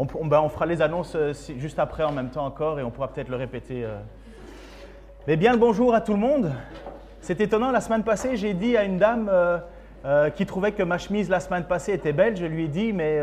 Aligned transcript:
On, 0.00 0.04
ben, 0.04 0.40
on, 0.40 0.48
fera 0.48 0.64
les 0.64 0.80
annonces 0.80 1.14
euh, 1.16 1.32
juste 1.56 1.80
après 1.80 2.04
en 2.04 2.12
même 2.12 2.30
temps 2.30 2.46
encore 2.46 2.78
et 2.78 2.84
on 2.84 2.90
pourra 2.92 3.08
peut-être 3.08 3.30
le 3.30 3.36
répéter. 3.36 3.84
Euh. 3.84 3.98
Mais 5.26 5.36
bien 5.36 5.50
le 5.50 5.58
bonjour 5.58 5.92
à 5.92 6.00
tout 6.00 6.12
le 6.12 6.20
monde. 6.20 6.52
C'est 7.20 7.40
étonnant, 7.40 7.72
la 7.72 7.80
semaine 7.80 8.04
passée, 8.04 8.36
j'ai 8.36 8.54
dit 8.54 8.76
à 8.76 8.84
une 8.84 8.98
dame 8.98 9.28
euh, 9.28 10.30
qui 10.30 10.46
trouvait 10.46 10.70
que 10.70 10.84
ma 10.84 10.98
chemise 10.98 11.28
la 11.28 11.40
semaine 11.40 11.64
passée 11.64 11.92
était 11.94 12.12
belle, 12.12 12.36
je 12.36 12.46
lui 12.46 12.66
ai 12.66 12.68
dit, 12.68 12.92
mais 12.92 13.20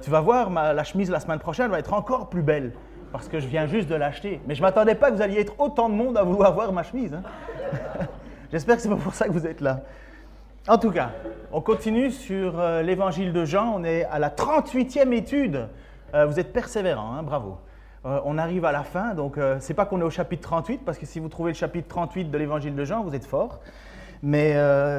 tu 0.00 0.08
vas 0.08 0.22
voir, 0.22 0.50
la 0.50 0.84
chemise 0.84 1.10
la 1.10 1.20
semaine 1.20 1.38
prochaine 1.38 1.70
va 1.70 1.78
être 1.78 1.92
encore 1.92 2.30
plus 2.30 2.42
belle 2.42 2.72
parce 3.12 3.28
que 3.28 3.38
je 3.38 3.46
viens 3.46 3.66
juste 3.66 3.88
de 3.88 3.94
l'acheter. 3.94 4.40
Mais 4.48 4.54
je 4.54 4.62
ne 4.62 4.66
m'attendais 4.66 4.94
pas 4.94 5.10
que 5.10 5.16
vous 5.16 5.22
alliez 5.22 5.40
être 5.40 5.60
autant 5.60 5.90
de 5.90 5.94
monde 5.94 6.16
à 6.16 6.22
vouloir 6.22 6.54
voir 6.54 6.72
ma 6.72 6.82
chemise. 6.82 7.12
Hein. 7.12 7.22
J'espère 8.50 8.76
que 8.76 8.82
c'est 8.82 8.88
pas 8.88 8.96
pour 8.96 9.14
ça 9.14 9.26
que 9.26 9.32
vous 9.32 9.46
êtes 9.46 9.60
là. 9.60 9.82
En 10.66 10.78
tout 10.78 10.90
cas, 10.90 11.10
on 11.52 11.60
continue 11.60 12.10
sur 12.10 12.58
euh, 12.58 12.80
l'évangile 12.80 13.34
de 13.34 13.44
Jean. 13.44 13.74
On 13.76 13.84
est 13.84 14.04
à 14.04 14.18
la 14.18 14.30
38e 14.30 15.12
étude. 15.12 15.68
Euh, 16.14 16.24
vous 16.24 16.40
êtes 16.40 16.54
persévérant, 16.54 17.12
hein, 17.12 17.22
bravo. 17.22 17.58
Euh, 18.06 18.18
on 18.24 18.38
arrive 18.38 18.64
à 18.64 18.72
la 18.72 18.82
fin, 18.82 19.12
donc 19.12 19.38
c'est 19.60 19.74
pas 19.74 19.84
qu'on 19.84 20.00
est 20.00 20.04
au 20.04 20.10
chapitre 20.10 20.42
38, 20.42 20.80
parce 20.82 20.96
que 20.96 21.04
si 21.04 21.20
vous 21.20 21.28
trouvez 21.28 21.50
le 21.50 21.56
chapitre 21.56 21.88
38 21.88 22.30
de 22.30 22.38
l'évangile 22.38 22.74
de 22.74 22.84
Jean, 22.86 23.02
vous 23.02 23.14
êtes 23.14 23.26
fort. 23.26 23.60
Mais 24.22 24.54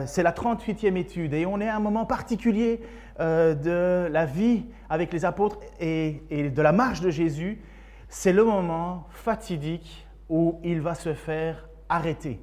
c'est 0.05 0.21
la 0.21 0.31
38e 0.31 0.97
étude 0.97 1.33
et 1.33 1.47
on 1.47 1.59
est 1.59 1.67
à 1.67 1.75
un 1.75 1.79
moment 1.79 2.05
particulier 2.05 2.81
de 3.19 4.07
la 4.07 4.25
vie 4.25 4.65
avec 4.87 5.11
les 5.11 5.25
apôtres 5.25 5.57
et 5.79 6.21
de 6.31 6.61
la 6.61 6.71
marche 6.71 7.01
de 7.01 7.09
Jésus. 7.09 7.59
C'est 8.07 8.33
le 8.33 8.43
moment 8.43 9.07
fatidique 9.09 10.07
où 10.29 10.59
il 10.63 10.81
va 10.81 10.93
se 10.93 11.15
faire 11.15 11.67
arrêter. 11.89 12.39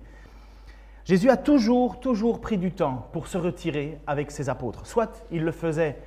Jésus 1.04 1.30
a 1.30 1.36
toujours, 1.36 1.98
toujours 1.98 2.40
pris 2.40 2.58
du 2.58 2.70
temps 2.70 3.08
pour 3.12 3.26
se 3.26 3.36
retirer 3.36 3.98
avec 4.06 4.30
ses 4.30 4.48
apôtres. 4.48 4.86
Soit 4.86 5.24
il 5.32 5.42
le 5.42 5.50
faisait 5.50 5.98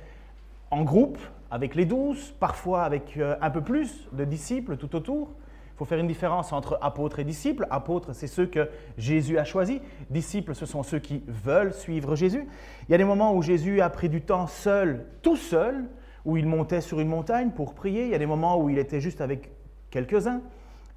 en 0.70 0.82
groupe, 0.82 1.18
avec 1.50 1.74
les 1.74 1.84
douze, 1.84 2.34
parfois 2.40 2.82
avec 2.82 3.16
euh, 3.16 3.36
un 3.40 3.50
peu 3.50 3.60
plus 3.60 4.08
de 4.12 4.24
disciples 4.24 4.76
tout 4.76 4.96
autour. 4.96 5.28
Il 5.74 5.78
faut 5.78 5.84
faire 5.84 5.98
une 5.98 6.06
différence 6.06 6.52
entre 6.52 6.78
apôtres 6.80 7.18
et 7.18 7.24
disciples. 7.24 7.66
Apôtres, 7.70 8.14
c'est 8.14 8.26
ceux 8.26 8.46
que 8.46 8.70
Jésus 8.96 9.38
a 9.38 9.44
choisis. 9.44 9.80
Disciples, 10.08 10.54
ce 10.54 10.64
sont 10.64 10.82
ceux 10.82 10.98
qui 10.98 11.22
veulent 11.28 11.74
suivre 11.74 12.16
Jésus. 12.16 12.48
Il 12.88 12.92
y 12.92 12.94
a 12.94 12.98
des 12.98 13.04
moments 13.04 13.34
où 13.34 13.42
Jésus 13.42 13.82
a 13.82 13.90
pris 13.90 14.08
du 14.08 14.22
temps 14.22 14.46
seul, 14.46 15.04
tout 15.20 15.36
seul, 15.36 15.84
où 16.24 16.38
il 16.38 16.46
montait 16.46 16.80
sur 16.80 16.98
une 16.98 17.08
montagne 17.08 17.50
pour 17.50 17.74
prier. 17.74 18.04
Il 18.04 18.10
y 18.10 18.14
a 18.14 18.18
des 18.18 18.26
moments 18.26 18.58
où 18.58 18.70
il 18.70 18.78
était 18.78 19.00
juste 19.00 19.20
avec 19.20 19.50
quelques-uns. 19.90 20.40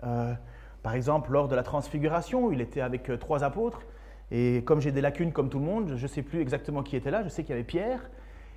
Euh, 0.06 0.34
par 0.82 0.95
exemple, 0.95 1.32
lors 1.32 1.50
de 1.50 1.56
la 1.56 1.64
transfiguration, 1.64 2.52
il 2.52 2.62
était 2.62 2.82
avec 2.82 3.10
euh, 3.10 3.18
trois 3.18 3.44
apôtres. 3.44 3.82
Et 4.32 4.64
comme 4.66 4.80
j'ai 4.82 4.92
des 4.92 5.02
lacunes 5.02 5.32
comme 5.32 5.50
tout 5.50 5.60
le 5.60 5.66
monde, 5.66 5.94
je 5.96 6.04
ne 6.04 6.08
sais 6.08 6.22
plus 6.22 6.42
exactement 6.42 6.84
qui 6.84 6.96
était 6.96 7.12
là. 7.12 7.24
Je 7.24 7.30
sais 7.30 7.44
qu'il 7.44 7.52
y 7.52 7.54
avait 7.54 7.64
Pierre. 7.64 8.10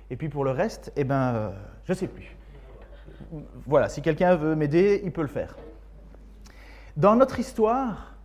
Et 0.09 0.15
puis 0.15 0.29
pour 0.29 0.43
le 0.43 0.51
reste, 0.51 0.91
eh 0.95 1.03
ben, 1.03 1.33
euh, 1.33 1.49
je 1.85 1.93
ne 1.93 1.97
sais 1.97 2.07
plus. 2.07 2.35
Voilà, 3.65 3.89
si 3.89 4.01
quelqu'un 4.01 4.35
veut 4.35 4.55
m'aider, 4.55 5.01
il 5.03 5.11
peut 5.11 5.21
le 5.21 5.27
faire. 5.27 5.55
Dans 6.95 7.15
notre 7.15 7.39
histoire, 7.39 8.15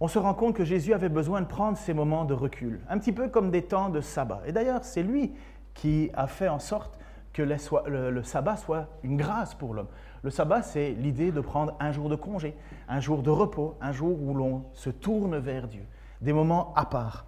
on 0.00 0.08
se 0.08 0.18
rend 0.18 0.34
compte 0.34 0.56
que 0.56 0.64
Jésus 0.64 0.94
avait 0.94 1.08
besoin 1.08 1.40
de 1.40 1.46
prendre 1.46 1.78
ces 1.78 1.94
moments 1.94 2.24
de 2.24 2.34
recul, 2.34 2.80
un 2.88 2.98
petit 2.98 3.12
peu 3.12 3.28
comme 3.28 3.52
des 3.52 3.62
temps 3.62 3.88
de 3.88 4.00
sabbat. 4.00 4.42
Et 4.46 4.50
d'ailleurs, 4.52 4.84
c'est 4.84 5.04
lui 5.04 5.32
qui 5.74 6.10
a 6.14 6.26
fait 6.26 6.48
en 6.48 6.58
sorte 6.58 6.98
que 7.32 7.42
le, 7.42 8.22
sabbat 8.24 8.56
soit 8.56 8.88
une 9.04 9.16
grâce 9.16 9.54
pour 9.54 9.74
l'homme. 9.74 9.86
Le 10.22 10.30
sabbat, 10.30 10.62
c'est 10.62 10.90
l'idée 10.90 11.30
de 11.30 11.40
prendre 11.40 11.74
un 11.78 11.92
jour 11.92 12.08
de 12.08 12.16
congé, 12.16 12.56
un 12.88 12.98
jour 12.98 13.22
de 13.22 13.30
repos, 13.30 13.76
un 13.80 13.92
jour 13.92 14.20
où 14.20 14.34
l'on 14.34 14.64
se 14.72 14.90
tourne 14.90 15.38
vers 15.38 15.68
Dieu, 15.68 15.84
des 16.22 16.32
moments 16.32 16.72
à 16.74 16.86
part. 16.86 17.26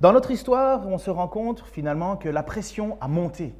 Dans 0.00 0.12
notre 0.12 0.30
histoire, 0.30 0.86
on 0.86 0.98
se 0.98 1.10
rend 1.10 1.26
compte 1.26 1.64
finalement 1.72 2.16
que 2.16 2.28
la 2.28 2.44
pression 2.44 2.96
a 3.00 3.08
monté. 3.08 3.54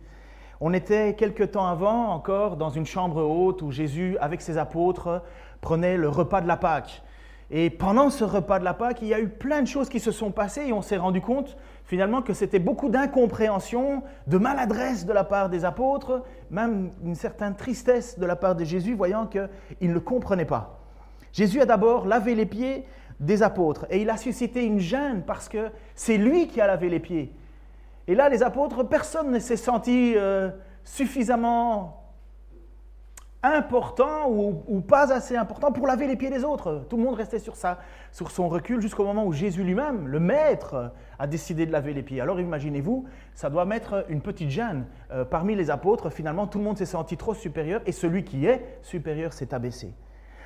On 0.60 0.72
était 0.72 1.14
quelque 1.14 1.42
temps 1.42 1.66
avant 1.66 2.08
encore 2.08 2.56
dans 2.56 2.70
une 2.70 2.86
chambre 2.86 3.22
haute 3.22 3.62
où 3.62 3.72
Jésus, 3.72 4.16
avec 4.20 4.40
ses 4.40 4.58
apôtres, 4.58 5.22
prenait 5.60 5.96
le 5.96 6.08
repas 6.08 6.40
de 6.40 6.48
la 6.48 6.56
Pâque. 6.56 7.02
Et 7.50 7.70
pendant 7.70 8.10
ce 8.10 8.24
repas 8.24 8.58
de 8.58 8.64
la 8.64 8.74
Pâque, 8.74 9.00
il 9.00 9.08
y 9.08 9.14
a 9.14 9.20
eu 9.20 9.28
plein 9.28 9.62
de 9.62 9.66
choses 9.66 9.88
qui 9.88 10.00
se 10.00 10.10
sont 10.10 10.30
passées 10.30 10.66
et 10.66 10.72
on 10.72 10.82
s'est 10.82 10.98
rendu 10.98 11.20
compte 11.20 11.56
finalement 11.84 12.20
que 12.20 12.34
c'était 12.34 12.58
beaucoup 12.58 12.90
d'incompréhension, 12.90 14.02
de 14.26 14.36
maladresse 14.36 15.06
de 15.06 15.12
la 15.12 15.24
part 15.24 15.48
des 15.48 15.64
apôtres, 15.64 16.22
même 16.50 16.90
une 17.02 17.14
certaine 17.14 17.56
tristesse 17.56 18.18
de 18.18 18.26
la 18.26 18.36
part 18.36 18.54
de 18.54 18.64
Jésus, 18.64 18.94
voyant 18.94 19.26
qu'ils 19.26 19.92
ne 19.92 19.98
comprenaient 19.98 20.44
pas. 20.44 20.80
Jésus 21.32 21.60
a 21.60 21.66
d'abord 21.66 22.06
lavé 22.06 22.34
les 22.34 22.46
pieds 22.46 22.84
des 23.20 23.42
apôtres 23.42 23.86
et 23.90 24.00
il 24.00 24.10
a 24.10 24.16
suscité 24.16 24.64
une 24.64 24.78
gêne 24.78 25.22
parce 25.26 25.48
que 25.48 25.70
c'est 25.94 26.18
lui 26.18 26.46
qui 26.46 26.60
a 26.60 26.66
lavé 26.66 26.88
les 26.88 27.00
pieds. 27.00 27.32
Et 28.06 28.14
là, 28.14 28.28
les 28.28 28.42
apôtres, 28.42 28.84
personne 28.84 29.30
ne 29.30 29.38
s'est 29.38 29.56
senti 29.56 30.14
euh, 30.16 30.50
suffisamment 30.84 31.98
important 33.42 34.28
ou, 34.30 34.80
pas 34.80 35.12
assez 35.12 35.36
important 35.36 35.70
pour 35.70 35.86
laver 35.86 36.06
les 36.06 36.16
pieds 36.16 36.30
des 36.30 36.42
autres. 36.42 36.86
Tout 36.88 36.96
le 36.96 37.04
monde 37.04 37.14
restait 37.14 37.38
sur, 37.38 37.54
sur 38.10 38.30
son 38.30 38.48
recul 38.48 38.80
jusqu'au 38.80 39.04
moment 39.04 39.24
où 39.24 39.32
Jésus 39.32 39.62
lui-même, 39.62 40.08
le 40.08 40.18
maître, 40.18 40.92
a 41.18 41.26
décidé 41.26 41.64
de 41.64 41.70
laver 41.70 41.92
les 41.92 42.02
pieds. 42.02 42.20
Alors 42.20 42.40
imaginez-vous, 42.40 43.04
ça 43.34 43.48
doit 43.48 43.64
mettre 43.64 44.06
une 44.08 44.22
petite 44.22 44.50
gêne. 44.50 44.86
Euh, 45.12 45.24
parmi 45.24 45.54
les 45.54 45.70
apôtres, 45.70 46.10
finalement, 46.10 46.46
tout 46.46 46.58
le 46.58 46.64
monde 46.64 46.78
s'est 46.78 46.86
senti 46.86 47.16
trop 47.16 47.34
supérieur 47.34 47.80
et 47.86 47.92
celui 47.92 48.24
qui 48.24 48.46
est 48.46 48.78
supérieur 48.82 49.32
s'est 49.32 49.54
abaissé. 49.54 49.94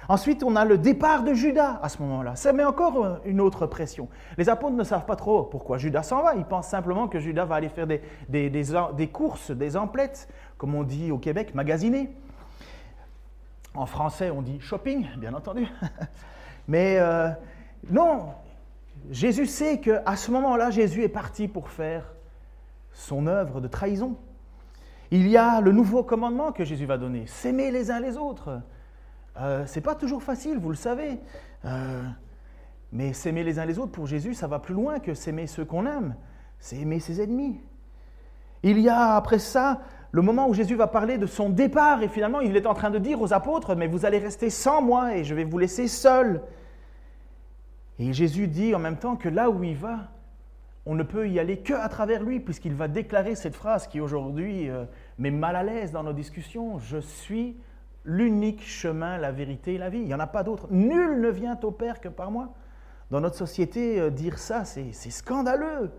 Ensuite, 0.09 0.43
on 0.43 0.57
a 0.57 0.65
le 0.65 0.79
départ 0.79 1.23
de 1.23 1.33
Judas 1.33 1.79
à 1.83 1.89
ce 1.89 2.03
moment-là. 2.03 2.35
Ça 2.37 2.53
met 2.53 2.65
encore 2.65 3.05
euh, 3.05 3.17
une 3.25 3.41
autre 3.41 3.67
pression. 3.67 4.09
Les 4.37 4.49
apôtres 4.49 4.75
ne 4.75 4.85
savent 4.85 5.05
pas 5.05 5.17
trop 5.17 5.45
pourquoi 5.45 5.79
Judas 5.79 6.03
s'en 6.03 6.23
va. 6.23 6.35
Ils 6.35 6.45
pensent 6.45 6.69
simplement 6.69 7.09
que 7.09 7.21
Judas 7.21 7.45
va 7.45 7.57
aller 7.57 7.69
faire 7.69 7.87
des, 7.87 9.11
courses, 9.13 9.51
des 9.51 9.77
emplettes, 9.77 10.29
comme 10.59 10.75
on 10.75 10.83
dit 10.83 11.13
au 11.13 11.19
Québec, 11.19 11.55
magasiner. 11.55 12.11
En 13.75 13.87
français, 13.87 14.31
on 14.31 14.43
dit 14.43 14.61
shopping, 14.61 15.07
bien 15.17 15.35
entendu. 15.35 15.67
Mais 16.69 16.97
euh, 16.99 17.31
non, 17.91 18.27
Jésus 19.11 19.47
sait 19.47 19.81
qu'à 19.81 20.17
ce 20.17 20.31
moment-là, 20.31 20.71
Jésus 20.71 21.03
est 21.03 21.09
parti 21.09 21.49
pour 21.49 21.71
faire 21.71 22.13
son 22.93 23.27
œuvre 23.27 23.61
de 23.61 23.69
trahison. 23.69 24.17
Il 25.11 25.29
y 25.29 25.37
a 25.37 25.61
le 25.61 25.73
nouveau 25.73 26.03
commandement 26.03 26.53
que 26.53 26.65
Jésus 26.65 26.87
va 26.87 26.99
donner, 26.99 27.27
s'aimer 27.27 27.71
les 27.71 27.91
uns 27.91 28.01
les 28.01 28.17
autres. 28.17 28.61
Euh, 29.39 29.67
Ce 29.67 29.77
n'est 29.77 29.83
pas 29.83 29.95
toujours 29.95 30.23
facile, 30.23 30.59
vous 30.59 30.71
le 30.71 30.77
savez. 30.77 31.19
Euh, 31.65 32.03
mais 32.93 33.13
s'aimer 33.13 33.45
les 33.45 33.59
uns 33.59 33.65
les 33.65 33.79
autres, 33.79 33.93
pour 33.93 34.07
Jésus, 34.07 34.35
ça 34.35 34.47
va 34.47 34.59
plus 34.59 34.75
loin 34.75 34.99
que 34.99 35.15
s'aimer 35.15 35.47
ceux 35.47 35.65
qu'on 35.65 35.87
aime. 35.87 36.15
C'est 36.59 36.77
aimer 36.77 37.01
ses 37.01 37.23
ennemis. 37.23 37.61
Il 38.63 38.79
y 38.79 38.89
a 38.89 39.17
après 39.17 39.39
ça 39.39 39.81
le 40.13 40.21
moment 40.21 40.47
où 40.47 40.55
Jésus 40.55 40.77
va 40.77 40.87
parler 40.87 41.17
de 41.17 41.27
son 41.27 41.49
départ, 41.49 42.03
et 42.03 42.09
finalement 42.09 42.41
il 42.41 42.55
est 42.55 42.67
en 42.67 42.75
train 42.75 42.91
de 42.91 42.99
dire 42.99 43.21
aux 43.21 43.33
apôtres, 43.33 43.75
mais 43.75 43.87
vous 43.87 44.05
allez 44.05 44.19
rester 44.19 44.51
sans 44.51 44.83
moi 44.83 45.17
et 45.17 45.25
je 45.25 45.35
vais 45.35 45.45
vous 45.45 45.59
laisser 45.59 45.89
seul. 45.89 46.43
Et 47.99 48.13
Jésus 48.13 48.47
dit 48.47 48.75
en 48.75 48.79
même 48.79 48.99
temps 48.99 49.17
que 49.17 49.31
là 49.31 49.49
où 49.49 49.65
il 49.65 49.75
va, 49.75 50.11
on 50.85 50.95
ne 50.95 51.03
peut 51.03 51.29
y 51.29 51.39
aller 51.39 51.59
que 51.59 51.73
à 51.73 51.89
travers 51.89 52.23
lui, 52.23 52.41
puisqu'il 52.41 52.75
va 52.75 52.89
déclarer 52.89 53.35
cette 53.35 53.55
phrase 53.55 53.87
qui 53.87 54.01
aujourd'hui 54.01 54.69
euh, 54.69 54.85
met 55.19 55.31
mal 55.31 55.57
à 55.57 55.63
l'aise 55.63 55.93
dans 55.93 56.03
nos 56.03 56.13
discussions, 56.13 56.79
je 56.79 56.99
suis 56.99 57.57
l'unique 58.05 58.67
chemin, 58.67 59.19
la 59.19 59.33
vérité 59.33 59.75
et 59.75 59.79
la 59.79 59.91
vie. 59.91 59.99
Il 59.99 60.07
n'y 60.07 60.15
en 60.15 60.21
a 60.21 60.27
pas 60.27 60.43
d'autre. 60.43 60.67
Nul 60.71 61.21
ne 61.21 61.29
vient 61.29 61.59
au 61.63 61.71
Père 61.71 62.01
que 62.01 62.09
par 62.09 62.31
moi. 62.31 62.53
Dans 63.11 63.21
notre 63.21 63.37
société, 63.37 64.01
euh, 64.01 64.11
dire 64.11 64.39
ça, 64.39 64.65
c'est 64.65 64.93
scandaleux. 64.93 65.91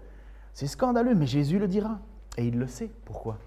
C'est 0.53 0.68
scandaleux, 0.68 1.16
mais 1.16 1.28
Jésus 1.28 1.59
le 1.59 1.68
dira. 1.68 2.00
Et 2.38 2.46
il 2.46 2.58
le 2.58 2.68
sait. 2.68 2.90
Pourquoi? 3.06 3.38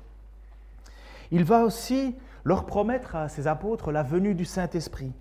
Il 1.31 1.45
va 1.45 1.65
aussi 1.65 2.15
leur 2.45 2.67
promettre 2.67 3.17
à 3.17 3.29
ses 3.29 3.47
apôtres 3.49 3.91
la 3.91 4.03
venue 4.03 4.35
du 4.35 4.45
Saint-Esprit. 4.45 5.13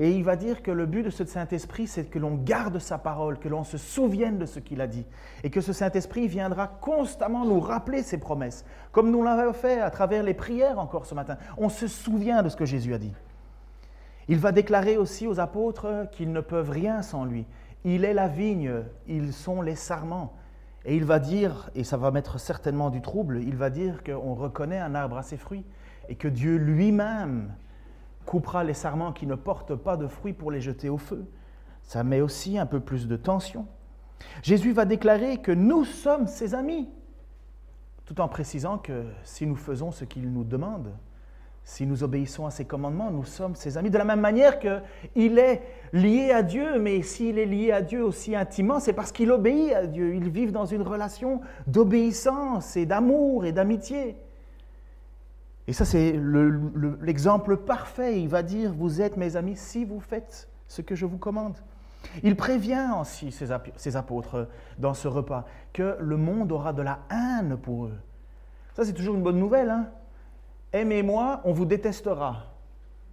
Et 0.00 0.12
il 0.12 0.22
va 0.22 0.36
dire 0.36 0.62
que 0.62 0.70
le 0.70 0.86
but 0.86 1.02
de 1.02 1.10
ce 1.10 1.24
Saint-Esprit, 1.24 1.88
c'est 1.88 2.04
que 2.04 2.20
l'on 2.20 2.36
garde 2.36 2.78
sa 2.78 2.98
parole, 2.98 3.40
que 3.40 3.48
l'on 3.48 3.64
se 3.64 3.78
souvienne 3.78 4.38
de 4.38 4.46
ce 4.46 4.60
qu'il 4.60 4.80
a 4.80 4.86
dit, 4.86 5.04
et 5.42 5.50
que 5.50 5.60
ce 5.60 5.72
Saint-Esprit 5.72 6.28
viendra 6.28 6.68
constamment 6.68 7.44
nous 7.44 7.58
rappeler 7.58 8.04
ses 8.04 8.18
promesses, 8.18 8.64
comme 8.92 9.10
nous 9.10 9.24
l'avons 9.24 9.52
fait 9.52 9.80
à 9.80 9.90
travers 9.90 10.22
les 10.22 10.34
prières 10.34 10.78
encore 10.78 11.04
ce 11.04 11.16
matin. 11.16 11.36
On 11.56 11.68
se 11.68 11.88
souvient 11.88 12.44
de 12.44 12.48
ce 12.48 12.54
que 12.54 12.64
Jésus 12.64 12.94
a 12.94 12.98
dit. 12.98 13.12
Il 14.28 14.38
va 14.38 14.52
déclarer 14.52 14.96
aussi 14.96 15.26
aux 15.26 15.40
apôtres 15.40 16.06
qu'ils 16.12 16.32
ne 16.32 16.40
peuvent 16.40 16.70
rien 16.70 17.02
sans 17.02 17.24
lui. 17.24 17.44
Il 17.84 18.04
est 18.04 18.14
la 18.14 18.28
vigne, 18.28 18.84
ils 19.08 19.32
sont 19.32 19.62
les 19.62 19.74
sarments. 19.74 20.36
Et 20.84 20.94
il 20.94 21.04
va 21.04 21.18
dire, 21.18 21.70
et 21.74 21.82
ça 21.82 21.96
va 21.96 22.12
mettre 22.12 22.38
certainement 22.38 22.90
du 22.90 23.02
trouble, 23.02 23.42
il 23.42 23.56
va 23.56 23.68
dire 23.68 24.04
qu'on 24.04 24.34
reconnaît 24.34 24.78
un 24.78 24.94
arbre 24.94 25.18
à 25.18 25.24
ses 25.24 25.36
fruits 25.36 25.64
et 26.08 26.14
que 26.14 26.28
Dieu 26.28 26.56
lui-même 26.56 27.52
coupera 28.28 28.62
les 28.62 28.74
sarments 28.74 29.12
qui 29.12 29.26
ne 29.26 29.34
portent 29.34 29.74
pas 29.74 29.96
de 29.96 30.06
fruits 30.06 30.34
pour 30.34 30.50
les 30.50 30.60
jeter 30.60 30.90
au 30.90 30.98
feu. 30.98 31.24
Ça 31.82 32.04
met 32.04 32.20
aussi 32.20 32.58
un 32.58 32.66
peu 32.66 32.78
plus 32.78 33.08
de 33.08 33.16
tension. 33.16 33.66
Jésus 34.42 34.72
va 34.72 34.84
déclarer 34.84 35.38
que 35.38 35.50
nous 35.50 35.86
sommes 35.86 36.26
ses 36.26 36.54
amis, 36.54 36.90
tout 38.04 38.20
en 38.20 38.28
précisant 38.28 38.76
que 38.76 39.06
si 39.24 39.46
nous 39.46 39.56
faisons 39.56 39.92
ce 39.92 40.04
qu'il 40.04 40.30
nous 40.30 40.44
demande, 40.44 40.92
si 41.64 41.86
nous 41.86 42.02
obéissons 42.02 42.44
à 42.44 42.50
ses 42.50 42.66
commandements, 42.66 43.10
nous 43.10 43.24
sommes 43.24 43.54
ses 43.54 43.78
amis. 43.78 43.88
De 43.88 43.96
la 43.96 44.04
même 44.04 44.20
manière 44.20 44.58
qu'il 44.58 45.38
est 45.38 45.62
lié 45.94 46.30
à 46.30 46.42
Dieu, 46.42 46.78
mais 46.78 47.00
s'il 47.00 47.38
est 47.38 47.46
lié 47.46 47.72
à 47.72 47.80
Dieu 47.80 48.04
aussi 48.04 48.36
intimement, 48.36 48.78
c'est 48.78 48.92
parce 48.92 49.10
qu'il 49.10 49.30
obéit 49.30 49.72
à 49.72 49.86
Dieu. 49.86 50.14
Ils 50.14 50.28
vivent 50.28 50.52
dans 50.52 50.66
une 50.66 50.82
relation 50.82 51.40
d'obéissance 51.66 52.76
et 52.76 52.84
d'amour 52.84 53.46
et 53.46 53.52
d'amitié. 53.52 54.16
Et 55.68 55.74
ça, 55.74 55.84
c'est 55.84 56.18
l'exemple 57.02 57.58
parfait. 57.58 58.20
Il 58.20 58.28
va 58.28 58.42
dire, 58.42 58.72
vous 58.72 59.02
êtes 59.02 59.18
mes 59.18 59.36
amis 59.36 59.54
si 59.54 59.84
vous 59.84 60.00
faites 60.00 60.48
ce 60.66 60.80
que 60.80 60.94
je 60.94 61.04
vous 61.04 61.18
commande. 61.18 61.58
Il 62.22 62.36
prévient 62.36 62.88
aussi 62.98 63.30
ses 63.30 63.96
apôtres 63.96 64.48
dans 64.78 64.94
ce 64.94 65.08
repas 65.08 65.44
que 65.74 65.98
le 66.00 66.16
monde 66.16 66.52
aura 66.52 66.72
de 66.72 66.80
la 66.80 67.00
haine 67.10 67.58
pour 67.58 67.84
eux. 67.84 67.98
Ça, 68.72 68.86
c'est 68.86 68.94
toujours 68.94 69.14
une 69.14 69.22
bonne 69.22 69.38
nouvelle. 69.38 69.68
Hein? 69.68 69.88
Aimez-moi, 70.72 71.42
on 71.44 71.52
vous 71.52 71.66
détestera. 71.66 72.46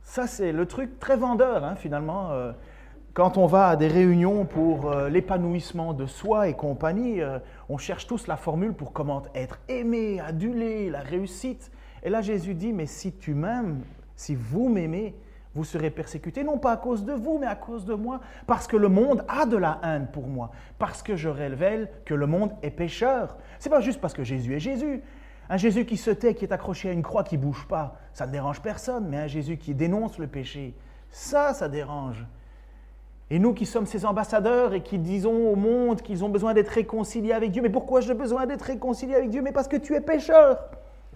Ça, 0.01 0.25
c'est 0.25 0.53
le 0.53 0.65
truc 0.65 0.97
très 0.97 1.17
vendeur, 1.17 1.65
hein, 1.65 1.75
finalement. 1.75 2.31
Euh, 2.31 2.53
quand 3.13 3.37
on 3.37 3.47
va 3.47 3.69
à 3.69 3.75
des 3.75 3.87
réunions 3.87 4.45
pour 4.45 4.91
euh, 4.91 5.09
l'épanouissement 5.09 5.93
de 5.93 6.05
soi 6.05 6.47
et 6.47 6.53
compagnie, 6.53 7.21
euh, 7.21 7.39
on 7.67 7.77
cherche 7.77 8.07
tous 8.07 8.27
la 8.27 8.37
formule 8.37 8.73
pour 8.73 8.93
comment 8.93 9.23
être 9.33 9.59
aimé, 9.67 10.21
adulé, 10.21 10.89
la 10.89 11.01
réussite. 11.01 11.71
Et 12.05 12.09
là, 12.09 12.21
Jésus 12.21 12.53
dit, 12.53 12.71
mais 12.71 12.85
si 12.85 13.11
tu 13.13 13.33
m'aimes, 13.33 13.81
si 14.15 14.35
vous 14.35 14.69
m'aimez, 14.69 15.15
vous 15.55 15.63
serez 15.63 15.89
persécutés, 15.89 16.43
non 16.43 16.59
pas 16.59 16.73
à 16.73 16.77
cause 16.77 17.03
de 17.03 17.13
vous, 17.13 17.39
mais 17.39 17.47
à 17.47 17.55
cause 17.55 17.83
de 17.83 17.95
moi, 17.95 18.21
parce 18.45 18.67
que 18.67 18.77
le 18.77 18.89
monde 18.89 19.25
a 19.27 19.47
de 19.47 19.57
la 19.57 19.79
haine 19.83 20.07
pour 20.13 20.27
moi, 20.27 20.51
parce 20.77 21.01
que 21.01 21.15
je 21.15 21.29
révèle 21.29 21.89
que 22.05 22.13
le 22.13 22.27
monde 22.27 22.51
est 22.61 22.69
pécheur. 22.69 23.37
C'est 23.57 23.71
pas 23.71 23.81
juste 23.81 23.99
parce 23.99 24.13
que 24.13 24.23
Jésus 24.23 24.53
est 24.53 24.59
Jésus. 24.59 25.01
Un 25.49 25.57
Jésus 25.57 25.85
qui 25.85 25.97
se 25.97 26.11
tait, 26.11 26.35
qui 26.35 26.45
est 26.45 26.51
accroché 26.51 26.89
à 26.89 26.91
une 26.91 27.01
croix, 27.01 27.23
qui 27.23 27.37
bouge 27.37 27.65
pas, 27.67 27.97
ça 28.13 28.27
ne 28.27 28.31
dérange 28.31 28.61
personne, 28.61 29.07
mais 29.09 29.17
un 29.17 29.27
Jésus 29.27 29.57
qui 29.57 29.73
dénonce 29.73 30.19
le 30.19 30.27
péché, 30.27 30.75
ça, 31.09 31.55
ça 31.55 31.69
dérange. 31.69 32.23
Et 33.31 33.39
nous 33.39 33.55
qui 33.55 33.65
sommes 33.65 33.87
ses 33.87 34.05
ambassadeurs 34.05 34.75
et 34.75 34.83
qui 34.83 34.99
disons 34.99 35.49
au 35.49 35.55
monde 35.55 36.03
qu'ils 36.03 36.23
ont 36.23 36.29
besoin 36.29 36.53
d'être 36.53 36.69
réconciliés 36.69 37.33
avec 37.33 37.49
Dieu, 37.49 37.63
mais 37.63 37.69
pourquoi 37.69 38.01
j'ai 38.01 38.13
besoin 38.13 38.45
d'être 38.45 38.61
réconcilié 38.61 39.15
avec 39.15 39.31
Dieu? 39.31 39.41
Mais 39.41 39.51
parce 39.51 39.67
que 39.67 39.77
tu 39.77 39.95
es 39.95 40.01
pécheur. 40.01 40.59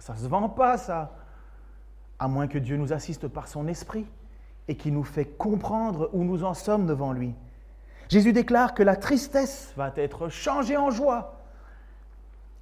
Ça 0.00 0.14
ne 0.14 0.18
se 0.18 0.26
vend 0.26 0.48
pas, 0.48 0.78
ça. 0.78 1.12
À 2.18 2.26
moins 2.26 2.48
que 2.48 2.58
Dieu 2.58 2.76
nous 2.76 2.92
assiste 2.92 3.28
par 3.28 3.48
son 3.48 3.68
esprit 3.68 4.06
et 4.66 4.74
qui 4.74 4.90
nous 4.90 5.04
fait 5.04 5.26
comprendre 5.26 6.10
où 6.12 6.24
nous 6.24 6.42
en 6.42 6.54
sommes 6.54 6.86
devant 6.86 7.12
lui. 7.12 7.34
Jésus 8.08 8.32
déclare 8.32 8.74
que 8.74 8.82
la 8.82 8.96
tristesse 8.96 9.72
va 9.76 9.92
être 9.96 10.28
changée 10.28 10.76
en 10.76 10.90
joie. 10.90 11.36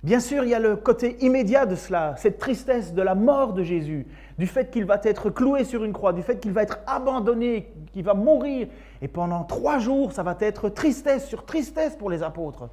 Bien 0.03 0.21
sûr, 0.21 0.45
il 0.45 0.51
y 0.51 0.55
a 0.55 0.61
le 0.61 0.77
côté 0.77 1.17
immédiat 1.25 1.67
de 1.67 1.75
cela, 1.75 2.15
cette 2.19 2.39
tristesse 2.39 2.93
de 2.93 3.03
la 3.03 3.15
mort 3.15 3.53
de 3.53 3.65
Jésus, 3.65 4.07
du 4.39 4.47
fait 4.47 4.71
qu'il 4.71 4.85
va 4.85 5.01
être 5.03 5.31
cloué 5.31 5.65
sur 5.65 5.85
une 5.85 5.93
croix, 5.93 6.13
du 6.13 6.23
fait 6.23 6.39
qu'il 6.39 6.53
va 6.53 6.63
être 6.63 6.79
abandonné, 6.87 7.73
qu'il 7.93 8.05
va 8.05 8.15
mourir. 8.15 8.69
Et 9.01 9.09
pendant 9.09 9.43
trois 9.45 9.79
jours, 9.79 10.13
ça 10.13 10.23
va 10.23 10.37
être 10.41 10.69
tristesse 10.69 11.27
sur 11.27 11.45
tristesse 11.45 11.97
pour 11.97 12.11
les 12.11 12.23
apôtres. 12.23 12.69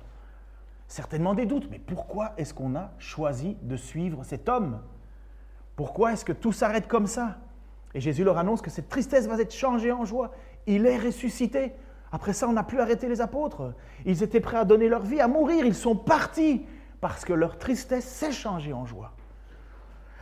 Certainement 0.88 1.34
des 1.34 1.46
doutes, 1.46 1.68
mais 1.72 1.80
pourquoi 1.80 2.34
est-ce 2.38 2.54
qu'on 2.54 2.76
a 2.76 2.92
choisi 3.00 3.58
de 3.62 3.76
suivre 3.76 4.24
cet 4.24 4.50
homme? 4.50 4.82
Pourquoi 5.76 6.14
est-ce 6.14 6.24
que 6.24 6.32
tout 6.32 6.52
s'arrête 6.52 6.88
comme 6.88 7.08
ça? 7.08 7.38
Et 7.94 8.02
Jésus 8.02 8.24
leur 8.24 8.38
annonce 8.38 8.62
que 8.62 8.70
cette 8.70 8.90
tristesse 8.90 9.28
va 9.28 9.40
être 9.40 9.54
changée 9.54 9.92
en 9.92 10.06
joie. 10.06 10.32
Il 10.68 10.86
est 10.86 10.98
ressuscité. 10.98 11.74
Après 12.12 12.34
ça, 12.34 12.48
on 12.48 12.54
n'a 12.54 12.64
plus 12.64 12.80
arrêté 12.80 13.10
les 13.10 13.22
apôtres. 13.22 13.74
Ils 14.06 14.22
étaient 14.22 14.40
prêts 14.40 14.58
à 14.58 14.66
donner 14.66 14.88
leur 14.88 15.02
vie, 15.02 15.20
à 15.20 15.28
mourir. 15.28 15.66
Ils 15.66 15.76
sont 15.76 15.96
partis 15.96 16.66
parce 17.02 17.26
que 17.26 17.34
leur 17.34 17.58
tristesse 17.58 18.06
s'est 18.06 18.32
changée 18.32 18.74
en 18.74 18.86
joie. 18.86 19.14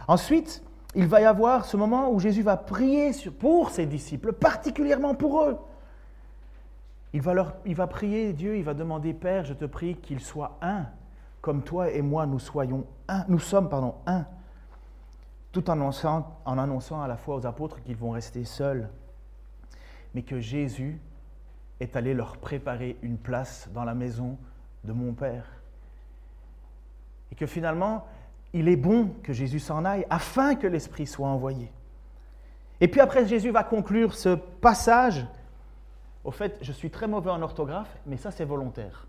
Ensuite, 0.08 0.64
il 0.96 1.08
va 1.08 1.22
y 1.22 1.26
avoir 1.26 1.66
ce 1.66 1.78
moment 1.78 2.12
où 2.12 2.20
Jésus 2.20 2.42
va 2.42 2.58
prier 2.58 3.12
pour 3.40 3.72
ses 3.72 3.86
disciples, 3.86 4.34
particulièrement 4.34 5.16
pour 5.16 5.44
eux. 5.44 5.58
Il 7.14 7.22
va, 7.22 7.34
leur, 7.34 7.54
il 7.66 7.76
va 7.76 7.88
prier 7.88 8.34
Dieu, 8.34 8.58
il 8.58 8.64
va 8.64 8.74
demander 8.74 9.14
Père, 9.14 9.46
je 9.46 9.54
te 9.54 9.66
prie 9.66 9.96
qu'ils 9.98 10.20
soient 10.20 10.58
un, 10.62 10.88
comme 11.42 11.64
toi 11.64 11.92
et 11.92 12.02
moi 12.02 12.26
nous 12.26 12.40
soyons 12.40 12.86
un, 13.08 13.24
nous 13.28 13.40
sommes 13.40 13.70
pardon 13.70 13.96
un, 14.08 14.26
tout 15.52 15.70
en 15.70 15.74
annonçant, 15.74 16.40
en 16.46 16.58
annonçant 16.58 17.02
à 17.02 17.08
la 17.08 17.16
fois 17.16 17.36
aux 17.36 17.46
apôtres 17.46 17.82
qu'ils 17.84 17.96
vont 17.96 18.12
rester 18.12 18.44
seuls, 18.46 18.90
mais 20.16 20.24
que 20.24 20.40
Jésus 20.40 21.00
est 21.80 21.96
allé 21.96 22.14
leur 22.14 22.38
préparer 22.38 22.98
une 23.04 23.18
place 23.18 23.70
dans 23.74 23.84
la 23.84 23.94
maison 23.94 24.38
de 24.84 24.94
mon 24.94 25.14
Père. 25.14 25.46
Et 27.32 27.36
que 27.36 27.46
finalement, 27.46 28.08
il 28.54 28.68
est 28.68 28.76
bon 28.76 29.12
que 29.24 29.34
Jésus 29.34 29.60
s'en 29.60 29.86
aille 29.86 30.06
afin 30.10 30.56
que 30.56 30.68
l'Esprit 30.68 31.08
soit 31.08 31.28
envoyé. 31.28 31.72
Et 32.80 32.88
puis 32.88 33.02
après, 33.02 33.26
Jésus 33.26 33.52
va 33.52 33.64
conclure 33.64 34.14
ce 34.14 34.36
passage. 34.36 35.26
Au 36.24 36.32
fait, 36.32 36.58
je 36.62 36.72
suis 36.72 36.90
très 36.90 37.08
mauvais 37.08 37.32
en 37.32 37.42
orthographe, 37.42 37.98
mais 38.06 38.18
ça 38.18 38.32
c'est 38.32 38.46
volontaire. 38.46 39.08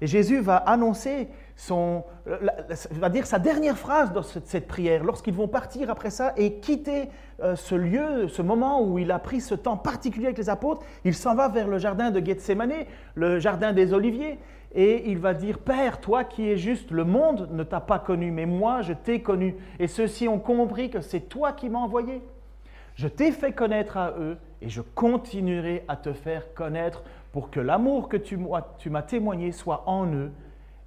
Et 0.00 0.06
Jésus 0.06 0.40
va 0.40 0.56
annoncer 0.56 1.28
son, 1.56 2.04
va 2.24 3.08
dire 3.08 3.26
sa 3.26 3.40
dernière 3.40 3.76
phrase 3.76 4.12
dans 4.12 4.22
cette 4.22 4.68
prière, 4.68 5.02
lorsqu'ils 5.02 5.34
vont 5.34 5.48
partir 5.48 5.90
après 5.90 6.10
ça 6.10 6.32
et 6.36 6.54
quitter 6.54 7.08
euh, 7.42 7.56
ce 7.56 7.74
lieu, 7.74 8.28
ce 8.28 8.42
moment 8.42 8.82
où 8.82 8.98
il 8.98 9.10
a 9.10 9.18
pris 9.18 9.40
ce 9.40 9.56
temps 9.56 9.76
particulier 9.76 10.26
avec 10.26 10.38
les 10.38 10.50
apôtres, 10.50 10.84
il 11.04 11.14
s'en 11.14 11.34
va 11.34 11.48
vers 11.48 11.66
le 11.66 11.78
jardin 11.78 12.12
de 12.12 12.24
Gethsemane, 12.24 12.84
le 13.16 13.40
jardin 13.40 13.72
des 13.72 13.92
Oliviers, 13.92 14.38
et 14.72 15.10
il 15.10 15.18
va 15.18 15.34
dire, 15.34 15.58
Père, 15.58 16.00
toi 16.00 16.22
qui 16.22 16.48
es 16.48 16.56
juste, 16.56 16.92
le 16.92 17.04
monde 17.04 17.48
ne 17.50 17.64
t'a 17.64 17.80
pas 17.80 17.98
connu, 17.98 18.30
mais 18.30 18.46
moi 18.46 18.82
je 18.82 18.92
t'ai 18.92 19.20
connu, 19.20 19.56
et 19.80 19.88
ceux-ci 19.88 20.28
ont 20.28 20.38
compris 20.38 20.90
que 20.90 21.00
c'est 21.00 21.28
toi 21.28 21.52
qui 21.52 21.68
m'as 21.68 21.80
envoyé. 21.80 22.22
Je 22.94 23.08
t'ai 23.08 23.32
fait 23.32 23.52
connaître 23.52 23.96
à 23.96 24.12
eux, 24.18 24.36
et 24.60 24.68
je 24.68 24.80
continuerai 24.82 25.84
à 25.88 25.96
te 25.96 26.12
faire 26.12 26.54
connaître 26.54 27.02
pour 27.32 27.50
que 27.50 27.60
l'amour 27.60 28.08
que 28.08 28.16
tu, 28.16 28.36
m'as 28.36 29.02
témoigné 29.02 29.52
soit 29.52 29.88
en 29.88 30.06
eux, 30.12 30.32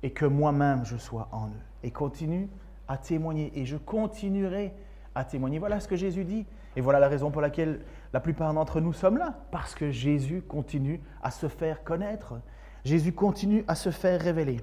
et 0.03 0.11
que 0.11 0.25
moi-même 0.25 0.83
je 0.83 0.97
sois 0.97 1.29
en 1.31 1.47
eux. 1.47 1.63
Et 1.83 1.91
continue 1.91 2.49
à 2.87 2.97
témoigner, 2.97 3.51
et 3.55 3.65
je 3.65 3.77
continuerai 3.77 4.73
à 5.15 5.23
témoigner. 5.23 5.59
Voilà 5.59 5.79
ce 5.79 5.87
que 5.87 5.95
Jésus 5.95 6.25
dit. 6.25 6.45
Et 6.75 6.81
voilà 6.81 6.99
la 6.99 7.07
raison 7.07 7.31
pour 7.31 7.41
laquelle 7.41 7.81
la 8.13 8.19
plupart 8.19 8.53
d'entre 8.53 8.79
nous 8.81 8.93
sommes 8.93 9.17
là, 9.17 9.35
parce 9.51 9.75
que 9.75 9.91
Jésus 9.91 10.41
continue 10.41 11.01
à 11.21 11.31
se 11.31 11.47
faire 11.47 11.83
connaître. 11.83 12.35
Jésus 12.83 13.13
continue 13.13 13.63
à 13.67 13.75
se 13.75 13.91
faire 13.91 14.19
révéler. 14.19 14.61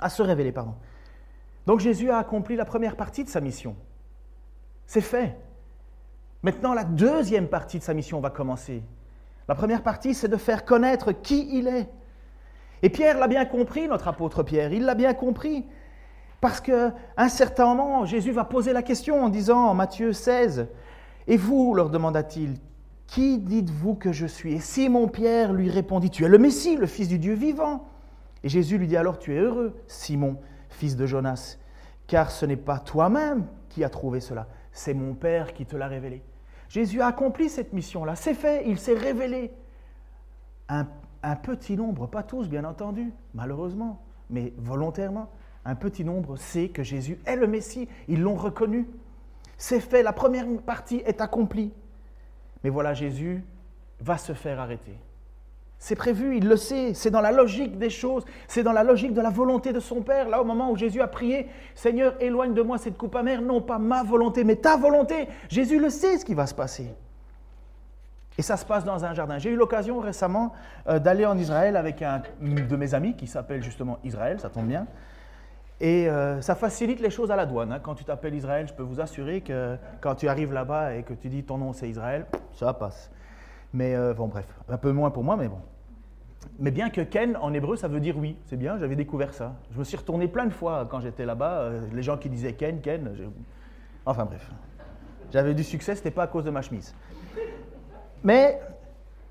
À 0.00 0.10
se 0.10 0.22
révéler, 0.22 0.52
pardon. 0.52 0.74
Donc 1.66 1.80
Jésus 1.80 2.10
a 2.10 2.18
accompli 2.18 2.56
la 2.56 2.64
première 2.64 2.96
partie 2.96 3.24
de 3.24 3.28
sa 3.28 3.40
mission. 3.40 3.76
C'est 4.86 5.00
fait. 5.00 5.36
Maintenant, 6.46 6.74
la 6.74 6.84
deuxième 6.84 7.48
partie 7.48 7.80
de 7.80 7.82
sa 7.82 7.92
mission 7.92 8.20
va 8.20 8.30
commencer. 8.30 8.84
La 9.48 9.56
première 9.56 9.82
partie, 9.82 10.14
c'est 10.14 10.28
de 10.28 10.36
faire 10.36 10.64
connaître 10.64 11.10
qui 11.10 11.48
il 11.58 11.66
est. 11.66 11.88
Et 12.84 12.88
Pierre 12.88 13.18
l'a 13.18 13.26
bien 13.26 13.44
compris, 13.46 13.88
notre 13.88 14.06
apôtre 14.06 14.44
Pierre, 14.44 14.72
il 14.72 14.84
l'a 14.84 14.94
bien 14.94 15.12
compris. 15.12 15.66
Parce 16.40 16.60
qu'à 16.60 16.94
un 17.16 17.28
certain 17.28 17.74
moment, 17.74 18.04
Jésus 18.04 18.30
va 18.30 18.44
poser 18.44 18.72
la 18.72 18.84
question 18.84 19.24
en 19.24 19.28
disant 19.28 19.58
en 19.58 19.74
Matthieu 19.74 20.12
16, 20.12 20.68
Et 21.26 21.36
vous, 21.36 21.74
leur 21.74 21.90
demanda-t-il, 21.90 22.54
qui 23.08 23.38
dites-vous 23.38 23.96
que 23.96 24.12
je 24.12 24.26
suis? 24.26 24.54
Et 24.54 24.60
Simon-Pierre 24.60 25.52
lui 25.52 25.68
répondit, 25.68 26.10
Tu 26.10 26.24
es 26.24 26.28
le 26.28 26.38
Messie, 26.38 26.76
le 26.76 26.86
Fils 26.86 27.08
du 27.08 27.18
Dieu 27.18 27.34
vivant. 27.34 27.88
Et 28.44 28.48
Jésus 28.48 28.78
lui 28.78 28.86
dit 28.86 28.96
alors, 28.96 29.18
Tu 29.18 29.34
es 29.34 29.40
heureux, 29.40 29.74
Simon, 29.88 30.36
fils 30.68 30.94
de 30.94 31.06
Jonas, 31.06 31.58
car 32.06 32.30
ce 32.30 32.46
n'est 32.46 32.54
pas 32.54 32.78
toi-même 32.78 33.46
qui 33.68 33.82
as 33.82 33.90
trouvé 33.90 34.20
cela, 34.20 34.46
c'est 34.70 34.94
mon 34.94 35.14
Père 35.14 35.52
qui 35.52 35.66
te 35.66 35.74
l'a 35.74 35.88
révélé. 35.88 36.22
Jésus 36.68 37.00
a 37.00 37.06
accompli 37.06 37.48
cette 37.48 37.72
mission-là, 37.72 38.16
c'est 38.16 38.34
fait, 38.34 38.68
il 38.68 38.78
s'est 38.78 38.94
révélé. 38.94 39.52
Un, 40.68 40.86
petit 41.36 41.76
nombre, 41.76 42.06
pas 42.06 42.22
tous 42.22 42.48
bien 42.48 42.64
entendu, 42.64 43.12
malheureusement, 43.34 44.02
mais 44.30 44.52
volontairement, 44.58 45.30
un 45.64 45.74
petit 45.74 46.04
nombre 46.04 46.36
sait 46.36 46.68
que 46.68 46.82
Jésus 46.82 47.18
est 47.24 47.36
le 47.36 47.46
Messie, 47.46 47.88
ils 48.08 48.20
l'ont 48.20 48.34
reconnu. 48.34 48.88
C'est 49.56 49.80
fait, 49.80 50.02
la 50.02 50.12
première 50.12 50.46
partie 50.62 51.02
est 51.06 51.20
accomplie. 51.20 51.72
Mais 52.62 52.70
voilà, 52.70 52.94
Jésus 52.94 53.44
va 54.00 54.18
se 54.18 54.32
faire 54.32 54.60
arrêter. 54.60 54.96
C'est 55.78 55.94
prévu, 55.94 56.36
il 56.38 56.48
le 56.48 56.56
sait, 56.56 56.94
c'est 56.94 57.10
dans 57.10 57.20
la 57.20 57.32
logique 57.32 57.78
des 57.78 57.90
choses, 57.90 58.24
c'est 58.48 58.62
dans 58.62 58.72
la 58.72 58.82
logique 58.82 59.12
de 59.12 59.20
la 59.20 59.30
volonté 59.30 59.72
de 59.72 59.80
son 59.80 60.00
Père. 60.00 60.28
Là, 60.28 60.40
au 60.40 60.44
moment 60.44 60.70
où 60.70 60.76
Jésus 60.76 61.00
a 61.00 61.06
prié, 61.06 61.48
Seigneur, 61.74 62.14
éloigne 62.20 62.54
de 62.54 62.62
moi 62.62 62.78
cette 62.78 62.96
coupe 62.96 63.14
amère, 63.14 63.42
non 63.42 63.60
pas 63.60 63.78
ma 63.78 64.02
volonté, 64.02 64.42
mais 64.42 64.56
ta 64.56 64.76
volonté. 64.76 65.28
Jésus 65.48 65.78
le 65.78 65.90
sait 65.90 66.18
ce 66.18 66.24
qui 66.24 66.34
va 66.34 66.46
se 66.46 66.54
passer. 66.54 66.94
Et 68.38 68.42
ça 68.42 68.56
se 68.56 68.64
passe 68.64 68.84
dans 68.84 69.04
un 69.04 69.14
jardin. 69.14 69.38
J'ai 69.38 69.50
eu 69.50 69.56
l'occasion 69.56 69.98
récemment 69.98 70.52
euh, 70.88 70.98
d'aller 70.98 71.24
en 71.24 71.38
Israël 71.38 71.76
avec 71.76 72.02
un 72.02 72.22
de 72.40 72.76
mes 72.76 72.94
amis 72.94 73.14
qui 73.14 73.26
s'appelle 73.26 73.62
justement 73.62 73.98
Israël, 74.04 74.40
ça 74.40 74.50
tombe 74.50 74.66
bien. 74.66 74.86
Et 75.80 76.08
euh, 76.08 76.40
ça 76.40 76.54
facilite 76.54 77.00
les 77.00 77.10
choses 77.10 77.30
à 77.30 77.36
la 77.36 77.46
douane. 77.46 77.72
Hein. 77.72 77.80
Quand 77.82 77.94
tu 77.94 78.04
t'appelles 78.04 78.34
Israël, 78.34 78.66
je 78.66 78.72
peux 78.72 78.82
vous 78.82 79.00
assurer 79.00 79.42
que 79.42 79.76
quand 80.00 80.14
tu 80.14 80.28
arrives 80.28 80.52
là-bas 80.52 80.94
et 80.94 81.02
que 81.02 81.12
tu 81.14 81.28
dis 81.28 81.44
ton 81.44 81.58
nom 81.58 81.72
c'est 81.72 81.88
Israël, 81.88 82.26
ça 82.54 82.72
passe. 82.72 83.10
Mais 83.72 83.94
euh, 83.94 84.14
bon, 84.14 84.28
bref, 84.28 84.46
un 84.68 84.78
peu 84.78 84.92
moins 84.92 85.10
pour 85.10 85.24
moi, 85.24 85.36
mais 85.36 85.48
bon. 85.48 85.58
Mais 86.58 86.70
bien 86.70 86.90
que 86.90 87.00
Ken 87.00 87.36
en 87.36 87.52
hébreu, 87.52 87.76
ça 87.76 87.88
veut 87.88 88.00
dire 88.00 88.16
oui. 88.16 88.36
C'est 88.46 88.56
bien, 88.56 88.78
j'avais 88.78 88.96
découvert 88.96 89.34
ça. 89.34 89.54
Je 89.72 89.78
me 89.78 89.84
suis 89.84 89.96
retourné 89.96 90.28
plein 90.28 90.46
de 90.46 90.52
fois 90.52 90.86
quand 90.90 91.00
j'étais 91.00 91.26
là-bas. 91.26 91.60
Euh, 91.60 91.80
les 91.92 92.02
gens 92.02 92.16
qui 92.16 92.30
disaient 92.30 92.54
Ken, 92.54 92.80
Ken. 92.80 93.10
Enfin 94.04 94.24
bref. 94.24 94.50
J'avais 95.32 95.54
du 95.54 95.64
succès, 95.64 95.94
ce 95.94 96.00
n'était 96.00 96.12
pas 96.12 96.22
à 96.24 96.26
cause 96.28 96.44
de 96.44 96.50
ma 96.50 96.62
chemise. 96.62 96.94
Mais 98.22 98.60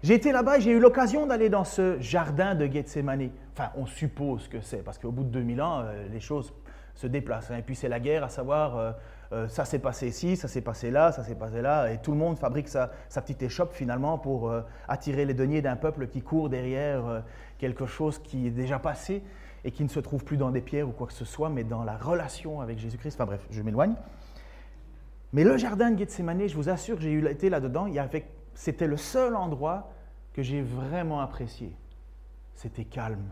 j'ai 0.03 0.13
été 0.13 0.31
là-bas 0.31 0.57
et 0.57 0.61
j'ai 0.61 0.71
eu 0.71 0.79
l'occasion 0.79 1.25
d'aller 1.25 1.49
dans 1.49 1.63
ce 1.63 1.99
jardin 1.99 2.53
de 2.53 2.65
Gethsemane. 2.67 3.29
Enfin, 3.53 3.71
on 3.75 3.85
suppose 3.85 4.47
que 4.47 4.61
c'est, 4.61 4.83
parce 4.83 4.97
qu'au 4.97 5.11
bout 5.11 5.23
de 5.23 5.29
2000 5.29 5.61
ans, 5.61 5.79
euh, 5.79 6.07
les 6.11 6.19
choses 6.19 6.53
se 6.93 7.07
déplacent. 7.07 7.49
Hein. 7.49 7.57
Et 7.57 7.61
puis 7.61 7.75
c'est 7.75 7.89
la 7.89 7.99
guerre 7.99 8.23
à 8.23 8.29
savoir, 8.29 8.95
euh, 9.31 9.45
euh, 9.45 9.47
ça 9.47 9.65
s'est 9.65 9.79
passé 9.79 10.07
ici, 10.07 10.37
ça 10.37 10.47
s'est 10.47 10.61
passé 10.61 10.91
là, 10.91 11.11
ça 11.11 11.23
s'est 11.23 11.35
passé 11.35 11.61
là, 11.61 11.91
et 11.91 11.97
tout 11.97 12.11
le 12.11 12.17
monde 12.17 12.37
fabrique 12.37 12.67
sa, 12.67 12.89
petite 13.09 13.41
échoppe 13.43 13.73
finalement 13.73 14.17
pour 14.17 14.53
attirer 14.87 15.25
les 15.25 15.33
deniers 15.33 15.61
d'un 15.61 15.75
peuple 15.75 16.07
qui 16.07 16.21
court 16.21 16.49
derrière 16.49 17.23
quelque 17.57 17.85
chose 17.85 18.19
qui 18.19 18.47
est 18.47 18.51
déjà 18.51 18.79
passé 18.79 19.23
et 19.63 19.71
qui 19.71 19.83
ne 19.83 19.89
se 19.89 19.99
trouve 19.99 20.23
plus 20.23 20.37
dans 20.37 20.51
des 20.51 20.61
pierres 20.61 20.87
ou 20.87 20.91
quoi 20.91 21.07
que 21.07 21.13
ce 21.13 21.25
soit, 21.25 21.49
mais 21.49 21.63
dans 21.63 21.83
la 21.83 21.97
relation 21.97 22.61
avec 22.61 22.77
Jésus-Christ. 22.77 23.15
Enfin 23.15 23.25
bref, 23.25 23.45
je 23.49 23.61
m'éloigne. 23.61 23.95
Mais 25.33 25.43
le 25.43 25.57
jardin 25.57 25.91
de 25.91 25.97
Gethsemane, 25.97 26.47
je 26.47 26.55
vous 26.55 26.69
assure, 26.69 27.01
j'ai 27.01 27.17
été 27.29 27.49
là-dedans, 27.49 27.87
c'était 28.53 28.87
le 28.87 28.97
seul 28.97 29.35
endroit 29.35 29.91
que 30.33 30.43
j'ai 30.43 30.61
vraiment 30.61 31.19
apprécié. 31.19 31.75
C'était 32.53 32.85
calme, 32.85 33.29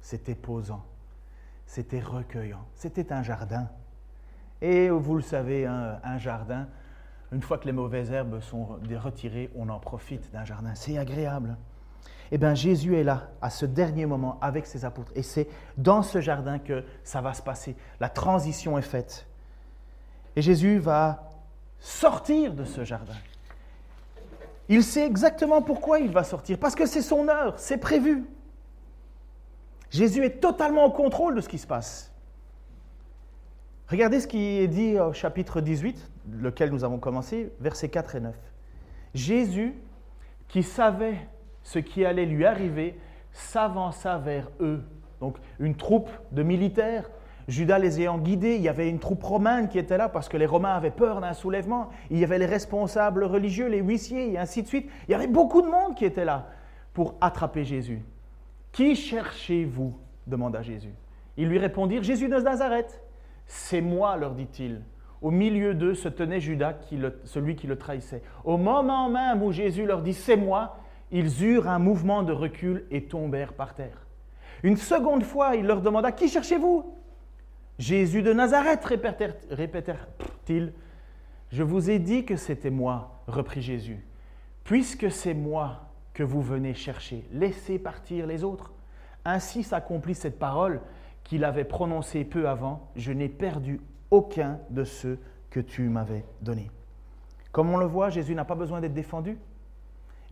c'était 0.00 0.34
posant, 0.34 0.84
c'était 1.66 2.00
recueillant, 2.00 2.64
c'était 2.74 3.12
un 3.12 3.22
jardin. 3.22 3.68
Et 4.62 4.90
vous 4.90 5.16
le 5.16 5.22
savez, 5.22 5.66
un, 5.66 6.18
jardin, 6.18 6.68
une 7.32 7.42
fois 7.42 7.58
que 7.58 7.66
les 7.66 7.72
mauvaises 7.72 8.12
herbes 8.12 8.40
sont 8.40 8.78
retirées, 8.96 9.50
on 9.56 9.68
en 9.68 9.78
profite 9.78 10.30
d'un 10.32 10.44
jardin. 10.44 10.74
C'est 10.74 10.98
agréable. 10.98 11.56
Eh 12.32 12.38
bien, 12.38 12.54
Jésus 12.54 12.96
est 12.96 13.02
là, 13.02 13.30
à 13.42 13.50
ce 13.50 13.66
dernier 13.66 14.06
moment, 14.06 14.38
avec 14.40 14.66
ses 14.66 14.84
apôtres. 14.84 15.10
Et 15.14 15.22
c'est 15.22 15.48
dans 15.76 16.02
ce 16.02 16.20
jardin 16.20 16.58
que 16.58 16.84
ça 17.02 17.20
va 17.20 17.34
se 17.34 17.42
passer. 17.42 17.74
La 17.98 18.08
transition 18.08 18.78
est 18.78 18.82
faite. 18.82 19.26
Et 20.36 20.42
Jésus 20.42 20.78
va 20.78 21.30
sortir 21.80 22.54
de 22.54 22.64
ce 22.64 22.84
jardin. 22.84 23.16
Il 24.68 24.84
sait 24.84 25.04
exactement 25.04 25.62
pourquoi 25.62 25.98
il 25.98 26.12
va 26.12 26.22
sortir, 26.22 26.58
parce 26.58 26.76
que 26.76 26.86
c'est 26.86 27.02
son 27.02 27.28
heure, 27.28 27.58
c'est 27.58 27.78
prévu. 27.78 28.24
Jésus 29.90 30.24
est 30.24 30.40
totalement 30.40 30.84
au 30.84 30.92
contrôle 30.92 31.34
de 31.34 31.40
ce 31.40 31.48
qui 31.48 31.58
se 31.58 31.66
passe. 31.66 32.09
Regardez 33.90 34.20
ce 34.20 34.26
qui 34.26 34.58
est 34.58 34.68
dit 34.68 34.98
au 34.98 35.12
chapitre 35.12 35.60
18, 35.60 36.10
lequel 36.38 36.70
nous 36.70 36.84
avons 36.84 36.98
commencé, 36.98 37.52
versets 37.60 37.88
4 37.88 38.16
et 38.16 38.20
9. 38.20 38.34
Jésus, 39.14 39.74
qui 40.48 40.62
savait 40.62 41.18
ce 41.62 41.78
qui 41.78 42.04
allait 42.04 42.26
lui 42.26 42.46
arriver, 42.46 42.98
s'avança 43.32 44.18
vers 44.18 44.50
eux. 44.60 44.82
Donc 45.20 45.36
une 45.58 45.74
troupe 45.74 46.08
de 46.32 46.42
militaires 46.42 47.10
Judas 47.50 47.80
les 47.80 48.00
ayant 48.00 48.18
guidés, 48.18 48.54
il 48.54 48.62
y 48.62 48.68
avait 48.68 48.88
une 48.88 49.00
troupe 49.00 49.24
romaine 49.24 49.68
qui 49.68 49.78
était 49.78 49.96
là 49.96 50.08
parce 50.08 50.28
que 50.28 50.36
les 50.36 50.46
Romains 50.46 50.74
avaient 50.74 50.92
peur 50.92 51.20
d'un 51.20 51.32
soulèvement. 51.32 51.90
Il 52.10 52.18
y 52.18 52.24
avait 52.24 52.38
les 52.38 52.46
responsables 52.46 53.24
religieux, 53.24 53.66
les 53.66 53.80
huissiers, 53.80 54.32
et 54.32 54.38
ainsi 54.38 54.62
de 54.62 54.68
suite. 54.68 54.88
Il 55.08 55.12
y 55.12 55.14
avait 55.14 55.26
beaucoup 55.26 55.60
de 55.60 55.66
monde 55.66 55.96
qui 55.96 56.04
était 56.04 56.24
là 56.24 56.46
pour 56.94 57.16
attraper 57.20 57.64
Jésus. 57.64 58.02
Qui 58.70 58.94
cherchez-vous 58.94 59.98
demanda 60.28 60.62
Jésus. 60.62 60.94
Ils 61.36 61.48
lui 61.48 61.58
répondirent 61.58 62.04
Jésus 62.04 62.28
de 62.28 62.36
Nazareth. 62.36 63.02
C'est 63.52 63.80
moi, 63.80 64.16
leur 64.16 64.36
dit-il. 64.36 64.80
Au 65.20 65.32
milieu 65.32 65.74
d'eux 65.74 65.94
se 65.94 66.08
tenait 66.08 66.40
Judas, 66.40 66.76
celui 67.24 67.56
qui 67.56 67.66
le 67.66 67.76
trahissait. 67.76 68.22
Au 68.44 68.56
moment 68.56 69.10
même 69.10 69.42
où 69.42 69.50
Jésus 69.50 69.86
leur 69.86 70.02
dit 70.02 70.14
C'est 70.14 70.36
moi, 70.36 70.78
ils 71.10 71.44
eurent 71.44 71.68
un 71.68 71.80
mouvement 71.80 72.22
de 72.22 72.32
recul 72.32 72.86
et 72.92 73.06
tombèrent 73.06 73.54
par 73.54 73.74
terre. 73.74 74.06
Une 74.62 74.76
seconde 74.76 75.24
fois, 75.24 75.56
il 75.56 75.66
leur 75.66 75.82
demanda 75.82 76.12
Qui 76.12 76.28
cherchez-vous? 76.28 76.94
Jésus 77.76 78.22
de 78.22 78.32
Nazareth, 78.32 78.84
répétèrent-ils. 78.84 80.72
Je 81.50 81.62
vous 81.64 81.90
ai 81.90 81.98
dit 81.98 82.24
que 82.24 82.36
c'était 82.36 82.70
moi, 82.70 83.20
reprit 83.26 83.62
Jésus. 83.62 84.06
Puisque 84.62 85.10
c'est 85.10 85.34
moi 85.34 85.88
que 86.14 86.22
vous 86.22 86.40
venez 86.40 86.74
chercher, 86.74 87.26
laissez 87.32 87.80
partir 87.80 88.28
les 88.28 88.44
autres. 88.44 88.72
Ainsi 89.24 89.64
s'accomplit 89.64 90.14
cette 90.14 90.38
parole 90.38 90.80
qu'il 91.30 91.44
avait 91.44 91.62
prononcée 91.62 92.24
peu 92.24 92.48
avant. 92.48 92.90
Je 92.96 93.12
n'ai 93.12 93.28
perdu 93.28 93.80
aucun 94.10 94.58
de 94.68 94.82
ceux 94.82 95.16
que 95.48 95.60
tu 95.60 95.82
m'avais 95.82 96.24
donnés. 96.42 96.72
Comme 97.52 97.70
on 97.70 97.76
le 97.76 97.86
voit, 97.86 98.10
Jésus 98.10 98.34
n'a 98.34 98.44
pas 98.44 98.56
besoin 98.56 98.80
d'être 98.80 98.94
défendu. 98.94 99.38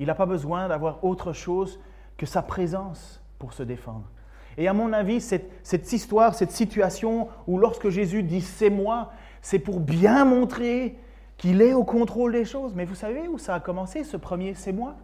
Il 0.01 0.09
n'a 0.09 0.17
pas 0.17 0.27
besoin 0.27 0.67
d'avoir 0.67 1.05
autre 1.05 1.33
chose 1.33 1.79
que 2.17 2.27
sa 2.27 2.43
présence 2.43 3.23
pour 3.39 3.53
se 3.53 3.63
défendre. 3.63 4.11
Et 4.57 4.67
à 4.67 4.73
mon 4.73 4.93
avis, 4.93 5.21
cette, 5.21 5.93
histoire, 5.93 6.35
cette 6.35 6.51
situation 6.51 7.29
où 7.47 7.59
lorsque 7.59 7.91
Jésus 7.91 8.25
dit 8.25 8.41
c'est 8.41 8.69
moi, 8.69 9.13
c'est 9.41 9.61
pour 9.61 9.79
bien 9.79 10.25
montrer 10.25 10.99
qu'il 11.37 11.63
est 11.63 11.75
au 11.75 11.85
contrôle 11.85 12.33
des 12.33 12.45
choses. 12.45 12.75
Mais 12.75 12.85
vous 12.85 12.97
savez 12.97 13.29
où 13.29 13.39
ça 13.39 13.55
a 13.55 13.61
commencé, 13.61 14.03
ce 14.03 14.17
premier 14.17 14.55
c'est 14.55 14.73
moi 14.73 14.97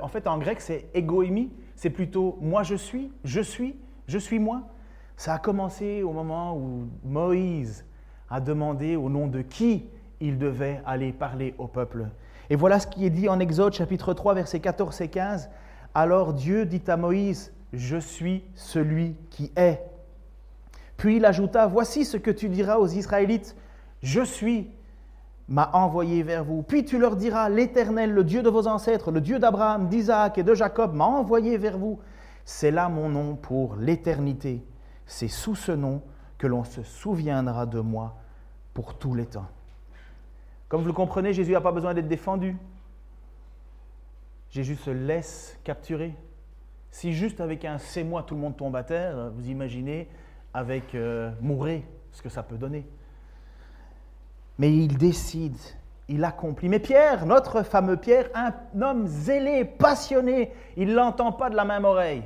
En 0.00 0.06
fait, 0.06 0.28
en 0.28 0.38
grec, 0.38 0.60
c'est 0.60 0.86
egoïmi. 0.94 1.50
C'est 1.74 1.90
plutôt 1.90 2.38
moi 2.40 2.62
je 2.62 2.76
suis, 2.76 3.10
je 3.24 3.40
suis, 3.40 3.74
je 4.06 4.18
suis 4.18 4.38
moi. 4.38 4.62
Ça 5.22 5.34
a 5.34 5.38
commencé 5.38 6.02
au 6.02 6.10
moment 6.10 6.56
où 6.56 6.88
Moïse 7.04 7.84
a 8.28 8.40
demandé 8.40 8.96
au 8.96 9.08
nom 9.08 9.28
de 9.28 9.40
qui 9.40 9.86
il 10.18 10.36
devait 10.36 10.82
aller 10.84 11.12
parler 11.12 11.54
au 11.58 11.68
peuple. 11.68 12.08
Et 12.50 12.56
voilà 12.56 12.80
ce 12.80 12.88
qui 12.88 13.06
est 13.06 13.10
dit 13.10 13.28
en 13.28 13.38
Exode 13.38 13.72
chapitre 13.72 14.14
3 14.14 14.34
versets 14.34 14.58
14 14.58 15.00
et 15.00 15.06
15. 15.06 15.48
Alors 15.94 16.32
Dieu 16.32 16.66
dit 16.66 16.82
à 16.88 16.96
Moïse, 16.96 17.52
je 17.72 17.98
suis 17.98 18.42
celui 18.56 19.14
qui 19.30 19.52
est. 19.54 19.84
Puis 20.96 21.18
il 21.18 21.24
ajouta, 21.24 21.68
Voici 21.68 22.04
ce 22.04 22.16
que 22.16 22.32
tu 22.32 22.48
diras 22.48 22.78
aux 22.78 22.88
Israélites, 22.88 23.54
Je 24.02 24.22
suis 24.22 24.72
m'a 25.46 25.70
envoyé 25.72 26.24
vers 26.24 26.42
vous. 26.42 26.64
Puis 26.64 26.84
tu 26.84 26.98
leur 26.98 27.14
diras, 27.14 27.48
L'Éternel, 27.48 28.10
le 28.12 28.24
Dieu 28.24 28.42
de 28.42 28.50
vos 28.50 28.66
ancêtres, 28.66 29.12
le 29.12 29.20
Dieu 29.20 29.38
d'Abraham, 29.38 29.86
d'Isaac 29.86 30.36
et 30.38 30.42
de 30.42 30.54
Jacob, 30.56 30.92
m'a 30.92 31.04
envoyé 31.04 31.58
vers 31.58 31.78
vous. 31.78 32.00
C'est 32.44 32.72
là 32.72 32.88
mon 32.88 33.08
nom 33.08 33.36
pour 33.36 33.76
l'éternité. 33.76 34.64
C'est 35.12 35.28
sous 35.28 35.54
ce 35.54 35.72
nom 35.72 36.00
que 36.38 36.46
l'on 36.46 36.64
se 36.64 36.82
souviendra 36.82 37.66
de 37.66 37.80
moi 37.80 38.16
pour 38.72 38.94
tous 38.94 39.14
les 39.14 39.26
temps. 39.26 39.46
Comme 40.70 40.80
vous 40.80 40.86
le 40.86 40.94
comprenez, 40.94 41.34
Jésus 41.34 41.52
n'a 41.52 41.60
pas 41.60 41.70
besoin 41.70 41.92
d'être 41.92 42.08
défendu. 42.08 42.56
Jésus 44.48 44.74
se 44.74 44.88
laisse 44.88 45.58
capturer. 45.64 46.14
Si 46.90 47.12
juste 47.12 47.42
avec 47.42 47.66
un 47.66 47.76
c'est 47.76 48.04
moi 48.04 48.22
tout 48.22 48.34
le 48.34 48.40
monde 48.40 48.56
tombe 48.56 48.74
à 48.74 48.84
terre, 48.84 49.30
vous 49.36 49.50
imaginez 49.50 50.08
avec 50.54 50.94
euh, 50.94 51.30
mourir 51.42 51.82
ce 52.10 52.22
que 52.22 52.30
ça 52.30 52.42
peut 52.42 52.56
donner. 52.56 52.86
Mais 54.58 54.74
il 54.74 54.96
décide, 54.96 55.58
il 56.08 56.24
accomplit. 56.24 56.70
Mais 56.70 56.80
Pierre, 56.80 57.26
notre 57.26 57.64
fameux 57.64 57.98
Pierre, 57.98 58.30
un 58.34 58.54
homme 58.80 59.06
zélé, 59.06 59.66
passionné, 59.66 60.54
il 60.78 60.88
ne 60.88 60.94
l'entend 60.94 61.32
pas 61.32 61.50
de 61.50 61.54
la 61.54 61.66
même 61.66 61.84
oreille. 61.84 62.24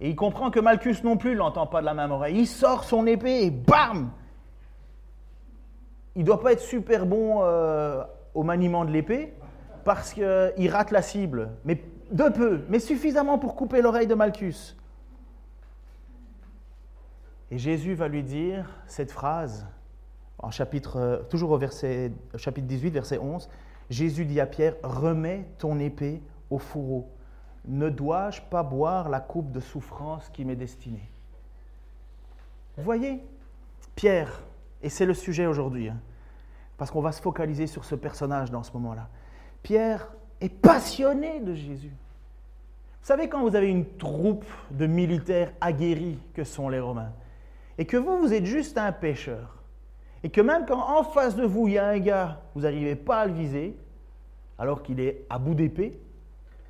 Et 0.00 0.10
il 0.10 0.16
comprend 0.16 0.50
que 0.50 0.60
Malchus 0.60 0.98
non 1.02 1.16
plus 1.16 1.30
ne 1.30 1.36
l'entend 1.36 1.66
pas 1.66 1.80
de 1.80 1.86
la 1.86 1.94
même 1.94 2.12
oreille. 2.12 2.38
Il 2.38 2.46
sort 2.46 2.84
son 2.84 3.06
épée 3.06 3.44
et 3.44 3.50
bam 3.50 4.10
Il 6.14 6.22
ne 6.22 6.26
doit 6.26 6.40
pas 6.40 6.52
être 6.52 6.60
super 6.60 7.04
bon 7.04 7.42
euh, 7.42 8.04
au 8.34 8.44
maniement 8.44 8.84
de 8.84 8.90
l'épée 8.90 9.34
parce 9.84 10.12
qu'il 10.12 10.70
rate 10.70 10.90
la 10.90 11.02
cible. 11.02 11.50
Mais 11.64 11.82
de 12.12 12.28
peu, 12.28 12.64
mais 12.68 12.78
suffisamment 12.78 13.38
pour 13.38 13.56
couper 13.56 13.82
l'oreille 13.82 14.06
de 14.06 14.14
Malchus. 14.14 14.76
Et 17.50 17.58
Jésus 17.58 17.94
va 17.94 18.08
lui 18.08 18.22
dire 18.22 18.66
cette 18.86 19.10
phrase, 19.10 19.66
en 20.38 20.50
chapitre, 20.50 21.26
toujours 21.30 21.50
au 21.50 21.60
chapitre 22.36 22.66
18, 22.66 22.90
verset 22.90 23.18
11. 23.18 23.48
Jésus 23.90 24.26
dit 24.26 24.40
à 24.40 24.46
Pierre 24.46 24.74
Remets 24.82 25.46
ton 25.58 25.78
épée 25.78 26.22
au 26.50 26.58
fourreau. 26.58 27.10
Ne 27.68 27.90
dois-je 27.90 28.40
pas 28.40 28.62
boire 28.62 29.10
la 29.10 29.20
coupe 29.20 29.52
de 29.52 29.60
souffrance 29.60 30.28
qui 30.30 30.46
m'est 30.46 30.56
destinée? 30.56 31.06
Vous 32.78 32.82
voyez 32.82 33.22
Pierre, 33.94 34.42
et 34.82 34.88
c'est 34.88 35.04
le 35.04 35.12
sujet 35.12 35.44
aujourd'hui, 35.44 35.88
hein, 35.88 35.98
parce 36.78 36.90
qu'on 36.90 37.02
va 37.02 37.12
se 37.12 37.20
focaliser 37.20 37.66
sur 37.66 37.84
ce 37.84 37.94
personnage 37.94 38.50
dans 38.50 38.62
ce 38.62 38.72
moment-là. 38.72 39.08
Pierre 39.62 40.10
est 40.40 40.48
passionné 40.48 41.40
de 41.40 41.52
Jésus. 41.54 41.92
Vous 43.02 43.06
savez, 43.06 43.28
quand 43.28 43.42
vous 43.42 43.54
avez 43.54 43.68
une 43.68 43.84
troupe 43.96 44.46
de 44.70 44.86
militaires 44.86 45.52
aguerris 45.60 46.18
que 46.32 46.44
sont 46.44 46.68
les 46.68 46.80
Romains, 46.80 47.12
et 47.76 47.84
que 47.84 47.96
vous, 47.96 48.18
vous 48.18 48.32
êtes 48.32 48.46
juste 48.46 48.78
un 48.78 48.92
pêcheur, 48.92 49.56
et 50.22 50.30
que 50.30 50.40
même 50.40 50.64
quand 50.64 50.98
en 50.98 51.02
face 51.02 51.36
de 51.36 51.44
vous, 51.44 51.68
il 51.68 51.74
y 51.74 51.78
a 51.78 51.86
un 51.86 51.98
gars, 51.98 52.40
vous 52.54 52.62
n'arrivez 52.62 52.96
pas 52.96 53.20
à 53.20 53.26
le 53.26 53.34
viser, 53.34 53.76
alors 54.58 54.82
qu'il 54.82 55.00
est 55.00 55.26
à 55.28 55.38
bout 55.38 55.54
d'épée, 55.54 56.00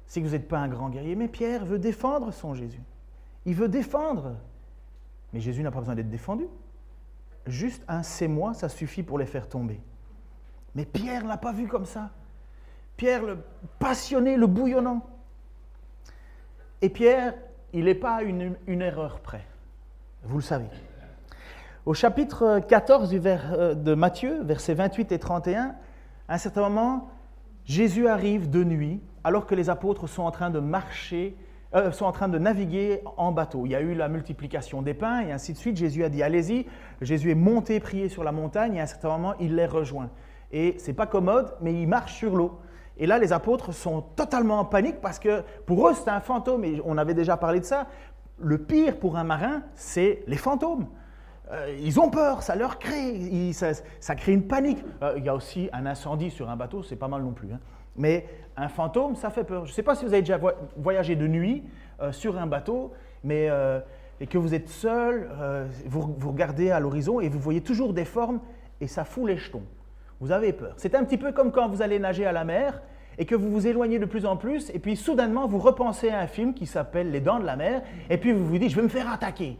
c'est 0.08 0.20
que 0.20 0.26
vous 0.26 0.32
n'êtes 0.32 0.48
pas 0.48 0.58
un 0.58 0.68
grand 0.68 0.88
guerrier. 0.88 1.14
Mais 1.14 1.28
Pierre 1.28 1.64
veut 1.64 1.78
défendre 1.78 2.32
son 2.32 2.54
Jésus. 2.54 2.82
Il 3.44 3.54
veut 3.54 3.68
défendre. 3.68 4.36
Mais 5.32 5.40
Jésus 5.40 5.62
n'a 5.62 5.70
pas 5.70 5.78
besoin 5.78 5.94
d'être 5.94 6.10
défendu. 6.10 6.46
Juste 7.46 7.84
un 7.86 8.02
c'est 8.02 8.26
moi, 8.26 8.54
ça 8.54 8.68
suffit 8.68 9.02
pour 9.02 9.18
les 9.18 9.26
faire 9.26 9.48
tomber. 9.48 9.80
Mais 10.74 10.86
Pierre 10.86 11.22
ne 11.22 11.28
l'a 11.28 11.36
pas 11.36 11.52
vu 11.52 11.68
comme 11.68 11.84
ça. 11.84 12.10
Pierre, 12.96 13.22
le 13.22 13.38
passionné, 13.78 14.36
le 14.36 14.46
bouillonnant. 14.46 15.06
Et 16.80 16.88
Pierre, 16.88 17.34
il 17.72 17.84
n'est 17.84 17.94
pas 17.94 18.22
une, 18.22 18.56
une 18.66 18.82
erreur 18.82 19.20
près. 19.20 19.44
Vous 20.24 20.38
le 20.38 20.42
savez. 20.42 20.68
Au 21.84 21.94
chapitre 21.94 22.60
14 22.60 23.10
du 23.10 23.18
vers, 23.18 23.52
euh, 23.52 23.74
de 23.74 23.94
Matthieu, 23.94 24.42
versets 24.42 24.74
28 24.74 25.12
et 25.12 25.18
31, 25.18 25.74
à 26.28 26.34
un 26.34 26.38
certain 26.38 26.62
moment, 26.62 27.08
Jésus 27.64 28.08
arrive 28.08 28.50
de 28.50 28.64
nuit, 28.64 29.00
alors 29.24 29.46
que 29.46 29.54
les 29.54 29.70
apôtres 29.70 30.08
sont 30.08 30.22
en 30.22 30.30
train 30.30 30.50
de 30.50 30.60
marcher 30.60 31.36
euh, 31.74 31.92
sont 31.92 32.06
en 32.06 32.12
train 32.12 32.28
de 32.28 32.38
naviguer 32.38 33.02
en 33.18 33.30
bateau. 33.30 33.66
Il 33.66 33.72
y 33.72 33.74
a 33.74 33.82
eu 33.82 33.92
la 33.92 34.08
multiplication 34.08 34.80
des 34.80 34.94
pains 34.94 35.20
et 35.20 35.32
ainsi 35.32 35.52
de 35.52 35.58
suite. 35.58 35.76
Jésus 35.76 36.02
a 36.02 36.08
dit 36.08 36.22
allez-y. 36.22 36.64
Jésus 37.02 37.30
est 37.30 37.34
monté 37.34 37.78
prier 37.78 38.08
sur 38.08 38.24
la 38.24 38.32
montagne 38.32 38.76
et 38.76 38.80
à 38.80 38.84
un 38.84 38.86
certain 38.86 39.10
moment, 39.10 39.34
il 39.38 39.54
les 39.54 39.66
rejoint. 39.66 40.08
Et 40.50 40.76
c'est 40.78 40.94
pas 40.94 41.06
commode, 41.06 41.54
mais 41.60 41.74
il 41.74 41.86
marche 41.86 42.14
sur 42.14 42.34
l'eau. 42.34 42.58
Et 42.96 43.06
là, 43.06 43.18
les 43.18 43.34
apôtres 43.34 43.74
sont 43.74 44.00
totalement 44.00 44.60
en 44.60 44.64
panique 44.64 45.02
parce 45.02 45.18
que 45.18 45.42
pour 45.66 45.86
eux, 45.88 45.92
c'est 45.94 46.08
un 46.08 46.20
fantôme. 46.20 46.64
Et 46.64 46.80
on 46.86 46.96
avait 46.96 47.12
déjà 47.12 47.36
parlé 47.36 47.60
de 47.60 47.66
ça. 47.66 47.86
Le 48.38 48.56
pire 48.56 48.98
pour 48.98 49.18
un 49.18 49.24
marin, 49.24 49.62
c'est 49.74 50.22
les 50.26 50.38
fantômes. 50.38 50.86
Euh, 51.50 51.76
ils 51.82 52.00
ont 52.00 52.08
peur, 52.08 52.42
ça 52.42 52.56
leur 52.56 52.78
crée, 52.78 53.52
ça, 53.52 54.14
crée 54.14 54.32
une 54.32 54.46
panique. 54.46 54.82
Euh, 55.02 55.14
il 55.18 55.24
y 55.24 55.28
a 55.28 55.34
aussi 55.34 55.68
un 55.74 55.84
incendie 55.84 56.30
sur 56.30 56.48
un 56.48 56.56
bateau, 56.56 56.82
c'est 56.82 56.96
pas 56.96 57.08
mal 57.08 57.22
non 57.22 57.32
plus. 57.32 57.52
Hein. 57.52 57.60
Mais 57.96 58.26
un 58.62 58.68
fantôme, 58.68 59.16
ça 59.16 59.30
fait 59.30 59.44
peur. 59.44 59.64
Je 59.64 59.70
ne 59.70 59.74
sais 59.74 59.82
pas 59.82 59.94
si 59.94 60.04
vous 60.04 60.12
avez 60.12 60.22
déjà 60.22 60.38
voyagé 60.76 61.16
de 61.16 61.26
nuit 61.26 61.64
euh, 62.00 62.12
sur 62.12 62.38
un 62.38 62.46
bateau, 62.46 62.92
mais 63.24 63.48
et 64.20 64.26
que 64.26 64.36
vous 64.36 64.52
êtes 64.52 64.68
seul, 64.68 65.28
vous, 65.86 66.14
vous, 66.18 66.30
regardez 66.32 66.72
à 66.72 66.80
l'horizon 66.80 67.20
et 67.20 67.28
vous 67.28 67.38
voyez 67.38 67.60
toujours 67.60 67.92
des 67.92 68.04
formes 68.04 68.40
et 68.80 68.88
ça 68.88 69.04
fout 69.04 69.28
les 69.28 69.36
jetons. 69.36 69.62
Vous 70.20 70.32
avez 70.32 70.52
peur. 70.52 70.74
C'est 70.76 70.96
un 70.96 71.04
petit 71.04 71.18
peu 71.18 71.30
comme 71.30 71.52
quand 71.52 71.68
vous 71.68 71.82
allez 71.82 72.00
nager 72.00 72.26
à 72.26 72.32
la 72.32 72.44
mer 72.44 72.82
et 73.16 73.26
que 73.26 73.36
vous 73.36 73.48
vous 73.48 73.68
éloignez 73.68 74.00
de 74.00 74.06
plus 74.06 74.26
en 74.26 74.36
plus 74.36 74.70
et 74.70 74.80
puis 74.80 74.96
soudainement 74.96 75.46
vous 75.46 75.58
repensez 75.58 76.10
à 76.10 76.18
un 76.18 76.26
film 76.26 76.52
qui 76.52 76.66
s'appelle 76.66 77.12
Les 77.12 77.20
Dents 77.20 77.38
de 77.38 77.46
la 77.46 77.54
mer 77.54 77.82
et 78.10 78.18
puis 78.18 78.32
vous 78.32 78.44
vous 78.44 78.58
dites 78.58 78.70
je 78.70 78.76
vais 78.76 78.82
me 78.82 78.88
faire 78.88 79.12
attaquer. 79.12 79.56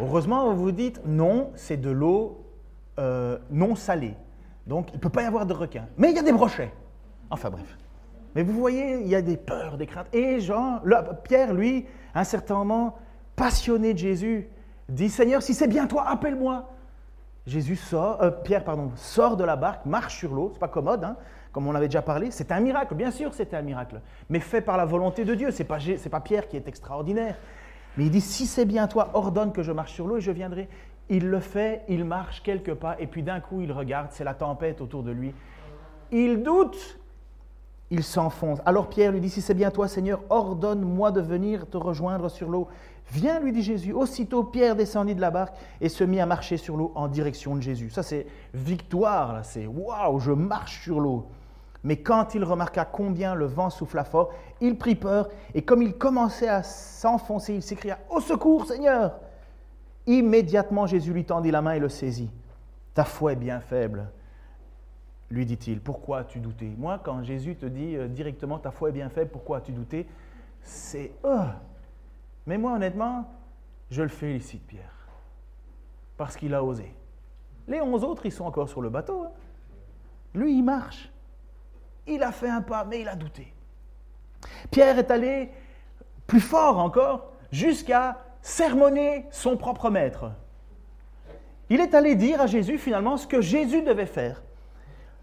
Heureusement, 0.00 0.52
vous 0.52 0.64
vous 0.64 0.72
dites, 0.72 1.02
non, 1.04 1.50
c'est 1.56 1.76
de 1.76 1.90
l'eau 1.90 2.46
euh, 2.98 3.38
non 3.50 3.74
salée. 3.74 4.14
Donc, 4.66 4.88
il 4.92 4.96
ne 4.96 5.00
peut 5.00 5.10
pas 5.10 5.22
y 5.22 5.26
avoir 5.26 5.44
de 5.44 5.52
requin. 5.52 5.86
Mais 5.98 6.10
il 6.10 6.16
y 6.16 6.18
a 6.18 6.22
des 6.22 6.32
brochets. 6.32 6.72
Enfin 7.30 7.50
bref. 7.50 7.78
Mais 8.34 8.42
vous 8.42 8.52
voyez, 8.52 9.00
il 9.00 9.08
y 9.08 9.14
a 9.14 9.22
des 9.22 9.36
peurs, 9.36 9.76
des 9.76 9.86
craintes. 9.86 10.12
Et 10.12 10.40
Jean, 10.40 10.80
Pierre, 11.24 11.52
lui, 11.52 11.86
à 12.14 12.20
un 12.20 12.24
certain 12.24 12.54
moment, 12.54 12.96
passionné 13.34 13.92
de 13.92 13.98
Jésus, 13.98 14.48
dit, 14.88 15.08
Seigneur, 15.08 15.42
si 15.42 15.54
c'est 15.54 15.68
bien 15.68 15.86
toi, 15.86 16.06
appelle-moi. 16.08 16.68
Jésus 17.46 17.76
sort, 17.76 18.22
euh, 18.22 18.30
Pierre 18.30 18.64
pardon, 18.64 18.92
sort 18.96 19.36
de 19.36 19.44
la 19.44 19.56
barque, 19.56 19.86
marche 19.86 20.18
sur 20.18 20.34
l'eau, 20.34 20.50
c'est 20.52 20.58
pas 20.58 20.68
commode, 20.68 21.02
hein, 21.02 21.16
comme 21.52 21.66
on 21.66 21.74
avait 21.74 21.88
déjà 21.88 22.02
parlé. 22.02 22.30
C'est 22.30 22.52
un 22.52 22.60
miracle, 22.60 22.94
bien 22.94 23.10
sûr, 23.10 23.34
c'était 23.34 23.56
un 23.56 23.62
miracle, 23.62 24.00
mais 24.28 24.40
fait 24.40 24.60
par 24.60 24.76
la 24.76 24.84
volonté 24.84 25.24
de 25.24 25.34
Dieu. 25.34 25.50
C'est 25.50 25.64
pas 25.64 25.78
pas 26.10 26.20
Pierre 26.20 26.48
qui 26.48 26.56
est 26.56 26.68
extraordinaire, 26.68 27.36
mais 27.96 28.04
il 28.04 28.10
dit, 28.10 28.20
si 28.20 28.46
c'est 28.46 28.66
bien 28.66 28.86
toi, 28.86 29.10
ordonne 29.14 29.52
que 29.52 29.62
je 29.62 29.72
marche 29.72 29.92
sur 29.92 30.06
l'eau 30.06 30.18
et 30.18 30.20
je 30.20 30.30
viendrai. 30.30 30.68
Il 31.08 31.28
le 31.28 31.40
fait, 31.40 31.82
il 31.88 32.04
marche 32.04 32.42
quelques 32.42 32.74
pas, 32.74 32.94
et 33.00 33.08
puis 33.08 33.24
d'un 33.24 33.40
coup, 33.40 33.62
il 33.62 33.72
regarde, 33.72 34.08
c'est 34.10 34.22
la 34.22 34.34
tempête 34.34 34.80
autour 34.80 35.02
de 35.02 35.10
lui. 35.10 35.34
Il 36.12 36.42
doute, 36.44 36.99
il 37.90 38.04
s'enfonce. 38.04 38.60
Alors 38.64 38.88
Pierre 38.88 39.12
lui 39.12 39.20
dit, 39.20 39.30
si 39.30 39.40
c'est 39.40 39.54
bien 39.54 39.70
toi, 39.70 39.88
Seigneur, 39.88 40.20
ordonne-moi 40.30 41.10
de 41.10 41.20
venir 41.20 41.68
te 41.68 41.76
rejoindre 41.76 42.28
sur 42.28 42.48
l'eau. 42.48 42.68
Viens, 43.12 43.40
lui 43.40 43.52
dit 43.52 43.62
Jésus. 43.62 43.92
Aussitôt, 43.92 44.44
Pierre 44.44 44.76
descendit 44.76 45.16
de 45.16 45.20
la 45.20 45.30
barque 45.30 45.56
et 45.80 45.88
se 45.88 46.04
mit 46.04 46.20
à 46.20 46.26
marcher 46.26 46.56
sur 46.56 46.76
l'eau 46.76 46.92
en 46.94 47.08
direction 47.08 47.56
de 47.56 47.60
Jésus. 47.60 47.90
Ça, 47.90 48.04
c'est 48.04 48.26
victoire, 48.54 49.44
c'est 49.44 49.66
waouh, 49.66 50.20
je 50.20 50.30
marche 50.30 50.84
sur 50.84 51.00
l'eau. 51.00 51.26
Mais 51.82 51.96
quand 51.96 52.34
il 52.34 52.44
remarqua 52.44 52.84
combien 52.84 53.34
le 53.34 53.46
vent 53.46 53.70
souffla 53.70 54.04
fort, 54.04 54.30
il 54.60 54.76
prit 54.76 54.94
peur, 54.94 55.28
et 55.54 55.62
comme 55.62 55.82
il 55.82 55.94
commençait 55.94 56.48
à 56.48 56.62
s'enfoncer, 56.62 57.54
il 57.54 57.62
s'écria 57.62 57.98
Au 58.10 58.20
secours, 58.20 58.66
Seigneur 58.66 59.14
Immédiatement, 60.06 60.86
Jésus 60.86 61.12
lui 61.12 61.24
tendit 61.24 61.50
la 61.50 61.62
main 61.62 61.72
et 61.72 61.78
le 61.78 61.88
saisit. 61.88 62.30
Ta 62.94 63.04
foi 63.04 63.32
est 63.32 63.36
bien 63.36 63.60
faible, 63.60 64.10
lui 65.30 65.46
dit-il. 65.46 65.80
Pourquoi 65.80 66.20
as-tu 66.20 66.40
douté? 66.40 66.72
Moi, 66.76 67.00
quand 67.02 67.22
Jésus 67.22 67.56
te 67.56 67.66
dit 67.66 67.96
euh, 67.96 68.08
directement 68.08 68.58
Ta 68.58 68.70
foi 68.70 68.88
est 68.88 68.92
bien 68.92 69.08
faible, 69.08 69.30
pourquoi 69.30 69.58
as-tu 69.58 69.72
douté? 69.72 70.06
C'est 70.62 71.12
euh. 71.24 71.46
Mais 72.46 72.58
moi, 72.58 72.72
honnêtement, 72.72 73.30
je 73.90 74.02
le 74.02 74.08
félicite, 74.08 74.66
Pierre, 74.66 75.08
parce 76.16 76.36
qu'il 76.36 76.54
a 76.54 76.64
osé. 76.64 76.94
Les 77.68 77.80
onze 77.80 78.04
autres, 78.04 78.26
ils 78.26 78.32
sont 78.32 78.44
encore 78.44 78.68
sur 78.68 78.80
le 78.80 78.90
bateau. 78.90 79.24
Hein. 79.24 79.30
Lui, 80.34 80.58
il 80.58 80.62
marche. 80.62 81.10
Il 82.06 82.22
a 82.22 82.32
fait 82.32 82.48
un 82.48 82.62
pas, 82.62 82.84
mais 82.84 83.00
il 83.00 83.08
a 83.08 83.14
douté. 83.14 83.52
Pierre 84.70 84.98
est 84.98 85.10
allé 85.10 85.50
plus 86.26 86.40
fort 86.40 86.78
encore, 86.78 87.32
jusqu'à 87.52 88.18
sermonner 88.42 89.26
son 89.30 89.56
propre 89.56 89.90
maître. 89.90 90.32
Il 91.68 91.80
est 91.80 91.94
allé 91.94 92.16
dire 92.16 92.40
à 92.40 92.46
Jésus 92.46 92.78
finalement 92.78 93.16
ce 93.16 93.26
que 93.26 93.40
Jésus 93.40 93.82
devait 93.82 94.06
faire. 94.06 94.42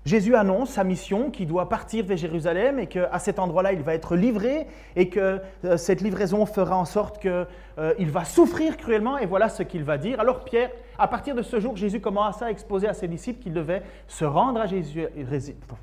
Jésus 0.07 0.35
annonce 0.35 0.69
sa 0.69 0.85
mission 0.85 1.31
qui 1.31 1.45
doit 1.45 1.67
partir 1.67 2.05
vers 2.05 2.15
Jérusalem 2.15 2.79
et 2.79 2.87
qu'à 2.87 3.19
cet 3.19 3.39
endroit-là, 3.39 3.73
il 3.73 3.81
va 3.81 3.93
être 3.93 4.15
livré 4.15 4.65
et 4.95 5.09
que 5.09 5.41
euh, 5.65 5.75
cette 5.75 5.99
livraison 5.99 6.45
fera 6.45 6.77
en 6.77 6.85
sorte 6.85 7.19
qu'il 7.19 7.45
euh, 7.77 7.93
va 7.99 8.23
souffrir 8.23 8.77
cruellement 8.77 9.17
et 9.17 9.25
voilà 9.25 9.49
ce 9.49 9.63
qu'il 9.63 9.83
va 9.83 9.97
dire. 9.97 10.17
Alors 10.21 10.45
Pierre, 10.45 10.71
à 10.97 11.09
partir 11.09 11.35
de 11.35 11.41
ce 11.41 11.59
jour, 11.59 11.75
Jésus 11.75 11.99
commence 11.99 12.41
à 12.41 12.49
exposer 12.49 12.87
à 12.87 12.93
ses 12.93 13.09
disciples 13.09 13.43
qu'il 13.43 13.51
devait 13.51 13.83
se 14.07 14.23
rendre 14.23 14.61
à 14.61 14.65
Jésus. 14.65 15.05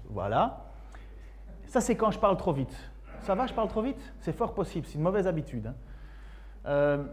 Voilà. 0.08 0.64
Ça, 1.66 1.82
c'est 1.82 1.94
quand 1.94 2.10
je 2.10 2.18
parle 2.18 2.38
trop 2.38 2.54
vite. 2.54 2.74
Ça 3.20 3.34
va, 3.34 3.46
je 3.46 3.52
parle 3.52 3.68
trop 3.68 3.82
vite? 3.82 4.00
C'est 4.20 4.34
fort 4.34 4.54
possible, 4.54 4.86
c'est 4.86 4.94
une 4.94 5.02
mauvaise 5.02 5.26
habitude. 5.26 5.66
Hein. 5.66 5.74
Euh, 6.66 7.04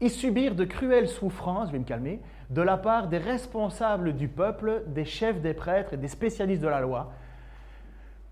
et 0.00 0.08
subir 0.08 0.54
de 0.54 0.64
cruelles 0.64 1.08
souffrances, 1.08 1.68
je 1.68 1.72
vais 1.72 1.78
me 1.78 1.84
calmer, 1.84 2.20
de 2.50 2.62
la 2.62 2.76
part 2.76 3.08
des 3.08 3.18
responsables 3.18 4.14
du 4.14 4.28
peuple, 4.28 4.82
des 4.86 5.04
chefs 5.04 5.40
des 5.40 5.54
prêtres 5.54 5.94
et 5.94 5.96
des 5.96 6.08
spécialistes 6.08 6.62
de 6.62 6.68
la 6.68 6.80
loi, 6.80 7.12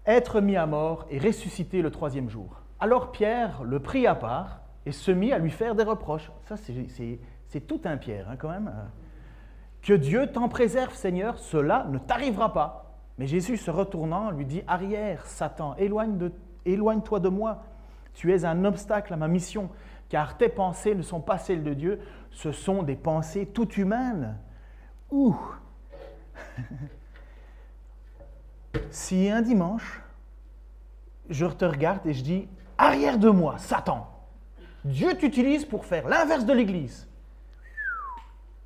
être 0.07 0.40
mis 0.40 0.57
à 0.57 0.66
mort 0.66 1.07
et 1.11 1.18
ressusciter 1.18 1.83
le 1.83 1.90
troisième 1.90 2.31
jour. 2.31 2.62
Alors 2.81 3.12
Pierre 3.12 3.62
le 3.62 3.81
prit 3.81 4.07
à 4.07 4.14
part 4.14 4.61
et 4.87 4.92
se 4.92 5.11
mit 5.11 5.33
à 5.33 5.38
lui 5.38 5.50
faire 5.50 5.74
des 5.74 5.83
reproches. 5.83 6.31
Ça, 6.44 6.57
c'est 6.57 7.61
tout 7.66 7.81
un 7.85 7.96
Pierre, 7.98 8.31
hein, 8.31 8.37
quand 8.38 8.48
même. 8.48 8.72
Que 9.83 9.92
Dieu 9.92 10.26
t'en 10.33 10.48
préserve, 10.48 10.94
Seigneur, 10.94 11.38
cela 11.38 11.87
ne 11.90 11.98
t'arrivera 11.98 12.52
pas. 12.52 12.96
Mais 13.18 13.26
Jésus, 13.26 13.57
se 13.57 13.70
retournant, 13.70 14.31
lui 14.31 14.46
dit, 14.46 14.62
Arrière, 14.66 15.26
Satan, 15.26 15.74
éloigne-toi 15.76 17.20
de 17.20 17.28
moi. 17.28 17.64
Tu 18.14 18.33
es 18.33 18.44
un 18.44 18.64
obstacle 18.64 19.12
à 19.12 19.16
ma 19.16 19.28
mission, 19.28 19.70
car 20.09 20.37
tes 20.37 20.49
pensées 20.49 20.94
ne 20.94 21.03
sont 21.03 21.21
pas 21.21 21.38
celles 21.38 21.62
de 21.62 21.75
Dieu, 21.75 22.01
ce 22.31 22.53
sont 22.53 22.83
des 22.83 22.97
pensées 22.97 23.47
toutes 23.47 23.77
humaines. 23.77 24.38
Ouh 25.11 25.37
Si 28.90 29.29
un 29.29 29.42
dimanche, 29.42 30.03
je 31.29 31.47
te 31.47 31.64
regarde 31.64 32.07
et 32.07 32.12
je 32.12 32.23
dis, 32.23 32.49
Arrière 32.77 33.18
de 33.18 33.29
moi, 33.29 33.59
Satan, 33.59 34.09
Dieu 34.85 35.16
t'utilise 35.16 35.64
pour 35.64 35.85
faire 35.85 36.09
l'inverse 36.09 36.44
de 36.44 36.53
l'Église. 36.53 37.09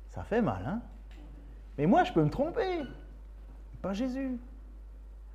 Ça 0.09 0.23
fait 0.23 0.41
mal, 0.41 0.63
hein 0.67 0.81
Mais 1.77 1.87
moi, 1.87 2.03
je 2.03 2.13
peux 2.13 2.23
me 2.23 2.29
tromper. 2.29 2.81
Pas 3.81 3.93
Jésus. 3.93 4.37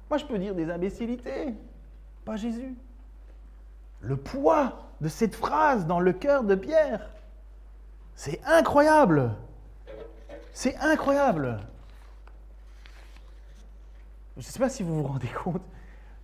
Moi, 0.08 0.18
je 0.18 0.24
peux 0.24 0.38
dire 0.38 0.54
des 0.54 0.70
imbécilités. 0.70 1.54
Pas 2.24 2.36
Jésus. 2.36 2.76
Le 4.00 4.16
poids 4.16 4.90
de 5.00 5.08
cette 5.08 5.34
phrase 5.34 5.86
dans 5.86 6.00
le 6.00 6.12
cœur 6.12 6.44
de 6.44 6.54
Pierre, 6.54 7.10
c'est 8.14 8.40
incroyable. 8.44 9.32
C'est 10.52 10.76
incroyable. 10.76 11.60
Je 14.36 14.40
ne 14.40 14.44
sais 14.44 14.58
pas 14.58 14.68
si 14.68 14.82
vous 14.82 15.02
vous 15.02 15.08
rendez 15.08 15.28
compte, 15.28 15.62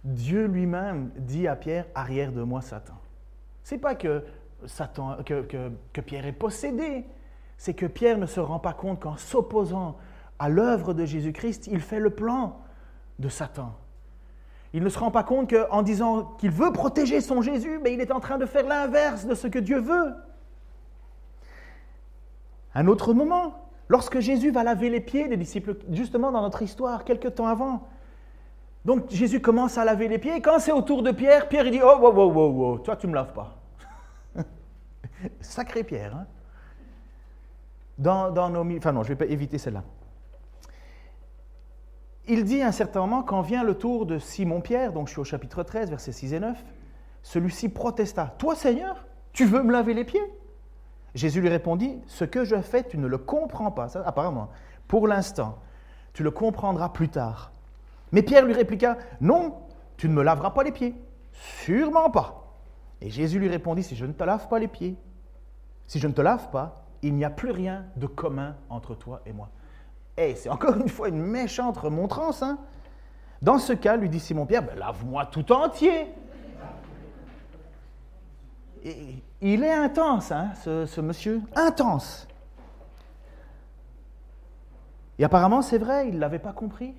Dieu 0.04 0.46
lui-même 0.46 1.10
dit 1.16 1.48
à 1.48 1.56
Pierre, 1.56 1.86
arrière 1.94 2.32
de 2.32 2.42
moi 2.42 2.60
Satan. 2.60 2.94
C'est 3.62 3.78
pas 3.78 3.94
que, 3.94 4.24
Satan, 4.66 5.18
que, 5.24 5.42
que 5.92 6.00
Pierre 6.00 6.26
est 6.26 6.32
possédé, 6.32 7.06
c'est 7.56 7.74
que 7.74 7.86
Pierre 7.86 8.18
ne 8.18 8.26
se 8.26 8.40
rend 8.40 8.58
pas 8.58 8.74
compte 8.74 9.00
qu'en 9.00 9.16
s'opposant 9.16 9.96
à 10.38 10.48
l'œuvre 10.48 10.94
de 10.94 11.04
Jésus-Christ, 11.04 11.68
il 11.68 11.80
fait 11.80 12.00
le 12.00 12.10
plan 12.10 12.60
de 13.18 13.28
Satan. 13.28 13.74
Il 14.74 14.82
ne 14.82 14.88
se 14.88 14.98
rend 14.98 15.10
pas 15.10 15.22
compte 15.22 15.48
qu'en 15.48 15.82
disant 15.82 16.34
qu'il 16.38 16.50
veut 16.50 16.72
protéger 16.72 17.20
son 17.20 17.40
Jésus, 17.40 17.78
mais 17.82 17.94
il 17.94 18.00
est 18.00 18.10
en 18.10 18.20
train 18.20 18.38
de 18.38 18.44
faire 18.44 18.66
l'inverse 18.66 19.24
de 19.24 19.34
ce 19.34 19.46
que 19.46 19.60
Dieu 19.60 19.78
veut. 19.78 20.12
Un 22.74 22.88
autre 22.88 23.14
moment, 23.14 23.70
lorsque 23.88 24.18
Jésus 24.18 24.50
va 24.50 24.64
laver 24.64 24.90
les 24.90 25.00
pieds 25.00 25.28
des 25.28 25.36
disciples, 25.36 25.76
justement 25.92 26.32
dans 26.32 26.42
notre 26.42 26.60
histoire, 26.60 27.04
quelques 27.04 27.36
temps 27.36 27.46
avant. 27.46 27.86
Donc 28.84 29.10
Jésus 29.10 29.40
commence 29.40 29.78
à 29.78 29.84
laver 29.84 30.08
les 30.08 30.18
pieds, 30.18 30.36
et 30.36 30.42
quand 30.42 30.58
c'est 30.58 30.72
au 30.72 30.82
tour 30.82 31.04
de 31.04 31.12
Pierre, 31.12 31.48
Pierre 31.48 31.66
il 31.66 31.72
dit 31.72 31.80
Oh, 31.82 31.96
wow, 32.00 32.12
wow, 32.12 32.32
wow, 32.32 32.50
wow, 32.50 32.78
toi 32.78 32.96
tu 32.96 33.06
ne 33.06 33.12
me 33.12 33.16
laves 33.16 33.32
pas. 33.32 33.56
Sacré 35.40 35.84
Pierre. 35.84 36.16
Hein 36.16 36.26
dans, 37.96 38.30
dans 38.30 38.50
nos. 38.50 38.76
Enfin 38.76 38.92
non, 38.92 39.02
je 39.02 39.08
vais 39.08 39.16
pas 39.16 39.26
éviter 39.26 39.58
celle-là 39.58 39.84
il 42.26 42.44
dit 42.44 42.62
à 42.62 42.68
un 42.68 42.72
certain 42.72 43.00
moment, 43.00 43.22
quand 43.22 43.42
vient 43.42 43.62
le 43.62 43.74
tour 43.74 44.06
de 44.06 44.18
Simon-Pierre, 44.18 44.92
donc 44.92 45.08
je 45.08 45.12
suis 45.12 45.20
au 45.20 45.24
chapitre 45.24 45.62
13, 45.62 45.90
versets 45.90 46.12
6 46.12 46.34
et 46.34 46.40
9, 46.40 46.64
celui-ci 47.22 47.68
protesta, 47.68 48.34
Toi 48.38 48.54
Seigneur, 48.54 49.04
tu 49.32 49.44
veux 49.44 49.62
me 49.62 49.72
laver 49.72 49.94
les 49.94 50.04
pieds? 50.04 50.22
Jésus 51.14 51.40
lui 51.40 51.48
répondit, 51.48 52.00
Ce 52.06 52.24
que 52.24 52.44
je 52.44 52.60
fais, 52.60 52.84
tu 52.84 52.98
ne 52.98 53.06
le 53.06 53.18
comprends 53.18 53.70
pas, 53.70 53.96
apparemment, 53.98 54.50
pour 54.88 55.06
l'instant, 55.06 55.58
tu 56.12 56.22
le 56.22 56.30
comprendras 56.30 56.90
plus 56.90 57.08
tard. 57.08 57.52
Mais 58.12 58.22
Pierre 58.22 58.44
lui 58.44 58.52
répliqua, 58.52 58.96
Non, 59.20 59.54
tu 59.96 60.08
ne 60.08 60.14
me 60.14 60.22
laveras 60.22 60.50
pas 60.50 60.62
les 60.62 60.72
pieds, 60.72 60.94
sûrement 61.32 62.10
pas. 62.10 62.56
Et 63.00 63.10
Jésus 63.10 63.38
lui 63.38 63.48
répondit, 63.48 63.82
si 63.82 63.96
je 63.96 64.06
ne 64.06 64.12
te 64.12 64.24
lave 64.24 64.48
pas 64.48 64.58
les 64.58 64.68
pieds, 64.68 64.96
si 65.86 65.98
je 65.98 66.08
ne 66.08 66.12
te 66.12 66.22
lave 66.22 66.50
pas, 66.50 66.86
il 67.02 67.14
n'y 67.14 67.24
a 67.24 67.30
plus 67.30 67.50
rien 67.50 67.84
de 67.96 68.06
commun 68.06 68.56
entre 68.70 68.94
toi 68.94 69.20
et 69.26 69.32
moi. 69.32 69.50
Et 70.16 70.30
eh, 70.30 70.34
c'est 70.36 70.48
encore 70.48 70.76
une 70.76 70.88
fois 70.88 71.08
une 71.08 71.20
méchante 71.20 71.76
remontrance. 71.76 72.42
Hein 72.42 72.58
Dans 73.42 73.58
ce 73.58 73.72
cas, 73.72 73.96
lui 73.96 74.08
dit 74.08 74.20
Simon-Pierre, 74.20 74.62
ben, 74.62 74.78
lave-moi 74.78 75.26
tout 75.26 75.50
entier. 75.52 76.06
Il 79.40 79.64
est 79.64 79.72
intense, 79.72 80.30
hein, 80.30 80.50
ce, 80.62 80.86
ce 80.86 81.00
monsieur, 81.00 81.40
intense. 81.56 82.28
Et 85.18 85.24
apparemment, 85.24 85.62
c'est 85.62 85.78
vrai, 85.78 86.08
il 86.08 86.16
ne 86.16 86.20
l'avait 86.20 86.38
pas 86.38 86.52
compris. 86.52 86.94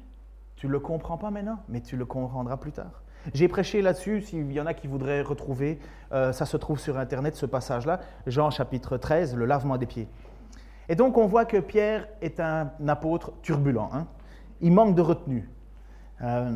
Tu 0.55 0.67
ne 0.67 0.71
le 0.71 0.79
comprends 0.79 1.17
pas 1.17 1.31
maintenant, 1.31 1.59
mais 1.69 1.81
tu 1.81 1.97
le 1.97 2.05
comprendras 2.05 2.57
plus 2.57 2.71
tard. 2.71 3.01
J'ai 3.33 3.47
prêché 3.47 3.81
là-dessus, 3.81 4.21
s'il 4.21 4.51
y 4.51 4.59
en 4.59 4.65
a 4.65 4.73
qui 4.73 4.87
voudraient 4.87 5.21
retrouver, 5.21 5.79
euh, 6.11 6.31
ça 6.31 6.45
se 6.45 6.57
trouve 6.57 6.79
sur 6.79 6.97
Internet, 6.97 7.35
ce 7.35 7.45
passage-là, 7.45 7.99
Jean 8.27 8.51
chapitre 8.51 8.97
13, 8.97 9.35
le 9.35 9.45
lavement 9.45 9.77
des 9.77 9.87
pieds. 9.87 10.07
Et 10.89 10.95
donc 10.95 11.17
on 11.17 11.25
voit 11.25 11.45
que 11.45 11.57
Pierre 11.57 12.07
est 12.21 12.39
un 12.39 12.71
apôtre 12.87 13.33
turbulent. 13.41 13.89
Hein. 13.93 14.07
Il 14.61 14.71
manque 14.71 14.95
de 14.95 15.01
retenue. 15.01 15.49
Euh, 16.21 16.53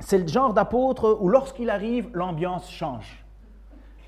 c'est 0.00 0.18
le 0.18 0.26
genre 0.26 0.54
d'apôtre 0.54 1.18
où 1.20 1.28
lorsqu'il 1.28 1.70
arrive, 1.70 2.08
l'ambiance 2.14 2.70
change. 2.70 3.24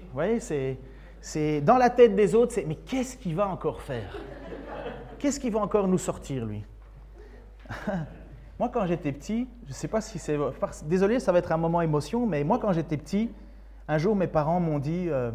Vous 0.01 0.15
voyez, 0.15 0.41
c'est, 0.41 1.61
dans 1.61 1.77
la 1.77 1.91
tête 1.91 2.15
des 2.15 2.35
autres, 2.35 2.55
mais 2.67 2.75
qu'est-ce 2.75 3.17
qu'il 3.17 3.35
va 3.35 3.49
encore 3.49 3.81
faire? 3.81 4.19
Qu'est-ce 5.19 5.38
qu'il 5.38 5.53
va 5.53 5.61
encore 5.61 5.88
nous 5.88 5.99
sortir, 5.99 6.45
lui? 6.47 6.65
Moi, 8.59 8.69
quand 8.69 8.87
j'étais 8.87 9.12
petit, 9.12 9.49
je 9.65 9.71
ne 9.71 9.75
sais 9.75 9.88
pas 9.88 10.01
si 10.01 10.19
c'est... 10.19 10.38
Désolé, 10.85 11.21
ça 11.21 11.33
va 11.33 11.38
être 11.38 11.53
un 11.53 11.57
moment 11.57 11.81
émotion, 11.81 12.27
mais 12.27 12.45
moi, 12.45 12.59
quand 12.59 12.73
j'étais 12.73 12.97
petit, 12.97 13.31
un 13.88 13.99
jour, 13.99 14.15
mes 14.15 14.27
parents 14.29 14.61
m'ont 14.61 14.79
dit, 14.79 15.07
euh, 15.09 15.33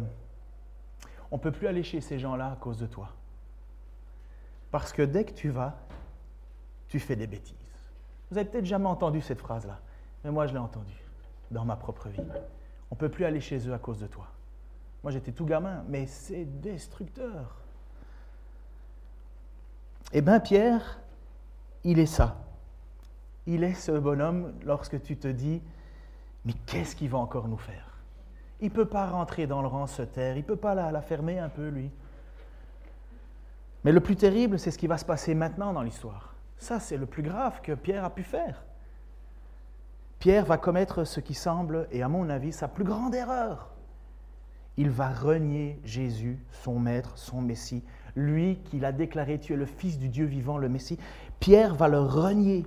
on 1.30 1.36
ne 1.36 1.40
peut 1.40 1.50
plus 1.50 1.66
aller 1.66 1.82
chez 1.82 2.00
ces 2.00 2.18
gens-là 2.18 2.52
à 2.52 2.56
cause 2.56 2.78
de 2.78 2.86
toi. 2.86 3.08
Parce 4.70 4.92
que 4.92 5.02
dès 5.02 5.24
que 5.24 5.32
tu 5.32 5.50
vas, 5.50 5.76
tu 6.88 6.98
fais 7.00 7.16
des 7.16 7.26
bêtises. 7.26 7.54
Vous 8.30 8.38
avez 8.38 8.48
peut-être 8.48 8.66
jamais 8.66 8.86
entendu 8.86 9.20
cette 9.20 9.40
phrase-là, 9.40 9.80
mais 10.24 10.30
moi, 10.30 10.46
je 10.46 10.52
l'ai 10.52 10.58
entendue 10.58 11.02
dans 11.50 11.64
ma 11.64 11.76
propre 11.76 12.08
vie. 12.08 12.22
On 12.90 12.94
ne 12.94 12.98
peut 12.98 13.08
plus 13.08 13.24
aller 13.24 13.40
chez 13.40 13.66
eux 13.68 13.72
à 13.72 13.78
cause 13.78 13.98
de 13.98 14.06
toi. 14.06 14.26
Moi, 15.02 15.12
j'étais 15.12 15.32
tout 15.32 15.46
gamin, 15.46 15.84
mais 15.88 16.06
c'est 16.06 16.44
destructeur. 16.60 17.56
Eh 20.12 20.20
bien, 20.20 20.40
Pierre, 20.40 21.00
il 21.84 21.98
est 21.98 22.06
ça 22.06 22.36
il 23.48 23.64
est 23.64 23.74
ce 23.74 23.92
bonhomme 23.92 24.52
lorsque 24.62 25.00
tu 25.02 25.16
te 25.16 25.26
dis, 25.26 25.62
mais 26.44 26.52
qu'est-ce 26.66 26.94
qu'il 26.94 27.08
va 27.08 27.16
encore 27.16 27.48
nous 27.48 27.56
faire? 27.56 27.98
Il 28.60 28.68
ne 28.68 28.74
peut 28.74 28.84
pas 28.84 29.06
rentrer 29.06 29.46
dans 29.46 29.62
le 29.62 29.68
rang, 29.68 29.86
se 29.86 30.02
taire, 30.02 30.36
il 30.36 30.40
ne 30.40 30.44
peut 30.44 30.56
pas 30.56 30.74
la, 30.74 31.00
fermer 31.00 31.38
un 31.38 31.48
peu, 31.48 31.68
lui. 31.68 31.90
Mais 33.84 33.92
le 33.92 34.00
plus 34.00 34.16
terrible, 34.16 34.58
c'est 34.58 34.70
ce 34.70 34.78
qui 34.78 34.86
va 34.86 34.98
se 34.98 35.04
passer 35.04 35.34
maintenant 35.34 35.72
dans 35.72 35.82
l'histoire. 35.82 36.34
Ça, 36.58 36.80
c'est 36.80 36.96
le 36.96 37.06
plus 37.06 37.22
grave 37.22 37.60
que 37.62 37.72
Pierre 37.72 38.04
a 38.04 38.10
pu 38.10 38.22
faire. 38.22 38.64
Pierre 40.18 40.44
va 40.44 40.58
commettre 40.58 41.04
ce 41.04 41.20
qui 41.20 41.34
semble, 41.34 41.86
et 41.92 42.02
à 42.02 42.08
mon 42.08 42.28
avis, 42.28 42.52
sa 42.52 42.66
plus 42.66 42.84
grande 42.84 43.14
erreur. 43.14 43.70
Il 44.76 44.90
va 44.90 45.10
renier 45.10 45.80
Jésus, 45.84 46.38
son 46.50 46.78
maître, 46.78 47.16
son 47.16 47.40
Messie, 47.40 47.84
lui 48.16 48.58
qui 48.64 48.80
l'a 48.80 48.92
déclaré, 48.92 49.38
tu 49.38 49.52
es 49.52 49.56
le 49.56 49.66
Fils 49.66 49.98
du 49.98 50.08
Dieu 50.08 50.24
vivant, 50.24 50.58
le 50.58 50.68
Messie. 50.68 50.98
Pierre 51.38 51.74
va 51.74 51.88
le 51.88 52.00
renier 52.00 52.66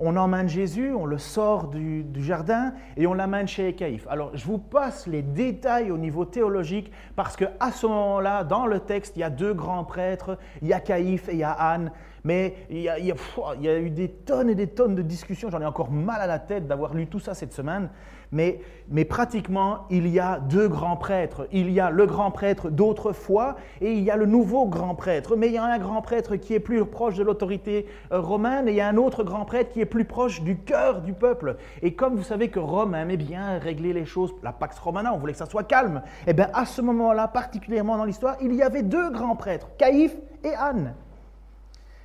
on 0.00 0.16
emmène 0.16 0.48
Jésus, 0.48 0.92
on 0.94 1.04
le 1.04 1.18
sort 1.18 1.68
du, 1.68 2.04
jardin 2.16 2.72
et 2.96 3.06
on 3.06 3.12
l'amène 3.12 3.46
chez 3.46 3.74
Caïphe. 3.74 4.06
Alors, 4.08 4.30
je 4.34 4.44
vous 4.46 4.58
passe 4.58 5.06
les 5.06 5.22
détails 5.22 5.90
au 5.90 5.98
niveau 5.98 6.24
théologique 6.24 6.90
parce 7.16 7.36
qu'à 7.36 7.70
ce 7.72 7.86
moment-là, 7.86 8.42
dans 8.42 8.66
le 8.66 8.80
texte, 8.80 9.16
il 9.16 9.20
y 9.20 9.22
a 9.22 9.30
deux 9.30 9.52
grands 9.52 9.84
prêtres, 9.84 10.38
il 10.62 10.68
y 10.68 10.72
a 10.72 10.80
Caïphe 10.80 11.28
et 11.28 11.34
il 11.34 11.38
y 11.38 11.44
a 11.44 11.52
Anne. 11.52 11.92
Mais 12.24 12.56
il 12.70 12.78
il 12.80 13.62
y 13.62 13.68
a 13.68 13.78
eu 13.78 13.90
des 13.90 14.08
tonnes 14.08 14.50
et 14.50 14.54
des 14.54 14.68
tonnes 14.68 14.94
de 14.94 15.02
discussions. 15.02 15.50
J'en 15.50 15.60
ai 15.60 15.66
encore 15.66 15.90
mal 15.90 16.20
à 16.20 16.26
la 16.26 16.38
tête 16.38 16.66
d'avoir 16.66 16.94
lu 16.94 17.06
tout 17.06 17.20
ça 17.20 17.34
cette 17.34 17.52
semaine 17.52 17.90
mais, 18.32 18.60
pratiquement, 19.08 19.86
il 19.90 20.06
y 20.06 20.20
a 20.20 20.38
deux 20.38 20.68
grands 20.68 20.96
prêtres. 20.96 21.48
Il 21.52 21.70
y 21.70 21.80
a 21.80 21.90
le 21.90 22.06
grand 22.06 22.30
prêtre 22.30 22.70
d'autrefois 22.70 23.56
et 23.80 23.92
il 23.92 24.02
y 24.04 24.10
a 24.10 24.16
le 24.16 24.26
nouveau 24.26 24.66
grand 24.66 24.94
prêtre. 24.94 25.34
Mais 25.36 25.48
il 25.48 25.54
y 25.54 25.58
a 25.58 25.64
un 25.64 25.78
grand 25.78 26.00
prêtre 26.00 26.36
qui 26.36 26.54
est 26.54 26.60
plus 26.60 26.84
proche 26.84 27.16
de 27.16 27.24
l'autorité 27.24 27.86
euh, 28.12 28.20
romaine 28.20 28.68
et 28.68 28.72
il 28.72 28.76
y 28.76 28.80
a 28.80 28.88
un 28.88 28.96
autre 28.96 29.24
grand 29.24 29.44
prêtre 29.44 29.70
qui 29.70 29.80
est 29.80 29.86
plus 29.86 30.04
proche 30.04 30.42
du 30.42 30.58
cœur 30.58 31.00
du 31.02 31.12
peuple. 31.12 31.56
Et 31.82 31.94
comme 31.94 32.14
vous 32.14 32.22
savez 32.22 32.50
que 32.50 32.60
Rome 32.60 32.94
aimait 32.94 33.16
bien 33.16 33.58
régler 33.58 33.92
les 33.92 34.04
choses, 34.04 34.32
la 34.42 34.52
Pax 34.52 34.78
Romana, 34.78 35.12
on 35.12 35.18
voulait 35.18 35.32
que 35.32 35.38
ça 35.38 35.46
soit 35.46 35.64
calme, 35.64 36.02
et 36.26 36.30
eh 36.30 36.32
bien 36.32 36.48
à 36.54 36.64
ce 36.64 36.80
moment-là, 36.82 37.28
particulièrement 37.28 37.96
dans 37.96 38.04
l'histoire, 38.04 38.36
il 38.40 38.54
y 38.54 38.62
avait 38.62 38.82
deux 38.82 39.10
grands 39.10 39.36
prêtres, 39.36 39.68
Caïphe 39.76 40.16
et 40.44 40.54
Anne. 40.54 40.94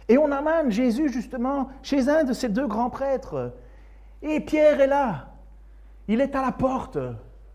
Et 0.08 0.18
on 0.18 0.32
amène 0.32 0.72
Jésus 0.72 1.10
justement 1.10 1.70
chez 1.82 2.10
un 2.10 2.24
de 2.24 2.34
ces 2.34 2.50
deux 2.50 2.68
grands 2.68 2.90
prêtres. 2.90 3.54
Et 4.22 4.40
Pierre 4.40 4.80
est 4.80 4.88
là. 4.88 5.35
Il 6.08 6.22
est 6.22 6.36
à 6.36 6.42
la 6.42 6.52
porte. 6.52 6.98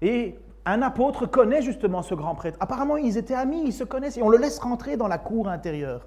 Et 0.03 0.39
un 0.65 0.83
apôtre 0.83 1.27
connaît 1.27 1.63
justement 1.63 2.03
ce 2.03 2.15
grand 2.15 2.35
prêtre. 2.35 2.59
Apparemment, 2.61 2.97
ils 2.97 3.17
étaient 3.17 3.35
amis, 3.35 3.63
ils 3.65 3.73
se 3.73 3.85
connaissent, 3.85 4.17
et 4.17 4.23
on 4.23 4.29
le 4.29 4.39
laisse 4.39 4.59
rentrer 4.59 4.97
dans 4.97 5.09
la 5.09 5.19
cour 5.19 5.49
intérieure. 5.49 6.07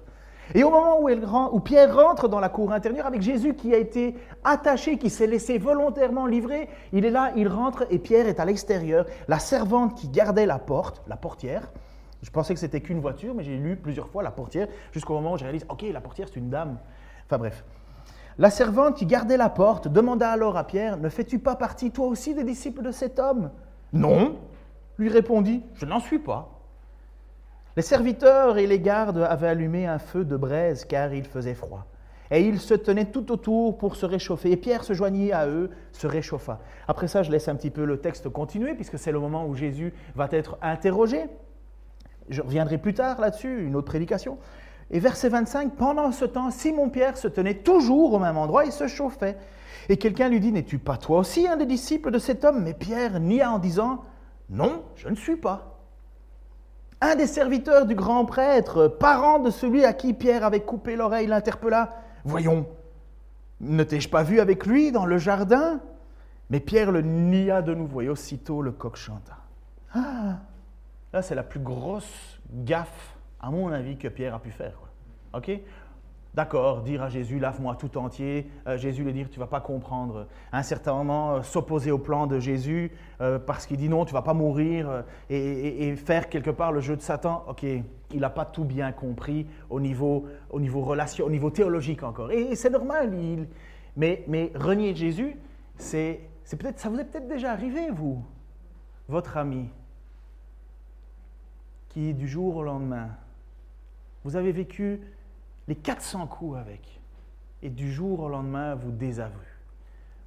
Et 0.54 0.62
au 0.62 0.70
moment 0.70 1.00
où, 1.00 1.60
Pierre 1.60 1.96
rentre 1.96 2.28
dans 2.28 2.40
la 2.40 2.50
cour 2.50 2.72
intérieure 2.72 3.06
avec 3.06 3.22
Jésus 3.22 3.54
qui 3.54 3.72
a 3.74 3.78
été 3.78 4.14
attaché, 4.44 4.98
qui 4.98 5.08
s'est 5.08 5.26
laissé 5.26 5.56
volontairement 5.56 6.26
livrer, 6.26 6.68
il 6.92 7.06
est 7.06 7.10
là, 7.10 7.32
il 7.34 7.48
rentre 7.48 7.86
et 7.90 7.98
Pierre 7.98 8.28
est 8.28 8.38
à 8.40 8.44
l'extérieur. 8.44 9.06
La 9.26 9.38
servante 9.38 9.94
qui 9.94 10.08
gardait 10.08 10.44
la 10.44 10.58
porte, 10.58 11.02
la 11.06 11.16
portière, 11.16 11.70
je 12.20 12.30
pensais 12.30 12.52
que 12.52 12.60
c'était 12.60 12.80
qu'une 12.80 13.00
voiture, 13.00 13.34
mais 13.34 13.42
j'ai 13.42 13.56
lu 13.56 13.76
plusieurs 13.76 14.08
fois 14.08 14.22
la 14.22 14.30
portière 14.30 14.68
jusqu'au 14.92 15.14
moment 15.14 15.32
où 15.32 15.38
j'ai 15.38 15.44
réalisé, 15.44 15.64
ok, 15.68 15.84
la 15.90 16.00
portière 16.00 16.28
c'est 16.28 16.40
une 16.40 16.50
dame. 16.50 16.78
Enfin 17.24 17.38
bref. 17.38 17.64
La 18.38 18.50
servante 18.50 18.96
qui 18.96 19.06
gardait 19.06 19.36
la 19.36 19.48
porte 19.48 19.88
demanda 19.88 20.30
alors 20.30 20.56
à 20.56 20.64
Pierre, 20.66 20.96
Ne 20.96 21.08
fais-tu 21.08 21.38
pas 21.38 21.54
partie 21.54 21.90
toi 21.90 22.06
aussi 22.06 22.34
des 22.34 22.44
disciples 22.44 22.82
de 22.82 22.90
cet 22.90 23.18
homme? 23.18 23.50
Non, 23.92 24.36
lui 24.98 25.08
répondit, 25.08 25.62
Je 25.74 25.86
n'en 25.86 26.00
suis 26.00 26.18
pas. 26.18 26.50
Les 27.76 27.82
serviteurs 27.82 28.58
et 28.58 28.66
les 28.66 28.80
gardes 28.80 29.18
avaient 29.18 29.48
allumé 29.48 29.86
un 29.86 29.98
feu 29.98 30.24
de 30.24 30.36
braise 30.36 30.84
car 30.84 31.12
il 31.12 31.24
faisait 31.24 31.54
froid. 31.54 31.86
Et 32.30 32.40
ils 32.40 32.58
se 32.58 32.74
tenaient 32.74 33.10
tout 33.10 33.30
autour 33.30 33.78
pour 33.78 33.96
se 33.96 34.06
réchauffer. 34.06 34.50
Et 34.50 34.56
Pierre 34.56 34.82
se 34.82 34.94
joignit 34.94 35.32
à 35.32 35.46
eux, 35.46 35.70
se 35.92 36.06
réchauffa. 36.06 36.60
Après 36.88 37.06
ça, 37.06 37.22
je 37.22 37.30
laisse 37.30 37.48
un 37.48 37.54
petit 37.54 37.70
peu 37.70 37.84
le 37.84 37.98
texte 37.98 38.28
continuer, 38.28 38.74
puisque 38.74 38.98
c'est 38.98 39.12
le 39.12 39.20
moment 39.20 39.46
où 39.46 39.54
Jésus 39.54 39.92
va 40.16 40.28
être 40.30 40.56
interrogé. 40.62 41.26
Je 42.30 42.40
reviendrai 42.40 42.78
plus 42.78 42.94
tard 42.94 43.20
là-dessus, 43.20 43.66
une 43.66 43.76
autre 43.76 43.86
prédication. 43.86 44.38
Et 44.94 45.00
verset 45.00 45.28
25, 45.28 45.74
pendant 45.74 46.12
ce 46.12 46.24
temps, 46.24 46.52
Simon-Pierre 46.52 47.18
se 47.18 47.26
tenait 47.26 47.56
toujours 47.56 48.12
au 48.12 48.20
même 48.20 48.38
endroit 48.38 48.64
et 48.64 48.70
se 48.70 48.86
chauffait. 48.86 49.36
Et 49.88 49.96
quelqu'un 49.96 50.28
lui 50.28 50.38
dit, 50.38 50.52
N'es-tu 50.52 50.78
pas 50.78 50.96
toi 50.96 51.18
aussi 51.18 51.48
un 51.48 51.56
des 51.56 51.66
disciples 51.66 52.12
de 52.12 52.20
cet 52.20 52.44
homme? 52.44 52.62
Mais 52.62 52.74
Pierre 52.74 53.18
nia 53.18 53.50
en 53.50 53.58
disant, 53.58 54.02
Non, 54.48 54.84
je 54.94 55.08
ne 55.08 55.16
suis 55.16 55.34
pas. 55.34 55.80
Un 57.00 57.16
des 57.16 57.26
serviteurs 57.26 57.86
du 57.86 57.96
grand 57.96 58.24
prêtre, 58.24 58.86
parent 58.86 59.40
de 59.40 59.50
celui 59.50 59.84
à 59.84 59.92
qui 59.92 60.14
Pierre 60.14 60.44
avait 60.44 60.62
coupé 60.62 60.94
l'oreille, 60.94 61.26
l'interpella, 61.26 61.96
Voyons, 62.24 62.64
ne 63.60 63.82
t'ai-je 63.82 64.08
pas 64.08 64.22
vu 64.22 64.38
avec 64.38 64.64
lui 64.64 64.92
dans 64.92 65.06
le 65.06 65.18
jardin? 65.18 65.80
Mais 66.50 66.60
Pierre 66.60 66.92
le 66.92 67.02
nia 67.02 67.62
de 67.62 67.74
nouveau 67.74 68.00
et 68.00 68.08
aussitôt 68.08 68.62
le 68.62 68.70
coq 68.70 68.94
chanta. 68.94 69.38
Ah, 69.92 70.38
là 71.12 71.20
c'est 71.20 71.34
la 71.34 71.42
plus 71.42 71.60
grosse 71.60 72.38
gaffe 72.48 73.13
à 73.44 73.50
mon 73.50 73.70
avis, 73.70 73.96
que 73.96 74.08
Pierre 74.08 74.34
a 74.34 74.38
pu 74.38 74.50
faire. 74.50 74.78
OK? 75.34 75.50
D'accord, 76.32 76.80
dire 76.80 77.02
à 77.02 77.10
Jésus, 77.10 77.38
lave-moi 77.38 77.76
tout 77.76 77.96
entier. 77.98 78.50
Euh, 78.66 78.76
Jésus 78.76 79.04
lui 79.04 79.12
dire, 79.12 79.28
tu 79.30 79.38
ne 79.38 79.44
vas 79.44 79.48
pas 79.48 79.60
comprendre. 79.60 80.26
À 80.50 80.58
un 80.58 80.62
certain 80.62 80.94
moment, 80.94 81.34
euh, 81.34 81.42
s'opposer 81.42 81.92
au 81.92 81.98
plan 81.98 82.26
de 82.26 82.40
Jésus 82.40 82.90
euh, 83.20 83.38
parce 83.38 83.66
qu'il 83.66 83.76
dit 83.76 83.88
non, 83.88 84.04
tu 84.04 84.12
ne 84.12 84.18
vas 84.18 84.22
pas 84.22 84.34
mourir 84.34 85.04
et, 85.30 85.94
faire 85.96 86.28
quelque 86.28 86.50
part 86.50 86.72
le 86.72 86.80
jeu 86.80 86.96
de 86.96 87.02
Satan. 87.02 87.44
Ok, 87.48 87.62
il 87.64 88.20
n'a 88.20 88.30
pas 88.30 88.46
tout 88.46 88.64
bien 88.64 88.90
compris 88.90 89.46
au 89.70 89.78
niveau, 89.78 90.26
au 90.50 90.58
niveau 90.58 90.80
relation, 90.80 91.26
au 91.26 91.30
niveau 91.30 91.50
théologique 91.50 92.02
encore. 92.02 92.32
Et, 92.32 92.56
c'est 92.56 92.70
normal. 92.70 93.12
Mais, 93.96 94.24
mais 94.26 94.50
renier 94.56 94.94
Jésus, 94.94 95.36
c'est 95.76 96.20
peut-être, 96.58 96.80
ça 96.80 96.88
vous 96.88 96.98
est 96.98 97.04
peut-être 97.04 97.28
déjà 97.28 97.52
arrivé, 97.52 97.90
vous, 97.90 98.24
votre 99.06 99.36
ami, 99.36 99.68
qui 101.90 102.12
du 102.12 102.26
jour 102.26 102.56
au 102.56 102.62
lendemain 102.64 103.10
vous 104.24 104.36
avez 104.36 104.52
vécu 104.52 105.00
les 105.68 105.76
400 105.76 106.26
coups 106.26 106.58
avec. 106.58 107.00
Et 107.62 107.70
du 107.70 107.92
jour 107.92 108.20
au 108.20 108.28
lendemain, 108.28 108.74
vous 108.74 108.90
désavouez. 108.90 109.40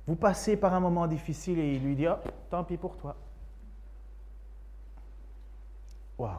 Vous 0.05 0.15
passez 0.15 0.55
par 0.55 0.73
un 0.73 0.79
moment 0.79 1.07
difficile 1.07 1.60
et 1.60 1.75
il 1.75 1.83
lui 1.83 1.95
dit, 1.95 2.07
oh, 2.07 2.15
tant 2.49 2.63
pis 2.63 2.77
pour 2.77 2.95
toi. 2.95 3.15
Waouh. 6.17 6.38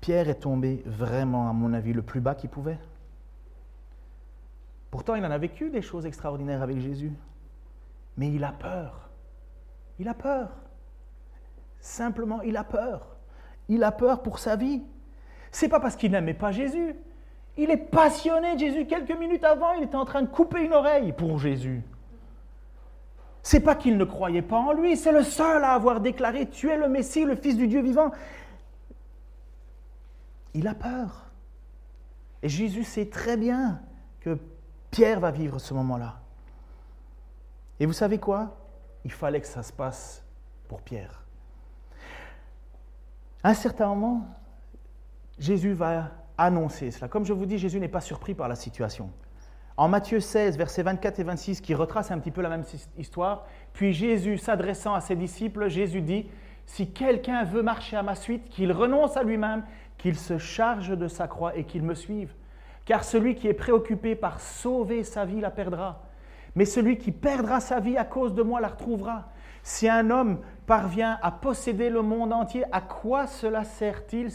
Pierre 0.00 0.28
est 0.28 0.40
tombé 0.40 0.82
vraiment, 0.86 1.48
à 1.48 1.52
mon 1.52 1.72
avis, 1.74 1.92
le 1.92 2.02
plus 2.02 2.20
bas 2.20 2.34
qu'il 2.34 2.50
pouvait. 2.50 2.78
Pourtant, 4.90 5.14
il 5.14 5.24
en 5.24 5.30
a 5.30 5.38
vécu 5.38 5.70
des 5.70 5.82
choses 5.82 6.06
extraordinaires 6.06 6.62
avec 6.62 6.80
Jésus. 6.80 7.12
Mais 8.16 8.32
il 8.32 8.42
a 8.42 8.52
peur. 8.52 9.10
Il 9.98 10.08
a 10.08 10.14
peur. 10.14 10.50
Simplement, 11.78 12.42
il 12.42 12.56
a 12.56 12.64
peur. 12.64 13.11
Il 13.68 13.84
a 13.84 13.92
peur 13.92 14.22
pour 14.22 14.38
sa 14.38 14.56
vie. 14.56 14.82
C'est 15.50 15.68
pas 15.68 15.80
parce 15.80 15.96
qu'il 15.96 16.12
n'aimait 16.12 16.34
pas 16.34 16.52
Jésus. 16.52 16.94
Il 17.56 17.70
est 17.70 17.76
passionné 17.76 18.54
de 18.54 18.58
Jésus. 18.58 18.86
Quelques 18.86 19.16
minutes 19.18 19.44
avant, 19.44 19.72
il 19.74 19.84
était 19.84 19.96
en 19.96 20.04
train 20.04 20.22
de 20.22 20.28
couper 20.28 20.64
une 20.64 20.72
oreille 20.72 21.12
pour 21.12 21.38
Jésus. 21.38 21.82
C'est 23.42 23.60
pas 23.60 23.74
qu'il 23.74 23.96
ne 23.96 24.04
croyait 24.04 24.42
pas 24.42 24.58
en 24.58 24.72
lui, 24.72 24.96
c'est 24.96 25.10
le 25.10 25.24
seul 25.24 25.64
à 25.64 25.72
avoir 25.72 26.00
déclaré 26.00 26.48
Tu 26.48 26.70
es 26.70 26.76
le 26.76 26.88
Messie, 26.88 27.24
le 27.24 27.34
Fils 27.34 27.56
du 27.56 27.66
Dieu 27.66 27.82
vivant. 27.82 28.12
Il 30.54 30.68
a 30.68 30.74
peur. 30.74 31.30
Et 32.42 32.48
Jésus 32.48 32.84
sait 32.84 33.06
très 33.06 33.36
bien 33.36 33.80
que 34.20 34.38
Pierre 34.90 35.20
va 35.20 35.30
vivre 35.30 35.58
ce 35.58 35.74
moment-là. 35.74 36.20
Et 37.80 37.86
vous 37.86 37.92
savez 37.92 38.18
quoi? 38.18 38.56
Il 39.04 39.10
fallait 39.10 39.40
que 39.40 39.46
ça 39.46 39.62
se 39.62 39.72
passe 39.72 40.22
pour 40.68 40.82
Pierre. 40.82 41.21
Un 43.44 43.54
certain 43.54 43.88
moment, 43.88 44.26
Jésus 45.38 45.72
va 45.72 46.10
annoncer 46.38 46.92
cela. 46.92 47.08
Comme 47.08 47.24
je 47.24 47.32
vous 47.32 47.46
dis, 47.46 47.58
Jésus 47.58 47.80
n'est 47.80 47.88
pas 47.88 48.00
surpris 48.00 48.34
par 48.34 48.48
la 48.48 48.54
situation. 48.54 49.10
En 49.76 49.88
Matthieu 49.88 50.20
16, 50.20 50.56
versets 50.56 50.84
24 50.84 51.18
et 51.18 51.24
26, 51.24 51.60
qui 51.60 51.74
retrace 51.74 52.12
un 52.12 52.18
petit 52.18 52.30
peu 52.30 52.40
la 52.40 52.48
même 52.48 52.62
histoire, 52.98 53.46
puis 53.72 53.92
Jésus, 53.92 54.38
s'adressant 54.38 54.94
à 54.94 55.00
ses 55.00 55.16
disciples, 55.16 55.68
Jésus 55.68 56.02
dit, 56.02 56.28
Si 56.66 56.92
quelqu'un 56.92 57.42
veut 57.42 57.62
marcher 57.62 57.96
à 57.96 58.02
ma 58.04 58.14
suite, 58.14 58.48
qu'il 58.48 58.70
renonce 58.70 59.16
à 59.16 59.24
lui-même, 59.24 59.64
qu'il 59.98 60.16
se 60.16 60.38
charge 60.38 60.96
de 60.96 61.08
sa 61.08 61.26
croix 61.26 61.56
et 61.56 61.64
qu'il 61.64 61.82
me 61.82 61.94
suive. 61.94 62.34
Car 62.84 63.02
celui 63.02 63.34
qui 63.34 63.48
est 63.48 63.54
préoccupé 63.54 64.14
par 64.14 64.40
sauver 64.40 65.02
sa 65.02 65.24
vie 65.24 65.40
la 65.40 65.50
perdra. 65.50 66.02
Mais 66.54 66.64
celui 66.64 66.98
qui 66.98 67.10
perdra 67.10 67.60
sa 67.60 67.80
vie 67.80 67.96
à 67.96 68.04
cause 68.04 68.34
de 68.34 68.42
moi 68.42 68.60
la 68.60 68.68
retrouvera. 68.68 69.30
Si 69.62 69.88
un 69.88 70.10
homme 70.10 70.40
parvient 70.66 71.18
à 71.22 71.30
posséder 71.30 71.90
le 71.90 72.02
monde 72.02 72.32
entier, 72.32 72.64
à 72.72 72.80
quoi 72.80 73.26
cela 73.26 73.64
sert-il 73.64 74.30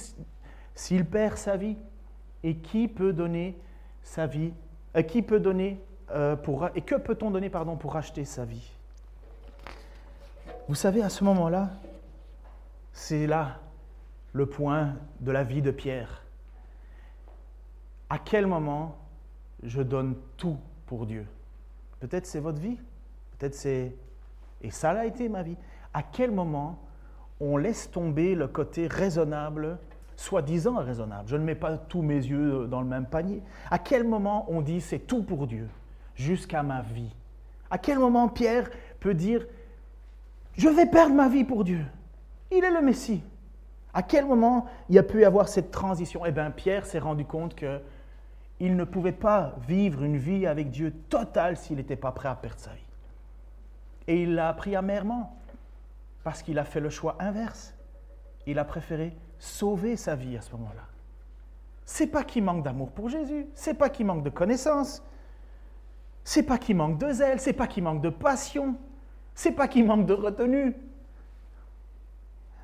s'il 0.75 1.05
perd 1.05 1.37
sa 1.37 1.57
vie? 1.57 1.77
Et 2.43 2.57
qui 2.57 2.87
peut 2.87 3.13
donner 3.13 3.57
sa 4.03 4.27
vie 4.27 4.53
euh, 4.95 5.01
Qui 5.01 5.21
peut 5.21 5.39
donner 5.39 5.81
euh, 6.11 6.35
pour 6.35 6.69
et 6.75 6.81
que 6.81 6.95
peut-on 6.95 7.31
donner 7.31 7.49
pardon 7.49 7.75
pour 7.75 7.93
racheter 7.93 8.25
sa 8.25 8.45
vie? 8.45 8.71
Vous 10.67 10.75
savez 10.75 11.01
à 11.01 11.09
ce 11.09 11.23
moment-là, 11.23 11.71
c'est 12.93 13.25
là 13.25 13.59
le 14.33 14.45
point 14.45 14.95
de 15.19 15.31
la 15.31 15.43
vie 15.43 15.61
de 15.61 15.71
Pierre. 15.71 16.23
À 18.09 18.19
quel 18.19 18.47
moment 18.47 18.97
je 19.63 19.81
donne 19.81 20.15
tout 20.37 20.57
pour 20.85 21.05
Dieu? 21.05 21.25
Peut-être 21.99 22.25
c'est 22.25 22.39
votre 22.39 22.59
vie, 22.59 22.77
peut-être 23.37 23.55
c'est... 23.55 23.95
Et 24.61 24.71
ça 24.71 24.91
a 24.91 25.05
été 25.05 25.29
ma 25.29 25.43
vie. 25.43 25.57
À 25.93 26.03
quel 26.03 26.31
moment 26.31 26.79
on 27.39 27.57
laisse 27.57 27.91
tomber 27.91 28.35
le 28.35 28.47
côté 28.47 28.87
raisonnable, 28.87 29.77
soi-disant 30.15 30.77
raisonnable 30.77 31.27
Je 31.27 31.37
ne 31.37 31.43
mets 31.43 31.55
pas 31.55 31.77
tous 31.77 32.01
mes 32.01 32.15
yeux 32.15 32.67
dans 32.67 32.81
le 32.81 32.87
même 32.87 33.05
panier. 33.05 33.41
À 33.69 33.79
quel 33.79 34.03
moment 34.03 34.45
on 34.49 34.61
dit 34.61 34.81
c'est 34.81 34.99
tout 34.99 35.23
pour 35.23 35.47
Dieu, 35.47 35.67
jusqu'à 36.15 36.63
ma 36.63 36.81
vie 36.81 37.13
À 37.69 37.77
quel 37.77 37.99
moment 37.99 38.27
Pierre 38.27 38.69
peut 38.99 39.13
dire 39.13 39.45
je 40.57 40.69
vais 40.69 40.87
perdre 40.87 41.13
ma 41.13 41.29
vie 41.29 41.43
pour 41.43 41.63
Dieu 41.63 41.85
Il 42.51 42.63
est 42.63 42.71
le 42.71 42.81
Messie. 42.81 43.21
À 43.93 44.01
quel 44.01 44.25
moment 44.25 44.65
il 44.89 44.97
a 44.97 45.03
pu 45.03 45.21
y 45.21 45.25
avoir 45.25 45.47
cette 45.47 45.71
transition 45.71 46.25
Eh 46.25 46.31
bien, 46.31 46.49
Pierre 46.49 46.85
s'est 46.85 46.99
rendu 46.99 47.25
compte 47.25 47.55
que 47.55 47.79
il 48.59 48.75
ne 48.75 48.83
pouvait 48.83 49.11
pas 49.11 49.53
vivre 49.67 50.03
une 50.03 50.17
vie 50.17 50.47
avec 50.47 50.71
Dieu 50.71 50.91
totale 51.09 51.57
s'il 51.57 51.77
n'était 51.77 51.95
pas 51.95 52.11
prêt 52.11 52.27
à 52.27 52.35
perdre 52.35 52.59
sa 52.59 52.71
vie. 52.71 52.81
Et 54.07 54.23
il 54.23 54.33
l'a 54.33 54.49
appris 54.49 54.75
amèrement, 54.75 55.37
parce 56.27 56.43
qu'il 56.43 56.59
a 56.59 56.65
fait 56.65 56.81
le 56.81 56.89
choix 56.89 57.15
inverse. 57.19 57.73
Il 58.47 58.59
a 58.59 58.65
préféré 58.65 59.15
sauver 59.39 59.95
sa 59.95 60.17
vie 60.17 60.35
à 60.35 60.41
ce 60.41 60.51
moment-là. 60.57 60.83
C'est 61.85 62.07
pas 62.07 62.25
qu'il 62.25 62.43
manque 62.43 62.65
d'amour 62.65 62.91
pour 62.91 63.07
Jésus, 63.07 63.47
c'est 63.53 63.75
pas 63.75 63.89
qu'il 63.89 64.07
manque 64.07 64.23
de 64.23 64.29
connaissances, 64.29 65.01
c'est 66.25 66.43
pas 66.43 66.57
qu'il 66.57 66.75
manque 66.75 66.97
de 66.97 67.13
zèle, 67.13 67.39
c'est 67.39 67.53
pas 67.53 67.65
qu'il 67.65 67.81
manque 67.81 68.01
de 68.01 68.09
passion, 68.09 68.75
c'est 69.35 69.53
pas 69.53 69.69
qu'il 69.69 69.85
manque 69.85 70.05
de 70.05 70.11
retenue. 70.11 70.75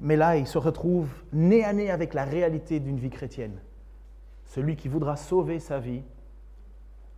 Mais 0.01 0.17
là, 0.17 0.35
il 0.35 0.45
se 0.45 0.57
retrouve 0.57 1.09
nez 1.31 1.63
à 1.63 1.71
nez 1.71 1.89
avec 1.89 2.13
la 2.13 2.25
réalité 2.25 2.81
d'une 2.81 2.99
vie 2.99 3.11
chrétienne. 3.11 3.61
Celui 4.43 4.75
qui 4.75 4.89
voudra 4.89 5.15
sauver 5.15 5.61
sa 5.61 5.79
vie 5.79 6.03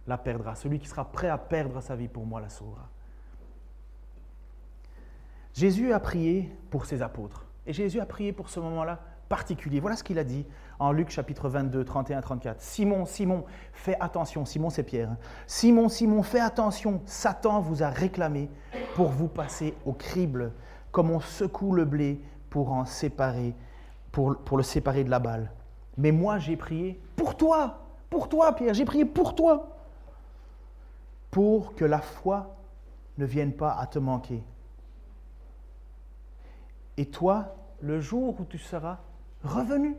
la 0.06 0.20
perdra. 0.20 0.54
Celui 0.54 0.78
qui 0.78 0.88
sera 0.88 1.06
prêt 1.06 1.30
à 1.30 1.40
perdre 1.40 1.82
sa 1.82 1.96
vie 1.96 2.08
pour 2.08 2.28
moi 2.28 2.40
la 2.40 2.50
sauvera. 2.50 2.88
Jésus 5.56 5.94
a 5.94 6.02
prié 6.02 6.54
pour 6.70 6.86
ses 6.86 7.02
apôtres. 7.02 7.46
Et 7.66 7.72
Jésus 7.72 8.02
a 8.02 8.06
prié 8.06 8.34
pour 8.34 8.50
ce 8.50 8.60
moment-là 8.60 9.00
particulier. 9.30 9.80
Voilà 9.80 9.96
ce 9.96 10.04
qu'il 10.04 10.20
a 10.20 10.26
dit 10.26 10.46
en 10.80 10.92
Luc 10.92 11.10
chapitre 11.10 11.48
22, 11.48 11.86
31, 11.86 12.20
34. 12.20 12.62
Simon, 12.62 13.06
Simon, 13.06 13.46
fais 13.72 13.96
attention. 14.02 14.44
Simon, 14.44 14.70
c'est 14.70 14.84
Pierre. 14.84 15.12
Hein. 15.12 15.18
Simon, 15.48 15.88
Simon, 15.88 16.24
fais 16.24 16.42
attention. 16.42 17.02
Satan 17.06 17.62
vous 17.62 17.84
a 17.84 17.90
réclamé 17.90 18.50
pour 18.96 19.08
vous 19.08 19.30
passer 19.30 19.74
au 19.86 19.94
crible, 19.94 20.52
comme 20.92 21.10
on 21.10 21.22
secoue 21.22 21.72
le 21.72 21.86
blé 21.86 22.22
pour 22.50 22.74
en 22.74 22.84
séparer, 22.84 23.56
pour, 24.12 24.36
pour 24.36 24.58
le 24.58 24.64
séparer 24.64 25.06
de 25.06 25.10
la 25.10 25.20
balle. 25.20 25.52
Mais 25.98 26.12
moi, 26.12 26.38
j'ai 26.38 26.58
prié 26.58 27.00
pour 27.16 27.38
toi, 27.38 27.80
pour 28.10 28.28
toi, 28.28 28.54
Pierre, 28.54 28.74
j'ai 28.74 28.84
prié 28.84 29.06
pour 29.06 29.36
toi, 29.36 29.78
pour 31.32 31.76
que 31.76 31.86
la 31.86 32.00
foi 32.00 32.58
ne 33.18 33.26
vienne 33.26 33.54
pas 33.54 33.72
à 33.80 33.88
te 33.88 34.00
manquer. 34.00 34.44
Et 36.98 37.06
toi, 37.08 37.56
le 37.82 38.00
jour 38.00 38.40
où 38.40 38.46
tu 38.46 38.58
seras 38.58 39.00
revenu, 39.44 39.96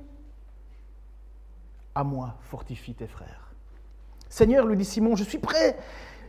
à 1.94 2.04
moi, 2.04 2.36
fortifie 2.40 2.94
tes 2.94 3.06
frères. 3.06 3.52
Seigneur, 4.28 4.66
lui 4.66 4.76
dit 4.76 4.84
Simon, 4.84 5.16
je 5.16 5.24
suis 5.24 5.38
prêt, 5.38 5.78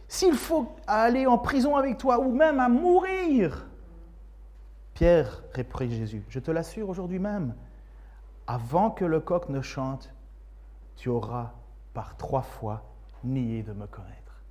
s'il 0.08 0.36
faut 0.36 0.76
aller 0.88 1.26
en 1.26 1.38
prison 1.38 1.76
avec 1.76 1.98
toi 1.98 2.20
ou 2.20 2.32
même 2.32 2.60
à 2.60 2.70
mourir. 2.70 3.68
Pierre, 4.94 5.44
réprit 5.54 5.92
Jésus, 5.92 6.24
je 6.30 6.40
te 6.40 6.52
l'assure 6.52 6.90
aujourd'hui 6.90 7.20
même, 7.20 7.56
avant 8.48 8.90
que 8.90 9.06
le 9.06 9.20
coq 9.20 9.50
ne 9.50 9.62
chante, 9.62 10.14
tu 10.96 11.10
auras 11.10 11.54
par 11.94 12.16
trois 12.18 12.42
fois 12.42 12.84
nié 13.24 13.62
de 13.62 13.74
me 13.74 13.86
connaître. 13.88 14.42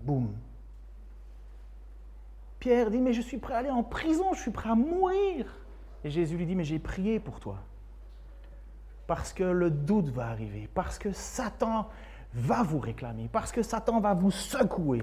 Boum. 0.00 0.32
Pierre 2.62 2.92
dit, 2.92 3.00
mais 3.00 3.12
je 3.12 3.22
suis 3.22 3.38
prêt 3.38 3.54
à 3.54 3.58
aller 3.58 3.70
en 3.70 3.82
prison, 3.82 4.34
je 4.34 4.40
suis 4.40 4.52
prêt 4.52 4.70
à 4.70 4.76
mourir. 4.76 5.46
Et 6.04 6.10
Jésus 6.10 6.36
lui 6.36 6.46
dit, 6.46 6.54
mais 6.54 6.62
j'ai 6.62 6.78
prié 6.78 7.18
pour 7.18 7.40
toi. 7.40 7.58
Parce 9.08 9.32
que 9.32 9.42
le 9.42 9.68
doute 9.68 10.10
va 10.10 10.28
arriver, 10.28 10.68
parce 10.72 10.96
que 10.96 11.10
Satan 11.10 11.88
va 12.34 12.62
vous 12.62 12.78
réclamer, 12.78 13.28
parce 13.32 13.50
que 13.50 13.64
Satan 13.64 13.98
va 13.98 14.14
vous 14.14 14.30
secouer. 14.30 15.02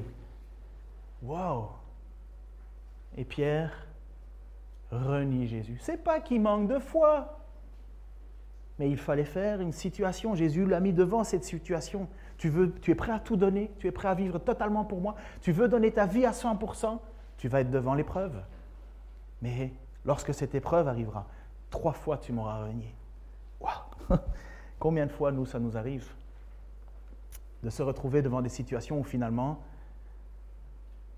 Wow! 1.21 1.67
Et 3.17 3.25
Pierre 3.25 3.73
renie 4.89 5.45
Jésus. 5.45 5.79
C'est 5.81 6.01
pas 6.01 6.21
qu'il 6.21 6.39
manque 6.39 6.69
de 6.69 6.79
foi, 6.79 7.41
mais 8.79 8.89
il 8.89 8.97
fallait 8.97 9.25
faire 9.25 9.59
une 9.59 9.73
situation. 9.73 10.33
Jésus 10.33 10.65
l'a 10.65 10.79
mis 10.79 10.93
devant 10.93 11.25
cette 11.25 11.43
situation. 11.43 12.07
Tu, 12.37 12.47
veux, 12.47 12.71
tu 12.79 12.91
es 12.91 12.95
prêt 12.95 13.11
à 13.11 13.19
tout 13.19 13.35
donner, 13.35 13.69
tu 13.79 13.87
es 13.87 13.91
prêt 13.91 14.07
à 14.07 14.15
vivre 14.15 14.39
totalement 14.39 14.85
pour 14.85 15.01
moi, 15.01 15.15
tu 15.41 15.51
veux 15.51 15.67
donner 15.67 15.91
ta 15.91 16.05
vie 16.05 16.25
à 16.25 16.31
100%, 16.31 16.99
tu 17.39 17.47
vas 17.47 17.61
être 17.61 17.71
devant 17.71 17.95
l'épreuve. 17.95 18.39
Mais 19.41 19.73
lorsque 20.05 20.33
cette 20.33 20.53
épreuve 20.53 20.87
arrivera, 20.87 21.25
trois 21.71 21.93
fois 21.93 22.17
tu 22.17 22.33
m'auras 22.33 22.65
renié. 22.65 22.93
Wow. 23.61 23.69
Combien 24.79 25.05
de 25.05 25.11
fois, 25.11 25.31
nous, 25.31 25.45
ça 25.45 25.57
nous 25.57 25.75
arrive 25.75 26.07
de 27.63 27.69
se 27.69 27.81
retrouver 27.81 28.21
devant 28.21 28.41
des 28.41 28.49
situations 28.49 28.99
où 28.99 29.03
finalement, 29.03 29.61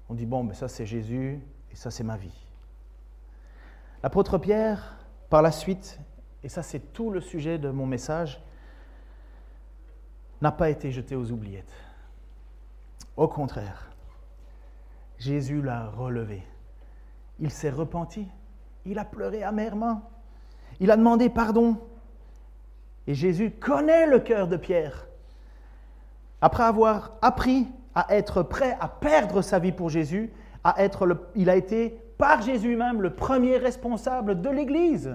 on 0.09 0.13
dit, 0.13 0.25
bon, 0.25 0.43
mais 0.43 0.53
ça 0.53 0.67
c'est 0.67 0.85
Jésus 0.85 1.39
et 1.71 1.75
ça 1.75 1.91
c'est 1.91 2.03
ma 2.03 2.17
vie. 2.17 2.47
L'apôtre 4.03 4.37
Pierre, 4.37 4.97
par 5.29 5.41
la 5.41 5.51
suite, 5.51 5.99
et 6.43 6.49
ça 6.49 6.63
c'est 6.63 6.93
tout 6.93 7.09
le 7.09 7.21
sujet 7.21 7.57
de 7.57 7.69
mon 7.69 7.85
message, 7.85 8.41
n'a 10.41 10.51
pas 10.51 10.69
été 10.69 10.91
jeté 10.91 11.15
aux 11.15 11.31
oubliettes. 11.31 11.73
Au 13.15 13.27
contraire, 13.27 13.90
Jésus 15.21 15.61
l'a 15.61 15.85
relevé. 15.85 16.41
Il 17.39 17.51
s'est 17.51 17.69
repenti. 17.69 18.27
Il 18.85 18.97
a 18.97 19.05
pleuré 19.05 19.43
amèrement. 19.43 20.09
Il 20.79 20.89
a 20.89 20.97
demandé 20.97 21.29
pardon. 21.29 21.77
Et 23.05 23.13
Jésus 23.13 23.51
connaît 23.51 24.07
le 24.07 24.19
cœur 24.19 24.47
de 24.47 24.57
Pierre. 24.57 25.05
Après 26.41 26.63
avoir 26.63 27.11
appris 27.21 27.67
à 27.93 28.15
être 28.15 28.41
prêt 28.41 28.75
à 28.79 28.87
perdre 28.87 29.43
sa 29.43 29.59
vie 29.59 29.71
pour 29.71 29.89
Jésus, 29.89 30.31
il 31.35 31.49
a 31.51 31.55
été 31.55 31.99
par 32.17 32.41
Jésus 32.41 32.75
même 32.75 33.03
le 33.03 33.13
premier 33.13 33.57
responsable 33.57 34.41
de 34.41 34.49
l'Église. 34.49 35.13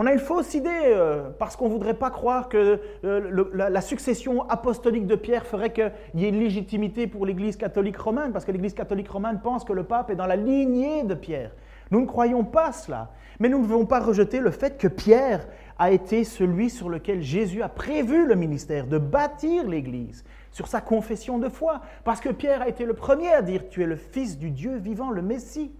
On 0.00 0.06
a 0.06 0.12
une 0.12 0.20
fausse 0.20 0.54
idée 0.54 0.70
euh, 0.70 1.28
parce 1.40 1.56
qu'on 1.56 1.64
ne 1.64 1.72
voudrait 1.72 1.94
pas 1.94 2.10
croire 2.10 2.48
que 2.48 2.80
euh, 3.04 3.44
la, 3.52 3.80
succession 3.80 4.48
apostolique 4.48 5.08
de 5.08 5.16
Pierre 5.16 5.44
ferait 5.44 5.72
qu'il 5.72 5.90
y 6.14 6.24
ait 6.24 6.28
une 6.28 6.38
légitimité 6.38 7.08
pour 7.08 7.26
l'Église 7.26 7.56
catholique 7.56 7.96
romaine, 7.96 8.30
parce 8.30 8.44
que 8.44 8.52
l'Église 8.52 8.74
catholique 8.74 9.08
romaine 9.08 9.40
pense 9.42 9.64
que 9.64 9.72
le 9.72 9.82
pape 9.82 10.10
est 10.10 10.14
dans 10.14 10.26
la 10.26 10.36
lignée 10.36 11.02
de 11.02 11.14
Pierre. 11.14 11.50
Nous 11.90 12.00
ne 12.00 12.06
croyons 12.06 12.44
pas 12.44 12.70
cela. 12.70 13.10
Mais 13.40 13.48
nous 13.48 13.58
ne 13.58 13.64
devons 13.64 13.86
pas 13.86 13.98
rejeter 13.98 14.38
le 14.38 14.52
fait 14.52 14.78
que 14.78 14.86
Pierre 14.86 15.48
a 15.80 15.90
été 15.90 16.22
celui 16.22 16.70
sur 16.70 16.88
lequel 16.88 17.20
Jésus 17.20 17.62
a 17.62 17.68
prévu 17.68 18.24
le 18.24 18.36
ministère, 18.36 18.86
de 18.86 18.98
bâtir 18.98 19.66
l'Église, 19.66 20.22
sur 20.52 20.68
sa 20.68 20.80
confession 20.80 21.38
de 21.38 21.48
foi. 21.48 21.80
Parce 22.04 22.20
que 22.20 22.28
Pierre 22.28 22.62
a 22.62 22.68
été 22.68 22.84
le 22.84 22.94
premier 22.94 23.32
à 23.32 23.42
dire, 23.42 23.68
tu 23.68 23.82
es 23.82 23.86
le 23.86 23.96
Fils 23.96 24.38
du 24.38 24.52
Dieu 24.52 24.76
vivant, 24.76 25.10
le 25.10 25.22
Messie. 25.22 25.72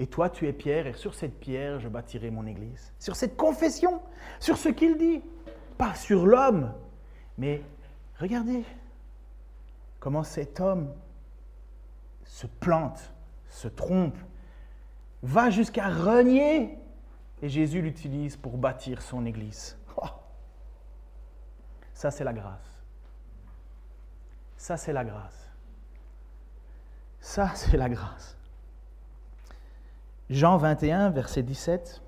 Et 0.00 0.06
toi, 0.06 0.30
tu 0.30 0.48
es 0.48 0.54
Pierre, 0.54 0.86
et 0.86 0.94
sur 0.94 1.14
cette 1.14 1.38
pierre, 1.38 1.78
je 1.78 1.86
bâtirai 1.86 2.30
mon 2.30 2.46
Église. 2.46 2.90
Sur 2.98 3.16
cette 3.16 3.36
confession, 3.36 4.00
sur 4.38 4.56
ce 4.56 4.70
qu'il 4.70 4.96
dit. 4.96 5.20
Pas 5.76 5.94
sur 5.94 6.26
l'homme, 6.26 6.72
mais 7.36 7.62
regardez 8.18 8.64
comment 9.98 10.22
cet 10.22 10.58
homme 10.58 10.90
se 12.24 12.46
plante, 12.46 13.12
se 13.50 13.68
trompe, 13.68 14.16
va 15.22 15.50
jusqu'à 15.50 15.88
renier. 15.88 16.78
Et 17.42 17.50
Jésus 17.50 17.82
l'utilise 17.82 18.38
pour 18.38 18.56
bâtir 18.56 19.02
son 19.02 19.26
Église. 19.26 19.76
Oh. 19.98 20.06
Ça, 21.92 22.10
c'est 22.10 22.24
la 22.24 22.32
grâce. 22.32 22.82
Ça, 24.56 24.78
c'est 24.78 24.94
la 24.94 25.04
grâce. 25.04 25.50
Ça, 27.20 27.52
c'est 27.54 27.76
la 27.76 27.90
grâce. 27.90 28.39
Jean 30.30 30.56
21, 30.58 31.10
verset 31.10 31.42
17. 31.42 32.00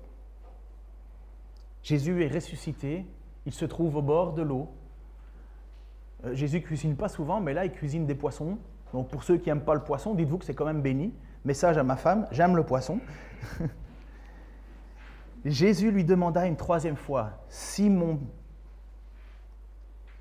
Jésus 1.83 2.23
est 2.23 2.33
ressuscité, 2.33 3.05
il 3.45 3.51
se 3.51 3.65
trouve 3.65 3.97
au 3.97 4.01
bord 4.01 4.31
de 4.31 4.41
l'eau. 4.41 4.69
Euh, 6.23 6.33
Jésus 6.33 6.61
cuisine 6.61 6.95
pas 6.95 7.09
souvent, 7.09 7.41
mais 7.41 7.53
là, 7.53 7.65
il 7.65 7.71
cuisine 7.73 8.05
des 8.05 8.15
poissons. 8.15 8.57
Donc 8.93 9.09
pour 9.09 9.23
ceux 9.23 9.37
qui 9.37 9.49
n'aiment 9.49 9.65
pas 9.65 9.73
le 9.73 9.83
poisson, 9.83 10.13
dites-vous 10.13 10.37
que 10.37 10.45
c'est 10.45 10.53
quand 10.53 10.65
même 10.65 10.81
béni. 10.81 11.13
Message 11.43 11.77
à 11.77 11.83
ma 11.83 11.97
femme, 11.97 12.25
j'aime 12.31 12.55
le 12.55 12.63
poisson. 12.63 13.01
Jésus 15.45 15.91
lui 15.91 16.05
demanda 16.05 16.47
une 16.47 16.55
troisième 16.55 16.95
fois, 16.95 17.31
Simon, 17.49 18.21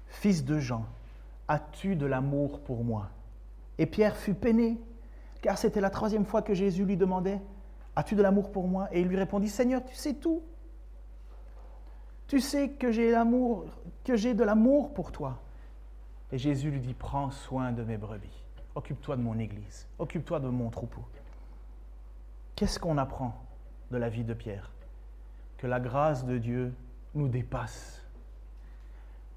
fils 0.09 0.45
de 0.45 0.59
Jean, 0.59 0.87
as-tu 1.47 1.95
de 1.95 2.07
l'amour 2.07 2.59
pour 2.65 2.83
moi? 2.83 3.11
Et 3.79 3.87
Pierre 3.87 4.17
fut 4.17 4.35
peiné, 4.35 4.81
car 5.41 5.57
c'était 5.57 5.81
la 5.81 5.91
troisième 5.91 6.25
fois 6.25 6.43
que 6.43 6.55
Jésus 6.55 6.85
lui 6.85 6.97
demandait, 6.97 7.41
As-tu 7.95 8.15
de 8.15 8.23
l'amour 8.23 8.51
pour 8.53 8.69
moi? 8.69 8.89
Et 8.93 9.01
il 9.01 9.09
lui 9.09 9.17
répondit, 9.17 9.49
Seigneur, 9.49 9.85
tu 9.85 9.95
sais 9.95 10.15
tout. 10.15 10.43
Tu 12.27 12.41
sais 12.41 12.71
que 12.71 12.91
j'ai 12.91 13.15
que 14.05 14.17
j'ai 14.17 14.35
de 14.35 14.45
l'amour 14.45 14.95
pour 14.95 15.13
toi. 15.13 15.41
Et 16.31 16.39
Jésus 16.39 16.71
lui 16.71 16.81
dit, 16.81 16.95
prends 16.95 17.31
soin 17.31 17.73
de 17.73 17.83
mes 17.83 17.99
brebis. 17.99 18.43
Occupe-toi 18.75 19.17
de 19.17 19.23
mon 19.23 19.39
Église. 19.39 19.87
Occupe-toi 19.99 20.41
de 20.41 20.49
mon 20.49 20.71
troupeau. 20.71 21.03
Qu'est-ce 22.57 22.79
qu'on 22.79 22.97
apprend 22.97 23.35
de 23.91 23.99
la 23.99 24.09
vie 24.09 24.25
de 24.25 24.33
Pierre? 24.33 24.71
Que 25.59 25.67
la 25.67 25.79
grâce 25.79 26.25
de 26.25 26.39
Dieu 26.39 26.73
nous 27.15 27.29
dépasse. 27.29 28.03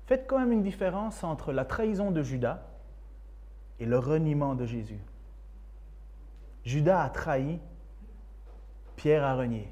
Faites 0.06 0.26
quand 0.28 0.40
même 0.40 0.54
une 0.54 0.64
différence 0.64 1.24
entre 1.24 1.52
la 1.52 1.66
trahison 1.66 2.12
de 2.12 2.22
Judas 2.22 2.62
et 3.80 3.86
le 3.86 4.00
reniement 4.00 4.56
de 4.56 4.66
Jésus. 4.66 5.00
Judas 6.64 7.04
a 7.04 7.10
trahi 7.10 7.60
Pierre 8.96 9.24
a 9.24 9.36
renié. 9.36 9.72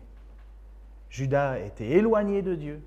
Judas 1.10 1.52
a 1.52 1.60
été 1.60 1.92
éloigné 1.92 2.42
de 2.42 2.56
Dieu. 2.56 2.84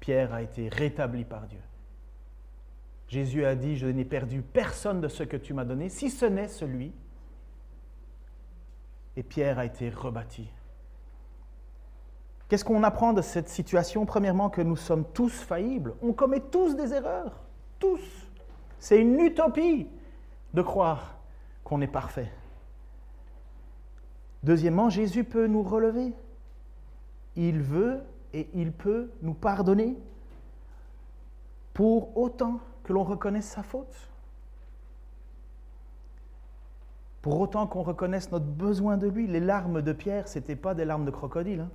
Pierre 0.00 0.32
a 0.32 0.42
été 0.42 0.68
rétabli 0.68 1.24
par 1.24 1.46
Dieu. 1.46 1.60
Jésus 3.08 3.44
a 3.44 3.54
dit, 3.54 3.76
je 3.76 3.86
n'ai 3.86 4.04
perdu 4.04 4.42
personne 4.42 5.00
de 5.00 5.08
ce 5.08 5.22
que 5.22 5.36
tu 5.36 5.54
m'as 5.54 5.64
donné, 5.64 5.88
si 5.88 6.10
ce 6.10 6.26
n'est 6.26 6.48
celui. 6.48 6.92
Et 9.16 9.22
Pierre 9.22 9.58
a 9.58 9.64
été 9.64 9.90
rebâti. 9.90 10.48
Qu'est-ce 12.48 12.64
qu'on 12.64 12.82
apprend 12.82 13.12
de 13.12 13.22
cette 13.22 13.48
situation? 13.48 14.06
Premièrement, 14.06 14.50
que 14.50 14.60
nous 14.62 14.76
sommes 14.76 15.04
tous 15.12 15.32
faillibles. 15.32 15.94
On 16.02 16.12
commet 16.12 16.40
tous 16.40 16.76
des 16.76 16.92
erreurs. 16.92 17.40
Tous. 17.78 18.00
C'est 18.78 19.00
une 19.00 19.18
utopie 19.20 19.88
de 20.54 20.62
croire 20.62 21.18
qu'on 21.64 21.80
est 21.80 21.86
parfait. 21.86 22.30
Deuxièmement, 24.42 24.90
Jésus 24.90 25.24
peut 25.24 25.46
nous 25.46 25.62
relever. 25.62 26.12
Il 27.36 27.60
veut 27.60 28.02
et 28.32 28.48
il 28.54 28.72
peut 28.72 29.10
nous 29.22 29.34
pardonner 29.34 29.96
pour 31.74 32.16
autant 32.16 32.60
que 32.84 32.92
l'on 32.92 33.04
reconnaisse 33.04 33.46
sa 33.46 33.62
faute. 33.62 34.08
Pour 37.22 37.40
autant 37.40 37.66
qu'on 37.66 37.82
reconnaisse 37.82 38.30
notre 38.30 38.46
besoin 38.46 38.96
de 38.96 39.08
lui. 39.08 39.26
Les 39.26 39.40
larmes 39.40 39.82
de 39.82 39.92
Pierre, 39.92 40.28
ce 40.28 40.38
n'étaient 40.38 40.56
pas 40.56 40.74
des 40.74 40.84
larmes 40.84 41.04
de 41.04 41.10
crocodile. 41.10 41.60
Hein. 41.60 41.70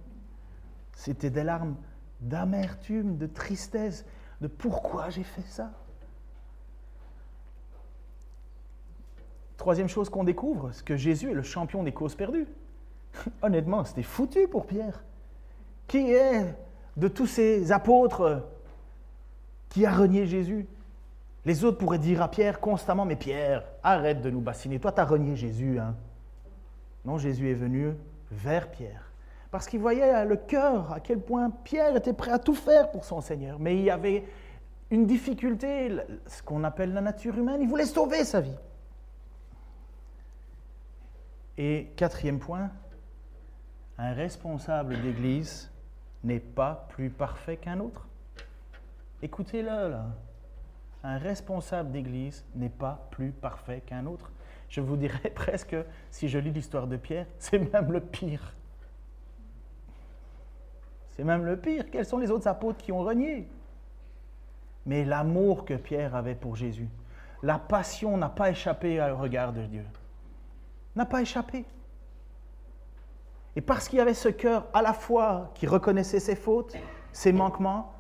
C'était 0.93 1.29
des 1.29 1.43
larmes 1.43 1.75
d'amertume, 2.21 3.17
de 3.17 3.27
tristesse, 3.27 4.05
de 4.39 4.47
pourquoi 4.47 5.09
j'ai 5.09 5.23
fait 5.23 5.41
ça? 5.41 5.71
Troisième 9.61 9.89
chose 9.89 10.09
qu'on 10.09 10.23
découvre, 10.23 10.71
c'est 10.73 10.83
que 10.83 10.97
Jésus 10.97 11.29
est 11.29 11.35
le 11.35 11.43
champion 11.43 11.83
des 11.83 11.91
causes 11.91 12.15
perdues. 12.15 12.47
Honnêtement, 13.43 13.85
c'était 13.85 14.01
foutu 14.01 14.47
pour 14.47 14.65
Pierre. 14.65 15.03
Qui 15.87 16.13
est 16.13 16.55
de 16.97 17.07
tous 17.07 17.27
ces 17.27 17.71
apôtres 17.71 18.41
qui 19.69 19.85
a 19.85 19.93
renié 19.93 20.25
Jésus? 20.25 20.65
Les 21.45 21.63
autres 21.63 21.77
pourraient 21.77 21.99
dire 21.99 22.23
à 22.23 22.27
Pierre 22.27 22.59
constamment, 22.59 23.05
mais 23.05 23.15
Pierre, 23.15 23.63
arrête 23.83 24.23
de 24.23 24.31
nous 24.31 24.41
bassiner, 24.41 24.79
toi 24.79 24.91
tu 24.93 24.99
as 24.99 25.05
renié 25.05 25.35
Jésus. 25.35 25.77
Hein? 25.77 25.93
Non, 27.05 27.19
Jésus 27.19 27.51
est 27.51 27.53
venu 27.53 27.93
vers 28.31 28.67
Pierre. 28.71 29.11
Parce 29.51 29.67
qu'il 29.67 29.79
voyait 29.79 30.25
le 30.25 30.37
cœur, 30.37 30.91
à 30.91 30.99
quel 30.99 31.19
point 31.19 31.51
Pierre 31.51 31.95
était 31.95 32.13
prêt 32.13 32.31
à 32.31 32.39
tout 32.39 32.55
faire 32.55 32.89
pour 32.89 33.05
son 33.05 33.21
Seigneur. 33.21 33.59
Mais 33.59 33.75
il 33.75 33.83
y 33.83 33.91
avait 33.91 34.25
une 34.89 35.05
difficulté, 35.05 35.97
ce 36.25 36.41
qu'on 36.41 36.63
appelle 36.63 36.95
la 36.95 37.01
nature 37.01 37.37
humaine. 37.37 37.61
Il 37.61 37.69
voulait 37.69 37.85
sauver 37.85 38.25
sa 38.25 38.41
vie. 38.41 38.57
Et 41.63 41.91
quatrième 41.95 42.39
point, 42.39 42.71
un 43.99 44.13
responsable 44.13 44.99
d'église 44.99 45.69
n'est 46.23 46.39
pas 46.39 46.87
plus 46.89 47.11
parfait 47.11 47.55
qu'un 47.57 47.79
autre. 47.79 48.07
Écoutez-le. 49.21 49.93
Un 51.03 51.17
responsable 51.19 51.91
d'église 51.91 52.43
n'est 52.55 52.67
pas 52.67 53.07
plus 53.11 53.29
parfait 53.29 53.83
qu'un 53.85 54.07
autre. 54.07 54.31
Je 54.69 54.81
vous 54.81 54.97
dirais 54.97 55.29
presque, 55.35 55.75
si 56.09 56.29
je 56.29 56.39
lis 56.39 56.49
l'histoire 56.49 56.87
de 56.87 56.97
Pierre, 56.97 57.27
c'est 57.37 57.59
même 57.59 57.91
le 57.91 57.99
pire. 57.99 58.55
C'est 61.09 61.23
même 61.23 61.45
le 61.45 61.57
pire. 61.57 61.91
Quels 61.91 62.07
sont 62.07 62.17
les 62.17 62.31
autres 62.31 62.47
apôtres 62.47 62.79
qui 62.79 62.91
ont 62.91 63.03
renié 63.03 63.47
Mais 64.87 65.05
l'amour 65.05 65.63
que 65.63 65.75
Pierre 65.75 66.15
avait 66.15 66.33
pour 66.33 66.55
Jésus, 66.55 66.89
la 67.43 67.59
passion 67.59 68.17
n'a 68.17 68.29
pas 68.29 68.49
échappé 68.49 68.99
au 68.99 69.17
regard 69.17 69.53
de 69.53 69.61
Dieu. 69.61 69.85
N'a 70.95 71.05
pas 71.05 71.21
échappé. 71.21 71.65
Et 73.55 73.61
parce 73.61 73.87
qu'il 73.87 73.97
y 73.97 74.01
avait 74.01 74.13
ce 74.13 74.29
cœur 74.29 74.65
à 74.73 74.81
la 74.81 74.93
fois 74.93 75.51
qui 75.55 75.67
reconnaissait 75.67 76.19
ses 76.19 76.35
fautes, 76.35 76.75
ses 77.11 77.33
manquements, 77.33 77.93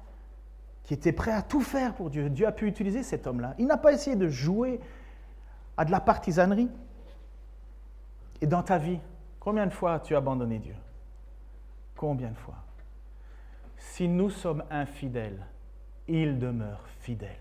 qui 0.83 0.93
était 0.93 1.11
prêt 1.11 1.31
à 1.31 1.41
tout 1.41 1.61
faire 1.61 1.93
pour 1.93 2.09
Dieu, 2.09 2.29
Dieu 2.29 2.47
a 2.47 2.51
pu 2.51 2.67
utiliser 2.67 3.03
cet 3.03 3.27
homme-là. 3.27 3.53
Il 3.57 3.67
n'a 3.67 3.77
pas 3.77 3.93
essayé 3.93 4.15
de 4.15 4.27
jouer 4.27 4.79
à 5.77 5.85
de 5.85 5.91
la 5.91 5.99
partisanerie. 5.99 6.69
Et 8.41 8.47
dans 8.47 8.63
ta 8.63 8.77
vie, 8.77 8.99
combien 9.39 9.67
de 9.67 9.73
fois 9.73 9.93
as-tu 9.93 10.15
abandonné 10.15 10.59
Dieu? 10.59 10.75
Combien 11.95 12.29
de 12.29 12.37
fois? 12.37 12.55
Si 13.77 14.07
nous 14.07 14.29
sommes 14.29 14.63
infidèles, 14.69 15.45
il 16.07 16.39
demeure 16.39 16.83
fidèle. 16.99 17.39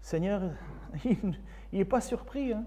Seigneur, 0.00 0.42
il 1.04 1.34
n'est 1.72 1.84
pas 1.84 2.00
surpris. 2.00 2.52
Hein? 2.52 2.64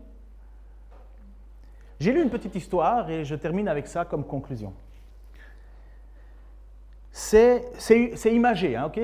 J'ai 2.00 2.14
lu 2.14 2.22
une 2.22 2.30
petite 2.30 2.56
histoire 2.56 3.10
et 3.10 3.26
je 3.26 3.36
termine 3.36 3.68
avec 3.68 3.88
ça 3.88 4.06
comme 4.06 4.24
conclusion. 4.24 4.74
C'est 7.12 8.32
imagé, 8.32 8.76
hein, 8.76 8.86
ok? 8.86 9.00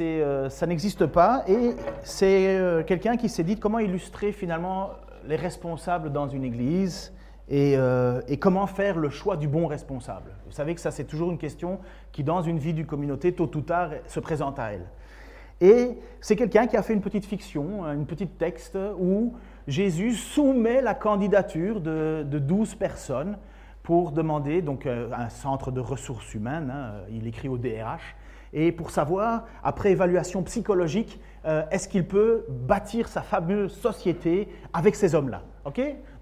Euh, 0.00 0.48
ça 0.48 0.66
n'existe 0.66 1.06
pas, 1.06 1.44
et 1.46 1.74
c'est 2.02 2.56
euh, 2.56 2.82
quelqu'un 2.82 3.16
qui 3.16 3.28
s'est 3.28 3.44
dit 3.44 3.58
comment 3.58 3.78
illustrer 3.78 4.32
finalement 4.32 4.90
les 5.26 5.36
responsables 5.36 6.10
dans 6.10 6.28
une 6.28 6.44
église 6.44 7.12
et, 7.48 7.74
euh, 7.76 8.22
et, 8.28 8.38
comment 8.38 8.66
faire 8.66 8.96
le 8.96 9.10
choix 9.10 9.36
du 9.36 9.48
bon 9.48 9.66
responsable. 9.66 10.30
Vous 10.46 10.52
savez 10.52 10.74
que 10.74 10.80
ça 10.80 10.90
c'est 10.90 11.04
toujours 11.04 11.30
une 11.30 11.38
question 11.38 11.80
qui 12.12 12.22
dans 12.22 12.42
une 12.42 12.58
vie 12.58 12.72
d'une 12.72 12.86
communauté, 12.86 13.32
tôt 13.32 13.50
ou 13.54 13.60
tard, 13.60 13.90
se 14.06 14.20
présente 14.20 14.58
à 14.58 14.72
elle. 14.72 14.86
Et 15.60 15.98
c'est 16.20 16.36
quelqu'un 16.36 16.66
qui 16.66 16.76
a 16.76 16.82
fait 16.82 16.94
une 16.94 17.00
petite 17.00 17.26
fiction, 17.26 17.84
une 17.86 18.06
petite 18.06 18.38
texte 18.38 18.78
où 18.98 19.34
Jésus 19.68 20.14
soumet 20.14 20.80
la 20.80 20.94
candidature 20.94 21.80
de, 21.80 22.26
de 22.28 22.38
12 22.38 22.74
personnes 22.74 23.38
pour 23.82 24.12
demander 24.12 24.62
donc 24.62 24.86
euh, 24.86 25.10
un 25.16 25.28
centre 25.28 25.70
de 25.70 25.80
ressources 25.80 26.34
humaines. 26.34 26.72
Hein, 26.74 27.04
il 27.10 27.26
écrit 27.26 27.48
au 27.48 27.58
DRH. 27.58 28.16
et 28.52 28.72
pour 28.72 28.90
savoir, 28.90 29.44
après 29.62 29.92
évaluation 29.92 30.42
psychologique, 30.42 31.20
euh, 31.44 31.62
est-ce 31.70 31.86
qu'il 31.86 32.06
peut 32.06 32.46
bâtir 32.48 33.08
sa 33.08 33.22
fameuse 33.22 33.72
société 33.72 34.48
avec 34.72 34.94
ces 34.94 35.14
hommes-là. 35.14 35.42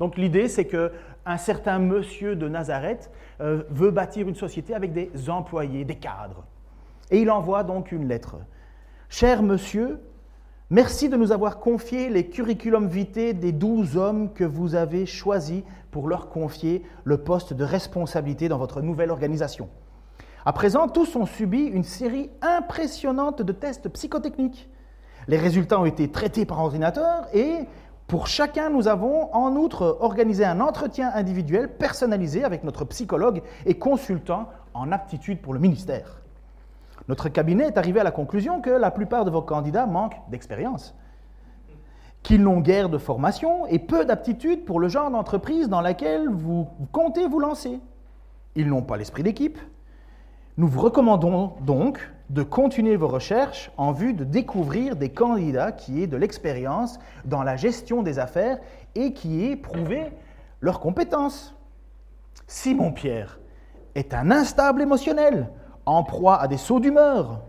Donc 0.01 0.17
l'idée, 0.17 0.49
c'est 0.49 0.67
qu'un 0.67 1.37
certain 1.37 1.79
monsieur 1.79 2.35
de 2.35 2.49
Nazareth 2.49 3.13
euh, 3.41 3.63
veut 3.71 3.93
bâtir 3.93 4.27
une 4.29 4.35
société 4.35 4.75
avec 4.75 4.93
des 4.93 5.11
employés, 5.31 5.85
des 5.85 5.95
cadres. 5.95 6.45
Et 7.13 7.21
il 7.21 7.31
envoie 7.31 7.63
donc 7.63 7.93
une 7.93 8.09
lettre. 8.09 8.37
Cher 9.09 9.45
monsieur, 9.45 10.01
merci 10.71 11.09
de 11.09 11.17
nous 11.17 11.33
avoir 11.33 11.61
confié 11.61 12.09
les 12.09 12.29
curriculum 12.29 12.89
vitae 12.89 13.33
des 13.33 13.53
douze 13.53 13.97
hommes 13.97 14.33
que 14.33 14.45
vous 14.45 14.75
avez 14.75 15.07
choisis 15.07 15.63
pour 15.91 16.09
leur 16.09 16.29
confier 16.29 16.83
le 17.05 17.19
poste 17.19 17.53
de 17.53 17.65
responsabilité 17.65 18.49
dans 18.49 18.59
votre 18.59 18.81
nouvelle 18.81 19.11
organisation. 19.11 19.69
À 20.45 20.53
présent, 20.53 20.89
tous 20.89 21.17
ont 21.17 21.27
subi 21.27 21.65
une 21.65 21.85
série 21.85 22.31
impressionnante 22.41 23.43
de 23.43 23.53
tests 23.53 23.89
psychotechniques. 23.89 24.69
Les 25.29 25.39
résultats 25.39 25.81
ont 25.81 25.87
été 25.87 26.11
traités 26.11 26.45
par 26.45 26.61
ordinateur 26.61 27.27
et 27.33 27.67
pour 28.07 28.29
chacun, 28.29 28.71
nous 28.71 28.87
avons 28.87 29.35
en 29.35 29.57
outre 29.57 29.99
organisé 30.01 30.45
un 30.45 30.61
entretien 30.61 31.11
individuel 31.13 31.77
personnalisé 31.77 32.45
avec 32.45 32.63
notre 32.63 32.85
psychologue 32.85 33.43
et 33.65 33.79
consultant 33.79 34.49
en 34.75 34.93
aptitude 34.93 35.43
pour 35.43 35.53
le 35.53 35.59
ministère. 35.59 36.23
Notre 37.09 37.29
cabinet 37.29 37.67
est 37.67 37.79
arrivé 37.79 38.01
à 38.01 38.05
la 38.05 38.11
conclusion 38.11 38.61
que 38.61 38.71
la 38.71 38.91
plupart 38.91 39.25
de 39.25 39.31
vos 39.31 39.43
candidats 39.43 39.87
manquent 39.87 40.21
d'expérience, 40.31 40.95
qu'ils 42.23 42.43
n'ont 42.43 42.61
guère 42.61 42.89
de 42.89 42.99
formation 42.99 43.67
et 43.67 43.79
peu 43.79 44.05
d'aptitude 44.05 44.65
pour 44.65 44.81
le 44.81 44.89
genre 44.89 45.11
d'entreprise 45.11 45.69
dans 45.69 45.81
laquelle 45.81 46.29
vous 46.29 46.69
comptez 46.93 47.29
vous 47.29 47.41
lancer. 47.41 47.81
Ils 48.57 48.69
n'ont 48.69 48.83
pas 48.83 48.97
l'esprit 48.97 49.23
d'équipe, 49.23 49.59
nous 50.59 50.69
vous 50.69 50.81
recommandons 50.81 51.53
donc 51.61 52.11
de 52.31 52.43
continuer 52.43 52.97
vos 52.97 53.09
recherches 53.09 53.71
en 53.77 53.93
vue 53.93 54.15
de 54.15 54.25
découvrir 54.25 54.97
des 54.97 55.11
candidats 55.11 55.71
qui 55.71 56.03
aient 56.03 56.07
de 56.07 56.17
l'expérience 56.17 56.99
dans 57.27 57.43
la 57.43 57.57
gestion 57.57 58.03
des 58.03 58.19
affaires 58.19 58.59
et 58.95 59.13
qui 59.13 59.45
aient 59.45 59.57
prouvé 59.57 60.05
leurs 60.63 60.81
compétences. 60.81 61.55
Simon 62.47 62.91
Pierre 62.91 63.39
est 63.95 64.15
un 64.15 64.31
instable 64.31 64.81
émotionnel, 64.81 65.51
en 65.87 66.03
proie 66.03 66.41
à 66.41 66.49
des 66.49 66.57
sauts 66.57 66.81
d'humeur. 66.81 67.41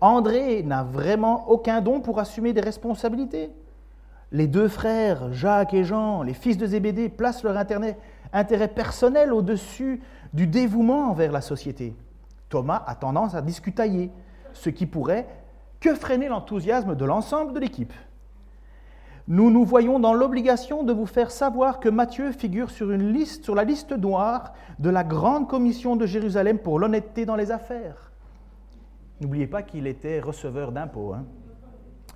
André 0.00 0.62
n'a 0.62 0.82
vraiment 0.82 1.48
aucun 1.48 1.80
don 1.80 2.00
pour 2.00 2.18
assumer 2.18 2.52
des 2.52 2.60
responsabilités. 2.60 3.50
Les 4.32 4.46
deux 4.46 4.68
frères, 4.68 5.32
Jacques 5.32 5.74
et 5.74 5.84
Jean, 5.84 6.22
les 6.22 6.34
fils 6.34 6.56
de 6.56 6.66
Zébédée, 6.66 7.08
placent 7.08 7.44
leur 7.44 7.56
intérêt 7.56 8.68
personnel 8.68 9.32
au-dessus 9.32 10.02
du 10.32 10.46
dévouement 10.46 11.10
envers 11.10 11.30
la 11.30 11.42
société. 11.42 11.94
Thomas 12.48 12.82
a 12.86 12.94
tendance 12.94 13.34
à 13.34 13.42
discutailler, 13.42 14.10
ce 14.54 14.70
qui 14.70 14.86
pourrait 14.86 15.26
que 15.80 15.94
freiner 15.94 16.28
l'enthousiasme 16.28 16.94
de 16.94 17.04
l'ensemble 17.04 17.52
de 17.52 17.60
l'équipe. 17.60 17.92
Nous 19.28 19.50
nous 19.50 19.64
voyons 19.64 20.00
dans 20.00 20.14
l'obligation 20.14 20.82
de 20.82 20.92
vous 20.92 21.06
faire 21.06 21.30
savoir 21.30 21.78
que 21.78 21.88
Matthieu 21.88 22.32
figure 22.32 22.70
sur, 22.70 22.90
une 22.90 23.12
liste, 23.12 23.44
sur 23.44 23.54
la 23.54 23.64
liste 23.64 23.92
noire 23.92 24.52
de 24.78 24.90
la 24.90 25.04
grande 25.04 25.48
commission 25.48 25.94
de 25.94 26.06
Jérusalem 26.06 26.58
pour 26.58 26.78
l'honnêteté 26.78 27.24
dans 27.24 27.36
les 27.36 27.52
affaires. 27.52 28.10
N'oubliez 29.20 29.46
pas 29.46 29.62
qu'il 29.62 29.86
était 29.86 30.18
receveur 30.18 30.72
d'impôts. 30.72 31.14
Hein. 31.14 31.24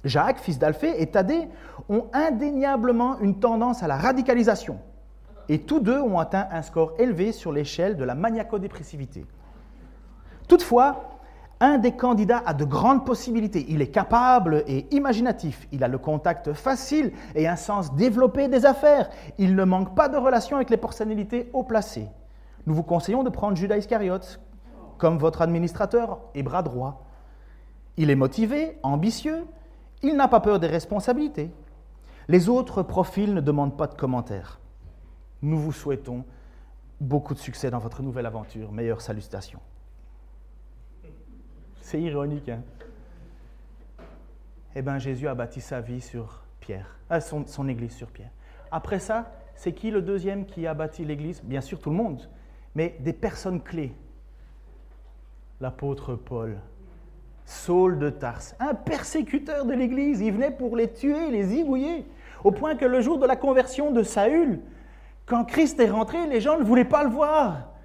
Jacques, 0.05 0.41
fils 0.41 0.59
d'Alphée, 0.59 1.01
et 1.01 1.07
Thaddée 1.07 1.49
ont 1.89 2.07
indéniablement 2.13 3.19
une 3.21 3.39
tendance 3.39 3.83
à 3.85 3.87
la 3.87 3.97
radicalisation. 3.97 4.79
Et 5.49 5.61
tous 5.61 5.79
deux 5.79 6.01
ont 6.01 6.19
atteint 6.19 6.49
un 6.51 6.63
score 6.63 6.95
élevé 6.99 7.31
sur 7.31 7.53
l'échelle 7.53 7.97
de 7.97 8.03
la 8.03 8.17
maniaco-dépressivité. 8.17 9.25
Toutefois, 10.49 11.16
un 11.61 11.79
des 11.79 11.93
candidats 11.93 12.43
a 12.45 12.55
de 12.55 12.65
grandes 12.65 13.07
possibilités. 13.07 13.65
Il 13.69 13.81
est 13.81 13.91
capable 13.91 14.63
et 14.67 14.87
imaginatif. 14.95 15.67
Il 15.73 15.83
a 15.83 15.89
le 15.89 15.99
contact 15.99 16.53
facile 16.53 17.13
et 17.35 17.49
un 17.49 17.57
sens 17.57 17.95
développé 17.95 18.49
des 18.49 18.67
affaires. 18.67 19.09
Il 19.39 19.57
ne 19.57 19.65
manque 19.65 19.95
pas 19.95 20.09
de 20.09 20.17
relation 20.17 20.57
avec 20.57 20.71
les 20.71 20.77
personnalités 20.77 21.51
haut 21.53 21.65
placées. 21.65 22.09
Nous 22.67 22.75
vous 22.75 22.83
conseillons 22.83 23.23
de 23.23 23.31
prendre 23.31 23.57
Judas 23.57 23.79
Iscariote 23.79 24.41
comme 24.99 25.19
votre 25.19 25.43
administrateur 25.43 26.21
et 26.35 26.43
bras 26.43 26.63
droit. 26.63 27.05
Il 27.97 28.11
est 28.11 28.17
motivé, 28.17 28.79
ambitieux, 28.83 29.47
il 30.03 30.17
n'a 30.17 30.29
pas 30.29 30.41
peur 30.41 30.61
des 30.61 30.67
responsabilités. 30.67 31.51
Les 32.29 32.49
autres 32.49 32.83
profils 32.83 33.33
ne 33.33 33.41
demandent 33.41 33.77
pas 33.77 33.87
de 33.87 33.95
commentaires. 33.95 34.61
Nous 35.43 35.59
vous 35.59 35.73
souhaitons 35.73 36.25
beaucoup 37.01 37.35
de 37.35 37.39
succès 37.39 37.71
dans 37.71 37.79
votre 37.79 38.03
nouvelle 38.03 38.27
aventure. 38.27 38.73
Meilleures 38.73 39.01
salutations. 39.01 39.61
C'est 41.87 42.03
ironique. 42.03 42.49
Hein 42.49 42.62
eh 44.74 44.82
bien, 44.82 44.99
Jésus 44.99 45.28
a 45.28 45.37
bâti 45.37 45.61
sa 45.61 45.80
vie 45.80 46.01
sur 46.01 46.43
Pierre, 46.59 46.99
euh, 47.12 47.20
son, 47.20 47.47
son 47.47 47.68
église 47.68 47.93
sur 47.93 48.09
Pierre. 48.09 48.32
Après 48.72 48.99
ça, 48.99 49.30
c'est 49.55 49.72
qui 49.72 49.93
le 49.93 50.03
deuxième 50.03 50.47
qui 50.47 50.66
a 50.66 50.74
bâti 50.74 51.05
l'église? 51.05 51.41
Bien 51.45 51.61
sûr, 51.61 51.78
tout 51.78 51.91
le 51.91 51.97
monde, 51.97 52.28
mais 52.74 52.97
des 52.99 53.12
personnes 53.12 53.62
clés. 53.62 53.95
L'apôtre 55.61 56.16
Paul, 56.16 56.57
Saul 57.45 58.01
de 58.01 58.11
Tarse, 58.11 58.57
un 58.59 58.74
persécuteur 58.74 59.64
de 59.64 59.72
l'église. 59.72 60.20
Il 60.20 60.32
venait 60.32 60.51
pour 60.51 60.74
les 60.74 60.93
tuer, 60.93 61.30
les 61.30 61.45
zigouiller, 61.45 62.05
au 62.43 62.51
point 62.51 62.74
que 62.74 62.84
le 62.84 63.01
jour 63.01 63.20
de 63.20 63.26
la 63.26 63.37
conversion 63.37 63.93
de 63.93 64.03
Saül, 64.03 64.59
quand 65.24 65.45
Christ 65.45 65.78
est 65.78 65.91
rentré, 65.91 66.26
les 66.26 66.41
gens 66.41 66.59
ne 66.59 66.64
voulaient 66.64 66.84
pas 66.84 67.05
le 67.05 67.11
voir. 67.11 67.76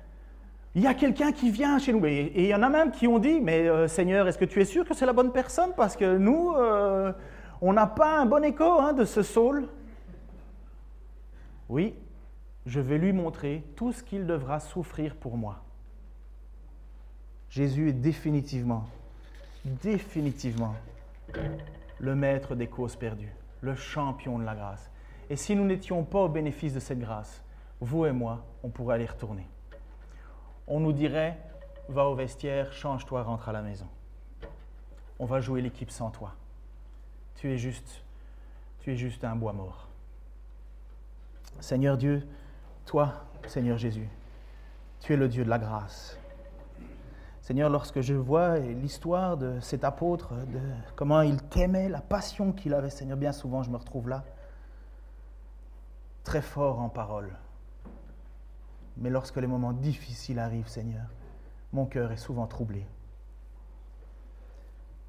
Il 0.73 0.81
y 0.81 0.87
a 0.87 0.93
quelqu'un 0.93 1.31
qui 1.31 1.51
vient 1.51 1.79
chez 1.79 1.91
nous. 1.91 2.05
Et, 2.05 2.31
il 2.35 2.47
y 2.47 2.55
en 2.55 2.63
a 2.63 2.69
même 2.69 2.91
qui 2.91 3.07
ont 3.07 3.19
dit, 3.19 3.41
mais 3.41 3.67
euh, 3.67 3.87
Seigneur, 3.87 4.27
est-ce 4.27 4.37
que 4.37 4.45
tu 4.45 4.61
es 4.61 4.65
sûr 4.65 4.85
que 4.85 4.93
c'est 4.93 5.05
la 5.05 5.13
bonne 5.13 5.31
personne? 5.31 5.73
Parce 5.75 5.97
que 5.97 6.17
nous, 6.17 6.53
euh, 6.55 7.11
on 7.61 7.73
n'a 7.73 7.87
pas 7.87 8.19
un 8.19 8.25
bon 8.25 8.43
écho 8.43 8.79
hein, 8.79 8.93
de 8.93 9.03
ce 9.03 9.21
Saul. 9.21 9.67
Oui, 11.67 11.93
je 12.65 12.79
vais 12.79 12.97
lui 12.97 13.11
montrer 13.11 13.65
tout 13.75 13.91
ce 13.91 14.01
qu'il 14.01 14.25
devra 14.25 14.59
souffrir 14.59 15.15
pour 15.15 15.37
moi. 15.37 15.63
Jésus 17.49 17.89
est 17.89 17.93
définitivement, 17.93 18.87
définitivement 19.65 20.75
le 21.99 22.15
maître 22.15 22.55
des 22.55 22.67
causes 22.67 22.95
perdues, 22.95 23.33
le 23.59 23.75
champion 23.75 24.39
de 24.39 24.45
la 24.45 24.55
grâce. 24.55 24.89
Et 25.29 25.35
si 25.35 25.53
nous 25.55 25.65
n'étions 25.65 26.03
pas 26.03 26.19
au 26.19 26.29
bénéfice 26.29 26.73
de 26.73 26.79
cette 26.79 26.99
grâce, 26.99 27.43
vous 27.81 28.05
et 28.05 28.13
moi, 28.13 28.45
on 28.63 28.69
pourrait 28.69 28.95
aller 28.95 29.05
retourner 29.05 29.47
on 30.71 30.79
nous 30.79 30.93
dirait 30.93 31.37
va 31.89 32.05
au 32.05 32.15
vestiaire, 32.15 32.71
change-toi, 32.71 33.23
rentre 33.23 33.49
à 33.49 33.51
la 33.51 33.61
maison. 33.61 33.87
On 35.19 35.25
va 35.25 35.41
jouer 35.41 35.61
l'équipe 35.61 35.91
sans 35.91 36.09
toi. 36.09 36.33
Tu 37.35 37.51
es 37.51 37.57
juste, 37.57 38.03
tu 38.79 38.93
es 38.93 38.95
juste 38.95 39.25
un 39.25 39.35
bois 39.35 39.51
mort. 39.51 39.89
Seigneur 41.59 41.97
Dieu, 41.97 42.25
toi, 42.85 43.25
Seigneur 43.47 43.77
Jésus, 43.77 44.07
tu 45.01 45.13
es 45.13 45.17
le 45.17 45.27
Dieu 45.27 45.43
de 45.43 45.49
la 45.49 45.59
grâce. 45.59 46.17
Seigneur, 47.41 47.69
lorsque 47.69 47.99
je 47.99 48.13
vois 48.13 48.57
l'histoire 48.59 49.35
de 49.35 49.59
cet 49.59 49.83
apôtre, 49.83 50.33
de 50.33 50.61
comment 50.95 51.21
il 51.21 51.43
t'aimait, 51.43 51.89
la 51.89 51.99
passion 51.99 52.53
qu'il 52.53 52.73
avait, 52.73 52.89
Seigneur, 52.89 53.17
bien 53.17 53.33
souvent 53.33 53.61
je 53.61 53.69
me 53.69 53.77
retrouve 53.77 54.07
là, 54.07 54.23
très 56.23 56.41
fort 56.41 56.79
en 56.79 56.87
parole, 56.87 57.35
mais 58.97 59.09
lorsque 59.09 59.37
les 59.37 59.47
moments 59.47 59.73
difficiles 59.73 60.39
arrivent, 60.39 60.67
Seigneur, 60.67 61.05
mon 61.73 61.85
cœur 61.85 62.11
est 62.11 62.17
souvent 62.17 62.47
troublé. 62.47 62.85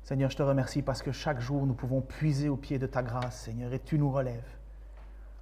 Seigneur, 0.03 0.31
je 0.31 0.37
te 0.37 0.43
remercie 0.43 0.83
parce 0.83 1.03
que 1.03 1.13
chaque 1.13 1.41
jour 1.41 1.67
nous 1.67 1.75
pouvons 1.75 2.01
puiser 2.01 2.49
au 2.49 2.57
pied 2.57 2.79
de 2.79 2.87
ta 2.87 3.03
grâce, 3.03 3.41
Seigneur, 3.43 3.73
et 3.73 3.79
tu 3.79 3.99
nous 3.99 4.11
relèves. 4.11 4.59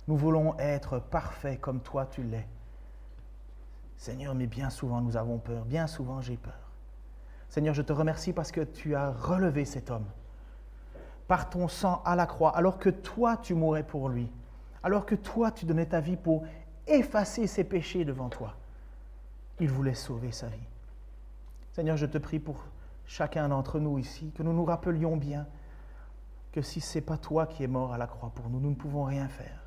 Nous 0.07 0.17
voulons 0.17 0.59
être 0.59 0.99
parfaits 0.99 1.61
comme 1.61 1.81
toi 1.81 2.07
tu 2.07 2.23
l'es. 2.23 2.47
Seigneur, 3.97 4.35
mais 4.35 4.47
bien 4.47 4.71
souvent 4.71 5.01
nous 5.01 5.17
avons 5.17 5.39
peur, 5.39 5.65
bien 5.65 5.87
souvent 5.87 6.21
j'ai 6.21 6.37
peur. 6.37 6.73
Seigneur, 7.49 7.75
je 7.75 7.83
te 7.83 7.93
remercie 7.93 8.33
parce 8.33 8.53
que 8.53 8.61
tu 8.61 8.95
as 8.95 9.11
relevé 9.11 9.65
cet 9.65 9.91
homme 9.91 10.07
par 11.27 11.49
ton 11.49 11.69
sang 11.69 12.03
à 12.05 12.17
la 12.17 12.27
croix, 12.27 12.57
alors 12.57 12.79
que 12.79 12.91
toi 12.91 13.37
tu 13.37 13.55
mourais 13.55 13.83
pour 13.83 14.09
lui, 14.09 14.31
alors 14.83 15.07
que 15.07 15.15
toi 15.15 15.51
tu 15.51 15.65
donnais 15.65 15.87
ta 15.87 16.01
vie 16.01 16.17
pour 16.17 16.45
effacer 16.91 17.47
ses 17.47 17.65
péchés 17.65 18.05
devant 18.05 18.29
toi. 18.29 18.57
Il 19.59 19.71
voulait 19.71 19.95
sauver 19.95 20.33
sa 20.33 20.49
vie. 20.49 20.59
Seigneur, 21.73 21.97
je 21.97 22.07
te 22.07 22.19
prie 22.19 22.39
pour 22.39 22.65
chacun 23.07 23.49
d'entre 23.49 23.79
nous 23.79 23.99
ici, 23.99 24.33
que 24.37 24.43
nous 24.43 24.53
nous 24.53 24.65
rappelions 24.65 25.17
bien 25.17 25.47
que 26.53 26.63
si 26.63 26.81
ce 26.81 26.99
n'est 26.99 27.03
pas 27.03 27.17
toi 27.17 27.47
qui 27.47 27.63
es 27.63 27.69
mort 27.69 27.93
à 27.93 27.99
la 27.99 28.07
croix 28.07 28.31
pour 28.35 28.49
nous, 28.49 28.61
nous 28.61 28.71
ne 28.71 28.75
pouvons 28.75 29.05
rien 29.05 29.29
faire. 29.29 29.63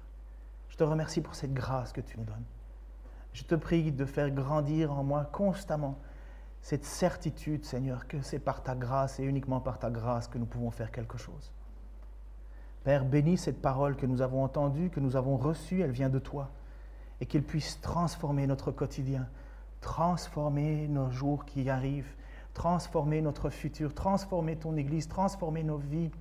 Je 0.70 0.78
te 0.78 0.84
remercie 0.84 1.22
pour 1.22 1.36
cette 1.36 1.54
grâce 1.54 1.94
que 1.94 2.02
tu 2.02 2.18
nous 2.18 2.26
donnes. 2.26 2.44
Je 3.32 3.44
te 3.44 3.56
prie 3.56 3.92
de 3.92 4.06
faire 4.06 4.30
grandir 4.32 4.92
en 4.92 5.04
moi 5.04 5.26
constamment 5.32 6.00
cette 6.62 6.86
certitude, 6.86 7.66
Seigneur, 7.66 8.08
que 8.08 8.22
c'est 8.22 8.40
par 8.40 8.64
ta 8.64 8.76
grâce 8.76 9.20
et 9.20 9.24
uniquement 9.24 9.60
par 9.60 9.80
ta 9.80 9.90
grâce 9.90 10.28
que 10.28 10.38
nous 10.38 10.46
pouvons 10.46 10.72
faire 10.72 10.92
quelque 10.92 11.18
chose. 11.18 11.52
Père, 12.84 13.06
bénis 13.06 13.38
cette 13.38 13.62
parole 13.62 13.96
que 13.96 14.06
nous 14.06 14.22
avons 14.22 14.44
entendue, 14.44 14.90
que 14.90 15.00
nous 15.00 15.16
avons 15.16 15.38
reçue, 15.38 15.82
elle 15.82 15.92
vient 15.92 16.10
de 16.10 16.20
toi 16.20 16.52
et 17.22 17.26
qu'il 17.26 17.44
puisse 17.44 17.80
transformer 17.82 18.48
notre 18.48 18.72
quotidien, 18.72 19.28
transformer 19.82 20.88
nos 20.88 21.10
jours 21.10 21.46
qui 21.46 21.70
arrivent, 21.70 22.16
transformer 22.54 23.22
notre 23.22 23.50
futur, 23.50 23.94
transformer 23.94 24.56
ton 24.56 24.76
Église, 24.78 25.08
transformer 25.08 25.64
nos 25.64 25.78
vies 25.78 26.12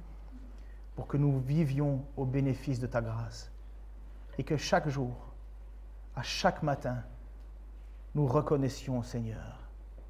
pour 0.95 1.07
que 1.07 1.16
nous 1.16 1.40
vivions 1.40 2.05
au 2.16 2.24
bénéfice 2.24 2.80
de 2.80 2.86
ta 2.86 3.01
grâce. 3.01 3.51
Et 4.38 4.45
que 4.45 4.57
chaque 4.57 4.88
jour, 4.88 5.14
à 6.14 6.22
chaque 6.22 6.62
matin, 6.62 7.03
nous 8.14 8.26
reconnaissions, 8.26 9.03
Seigneur, 9.03 9.59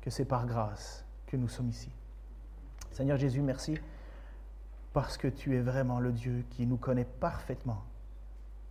que 0.01 0.11
c'est 0.11 0.25
par 0.25 0.47
grâce 0.47 1.05
que 1.27 1.37
nous 1.37 1.49
sommes 1.49 1.69
ici. 1.69 1.91
Seigneur 2.93 3.17
Jésus, 3.17 3.41
merci 3.41 3.79
parce 4.93 5.17
que 5.17 5.29
tu 5.29 5.57
es 5.57 5.61
vraiment 5.61 6.01
le 6.01 6.13
Dieu 6.13 6.45
qui 6.51 6.67
nous 6.67 6.77
connaît 6.77 7.07
parfaitement 7.07 7.83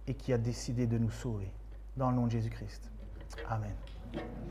et 0.07 0.13
qui 0.13 0.33
a 0.33 0.37
décidé 0.37 0.85
de 0.85 0.97
nous 0.97 1.09
sauver. 1.09 1.51
Dans 1.97 2.09
le 2.09 2.15
nom 2.15 2.25
de 2.25 2.31
Jésus-Christ. 2.31 2.89
Amen. 3.49 3.75